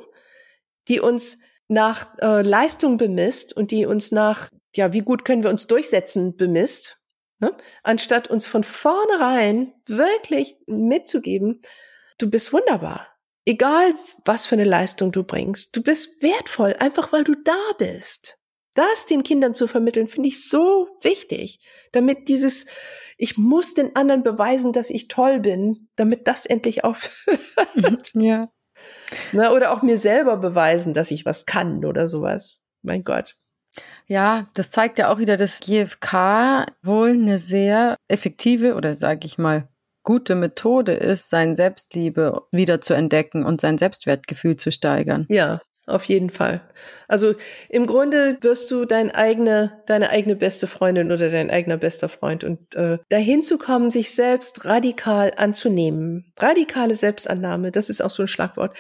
die 0.88 1.00
uns 1.00 1.40
nach 1.68 2.10
äh, 2.20 2.42
Leistung 2.42 2.98
bemisst 2.98 3.56
und 3.56 3.72
die 3.72 3.86
uns 3.86 4.12
nach, 4.12 4.50
ja, 4.76 4.92
wie 4.92 5.00
gut 5.00 5.24
können 5.24 5.44
wir 5.44 5.50
uns 5.50 5.68
durchsetzen, 5.68 6.36
bemisst, 6.36 6.98
ne? 7.40 7.56
anstatt 7.84 8.30
uns 8.30 8.46
von 8.46 8.64
vornherein 8.64 9.74
wirklich 9.88 10.58
mitzugeben, 10.68 11.62
du 12.18 12.30
bist 12.30 12.52
wunderbar. 12.52 13.13
Egal, 13.46 13.94
was 14.24 14.46
für 14.46 14.56
eine 14.56 14.64
Leistung 14.64 15.12
du 15.12 15.24
bringst, 15.24 15.76
du 15.76 15.84
bist 15.84 16.24
wertvoll, 16.24 16.76
einfach 16.80 17.12
weil 17.12 17.24
du 17.24 17.34
da 17.44 17.60
bist. 17.78 18.38
Das 18.76 19.06
den 19.06 19.24
Kindern 19.24 19.54
zu 19.54 19.68
vermitteln, 19.68 20.08
finde 20.08 20.30
ich 20.30 20.50
so 20.50 20.88
wichtig, 21.02 21.60
damit 21.92 22.30
dieses, 22.30 22.66
ich 23.18 23.38
muss 23.38 23.74
den 23.74 23.96
anderen 23.96 24.24
beweisen, 24.24 24.72
dass 24.72 24.90
ich 24.90 25.10
toll 25.10 25.40
bin, 25.40 25.90
damit 25.96 26.28
das 26.28 26.46
endlich 26.46 26.84
aufhört. 26.84 28.12
Ja. 28.14 28.50
Na, 29.32 29.52
oder 29.52 29.72
auch 29.72 29.82
mir 29.84 29.98
selber 29.98 30.38
beweisen, 30.38 30.94
dass 30.94 31.12
ich 31.12 31.26
was 31.26 31.46
kann 31.46 31.86
oder 31.86 32.08
sowas. 32.08 32.66
Mein 32.82 33.04
Gott. 33.04 33.36
Ja, 34.08 34.50
das 34.54 34.70
zeigt 34.70 35.00
ja 35.00 35.12
auch 35.12 35.20
wieder, 35.20 35.38
dass 35.38 35.60
GFK 35.60 36.66
wohl 36.82 37.12
eine 37.12 37.40
sehr 37.40 37.96
effektive 38.08 38.76
oder 38.76 38.96
sage 38.96 39.26
ich 39.26 39.38
mal 39.38 39.68
gute 40.04 40.36
Methode 40.36 40.94
ist, 40.94 41.30
sein 41.30 41.56
Selbstliebe 41.56 42.44
wieder 42.52 42.82
zu 42.82 42.94
entdecken 42.94 43.46
und 43.46 43.62
sein 43.62 43.78
Selbstwertgefühl 43.78 44.58
zu 44.58 44.72
steigern. 44.72 45.26
Ja, 45.30 45.62
auf 45.86 46.06
jeden 46.06 46.30
Fall. 46.30 46.62
Also 47.10 47.36
im 47.68 47.88
Grunde 47.88 48.38
wirst 48.40 48.72
du 48.72 48.86
dein 48.86 49.12
eigene, 49.12 49.82
deine 49.86 50.12
eigene 50.12 50.38
beste 50.38 50.66
Freundin 50.66 51.12
oder 51.12 51.30
dein 51.30 51.52
eigener 51.52 51.76
bester 51.76 52.08
Freund 52.08 52.46
und 52.46 52.74
äh, 52.76 53.00
dahin 53.10 53.44
zu 53.44 53.58
kommen, 53.58 53.90
sich 53.90 54.16
selbst 54.16 54.64
radikal 54.64 55.34
anzunehmen, 55.36 56.32
radikale 56.40 56.96
Selbstannahme, 56.96 57.72
das 57.72 57.90
ist 57.90 58.02
auch 58.02 58.10
so 58.10 58.24
ein 58.24 58.28
Schlagwort. 58.28 58.76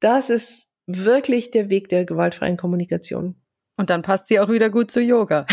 Das 0.00 0.28
ist 0.28 0.70
wirklich 0.86 1.52
der 1.52 1.70
Weg 1.70 1.88
der 1.88 2.04
gewaltfreien 2.04 2.56
Kommunikation. 2.56 3.36
Und 3.76 3.90
dann 3.90 4.02
passt 4.02 4.26
sie 4.26 4.40
auch 4.40 4.48
wieder 4.48 4.70
gut 4.70 4.90
zu 4.90 5.00
Yoga. 5.00 5.46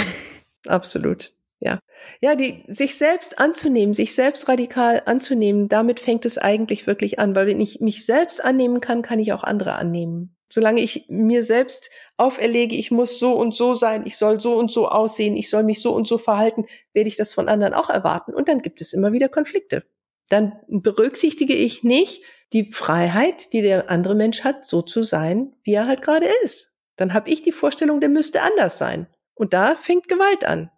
Absolut. 0.65 1.29
Ja. 1.59 1.79
Ja, 2.21 2.35
die, 2.35 2.63
sich 2.67 2.95
selbst 2.95 3.39
anzunehmen, 3.39 3.93
sich 3.93 4.13
selbst 4.13 4.47
radikal 4.47 5.01
anzunehmen, 5.05 5.69
damit 5.69 5.99
fängt 5.99 6.25
es 6.25 6.37
eigentlich 6.37 6.85
wirklich 6.85 7.19
an, 7.19 7.35
weil 7.35 7.47
wenn 7.47 7.59
ich 7.59 7.79
mich 7.79 8.05
selbst 8.05 8.43
annehmen 8.43 8.79
kann, 8.79 9.01
kann 9.01 9.19
ich 9.19 9.33
auch 9.33 9.43
andere 9.43 9.73
annehmen. 9.73 10.35
Solange 10.49 10.81
ich 10.81 11.07
mir 11.09 11.43
selbst 11.43 11.89
auferlege, 12.15 12.75
ich 12.75 12.91
muss 12.91 13.19
so 13.19 13.33
und 13.33 13.53
so 13.53 13.73
sein, 13.73 14.05
ich 14.05 14.17
soll 14.17 14.39
so 14.39 14.55
und 14.55 14.71
so 14.71 14.87
aussehen, 14.87 15.35
ich 15.35 15.49
soll 15.49 15.63
mich 15.63 15.81
so 15.81 15.93
und 15.93 16.07
so 16.07 16.17
verhalten, 16.17 16.65
werde 16.93 17.09
ich 17.09 17.17
das 17.17 17.33
von 17.33 17.49
anderen 17.49 17.73
auch 17.73 17.89
erwarten. 17.89 18.33
Und 18.33 18.47
dann 18.47 18.61
gibt 18.61 18.79
es 18.79 18.93
immer 18.93 19.11
wieder 19.11 19.27
Konflikte. 19.27 19.83
Dann 20.29 20.53
berücksichtige 20.67 21.53
ich 21.53 21.83
nicht 21.83 22.23
die 22.53 22.71
Freiheit, 22.71 23.51
die 23.51 23.61
der 23.61 23.89
andere 23.89 24.15
Mensch 24.15 24.43
hat, 24.43 24.63
so 24.63 24.81
zu 24.81 25.03
sein, 25.03 25.53
wie 25.63 25.73
er 25.73 25.87
halt 25.87 26.01
gerade 26.01 26.27
ist. 26.43 26.75
Dann 26.95 27.13
habe 27.13 27.29
ich 27.29 27.41
die 27.41 27.51
Vorstellung, 27.51 27.99
der 27.99 28.09
müsste 28.09 28.41
anders 28.41 28.77
sein. 28.77 29.07
Und 29.35 29.53
da 29.53 29.75
fängt 29.75 30.07
Gewalt 30.07 30.45
an. 30.45 30.71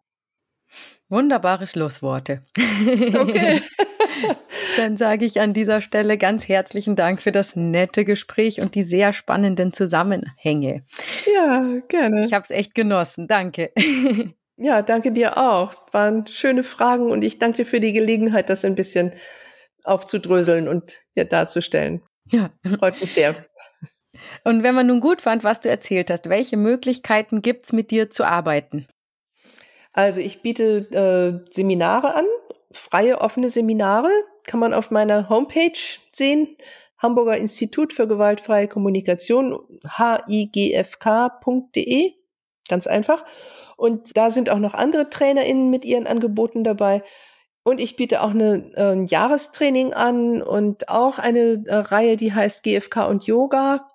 Wunderbare 1.10 1.68
Schlussworte. 1.68 2.44
Okay. 3.16 3.62
Dann 4.78 4.98
sage 4.98 5.26
ich 5.26 5.40
an 5.40 5.54
dieser 5.54 5.82
Stelle 5.82 6.18
ganz 6.18 6.48
herzlichen 6.48 6.96
Dank 6.96 7.22
für 7.22 7.32
das 7.32 7.56
nette 7.56 8.06
Gespräch 8.06 8.62
und 8.62 8.76
die 8.76 8.84
sehr 8.84 9.14
spannenden 9.14 9.74
Zusammenhänge. 9.74 10.84
Ja, 11.34 11.80
gerne. 11.88 12.26
Ich 12.26 12.34
habe 12.34 12.44
es 12.44 12.52
echt 12.52 12.76
genossen. 12.76 13.28
Danke. 13.28 13.72
Ja, 14.62 14.82
danke 14.82 15.14
dir 15.14 15.38
auch. 15.38 15.72
Es 15.72 15.86
waren 15.94 16.28
schöne 16.28 16.64
Fragen 16.64 17.12
und 17.12 17.24
ich 17.24 17.40
danke 17.40 17.60
dir 17.60 17.66
für 17.66 17.80
die 17.80 17.94
Gelegenheit, 17.94 18.50
das 18.50 18.66
ein 18.66 18.76
bisschen 18.76 19.14
aufzudröseln 19.86 20.68
und 20.68 20.98
ja, 21.16 21.24
darzustellen. 21.24 22.02
Ja. 22.30 22.50
Freut 22.78 23.00
mich 23.00 23.14
sehr. 23.14 23.46
Und 24.44 24.64
wenn 24.64 24.76
man 24.76 24.88
nun 24.88 25.00
gut 25.00 25.22
fand, 25.22 25.46
was 25.46 25.62
du 25.62 25.70
erzählt 25.70 26.12
hast, 26.12 26.28
welche 26.28 26.58
Möglichkeiten 26.58 27.42
gibt's 27.42 27.72
mit 27.72 27.90
dir 27.90 28.10
zu 28.10 28.26
arbeiten? 28.26 28.88
Also 29.94 30.22
ich 30.22 30.42
biete 30.42 30.90
äh, 30.92 31.52
Seminare 31.52 32.16
an, 32.16 32.26
freie, 32.72 33.22
offene 33.22 33.50
Seminare, 33.50 34.12
kann 34.46 34.60
man 34.60 34.74
auf 34.74 34.92
meiner 34.92 35.30
Homepage 35.30 35.80
sehen. 36.12 36.58
Hamburger 36.98 37.38
Institut 37.38 37.94
für 37.94 38.08
gewaltfreie 38.08 38.68
Kommunikation, 38.68 39.58
higfk.de, 39.98 40.94
ganz 42.68 42.88
einfach. 42.88 43.24
Und 43.78 44.18
da 44.18 44.32
sind 44.32 44.50
auch 44.50 44.60
noch 44.60 44.74
andere 44.74 45.10
TrainerInnen 45.10 45.70
mit 45.70 45.86
ihren 45.86 46.08
Angeboten 46.08 46.66
dabei. 46.66 47.02
Und 47.64 47.80
ich 47.80 47.96
biete 47.96 48.22
auch 48.22 48.32
eine, 48.32 48.72
äh, 48.76 48.92
ein 48.92 49.06
Jahrestraining 49.06 49.94
an 49.94 50.42
und 50.42 50.90
auch 50.90 51.20
eine 51.20 51.64
äh, 51.66 51.76
Reihe, 51.76 52.18
die 52.18 52.34
heißt 52.34 52.64
GFK 52.64 53.08
und 53.08 53.26
Yoga. 53.26 53.89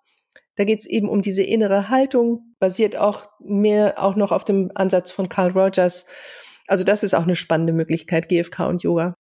Da 0.57 0.65
geht 0.65 0.81
es 0.81 0.87
eben 0.87 1.09
um 1.09 1.21
diese 1.21 1.43
innere 1.43 1.89
Haltung, 1.89 2.55
basiert 2.59 2.97
auch 2.97 3.29
mehr 3.41 3.95
auch 3.99 4.17
noch 4.17 4.31
auf 4.31 4.45
dem 4.45 4.71
Ansatz 4.75 5.11
von 5.11 5.29
Carl 5.29 5.51
Rogers. 5.51 6.07
Also 6.67 6.85
das 6.85 7.03
ist 7.03 7.15
auch 7.15 7.25
eine 7.25 7.37
spannende 7.37 7.73
Möglichkeit, 7.73 8.29
GFK 8.29 8.69
und 8.69 8.83
Yoga. 8.83 9.15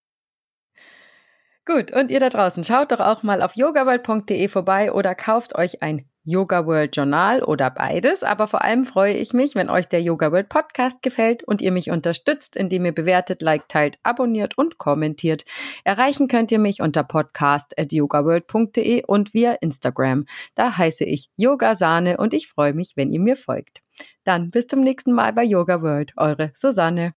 Gut, 1.66 1.92
und 1.92 2.10
ihr 2.10 2.20
da 2.20 2.28
draußen, 2.28 2.62
schaut 2.62 2.92
doch 2.92 3.00
auch 3.00 3.22
mal 3.22 3.42
auf 3.42 3.56
yogaworld.de 3.56 4.48
vorbei 4.48 4.92
oder 4.92 5.14
kauft 5.14 5.54
euch 5.56 5.82
ein 5.82 6.06
Yoga 6.24 6.66
World 6.66 6.96
Journal 6.96 7.42
oder 7.42 7.70
beides. 7.70 8.22
Aber 8.22 8.48
vor 8.48 8.62
allem 8.62 8.84
freue 8.84 9.14
ich 9.14 9.32
mich, 9.32 9.54
wenn 9.54 9.70
euch 9.70 9.86
der 9.86 10.02
Yoga 10.02 10.32
World 10.32 10.48
Podcast 10.48 11.02
gefällt 11.02 11.44
und 11.44 11.62
ihr 11.62 11.70
mich 11.70 11.90
unterstützt, 11.90 12.56
indem 12.56 12.86
ihr 12.86 12.92
bewertet, 12.92 13.42
liked, 13.42 13.68
teilt, 13.68 13.98
abonniert 14.02 14.58
und 14.58 14.78
kommentiert. 14.78 15.44
Erreichen 15.84 16.28
könnt 16.28 16.50
ihr 16.50 16.58
mich 16.58 16.80
unter 16.80 17.04
podcast.yogaworld.de 17.04 19.04
und 19.06 19.34
via 19.34 19.52
Instagram. 19.52 20.26
Da 20.54 20.76
heiße 20.76 21.04
ich 21.04 21.30
Yoga 21.36 21.74
Sahne 21.74 22.16
und 22.16 22.34
ich 22.34 22.48
freue 22.48 22.72
mich, 22.72 22.92
wenn 22.96 23.12
ihr 23.12 23.20
mir 23.20 23.36
folgt. 23.36 23.82
Dann 24.24 24.50
bis 24.50 24.66
zum 24.66 24.80
nächsten 24.80 25.12
Mal 25.12 25.32
bei 25.32 25.44
Yoga 25.44 25.82
World. 25.82 26.12
Eure 26.16 26.50
Susanne. 26.54 27.14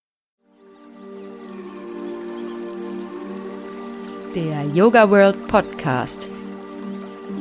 Der 4.35 4.65
Yoga 4.75 5.09
World 5.09 5.47
Podcast 5.47 6.27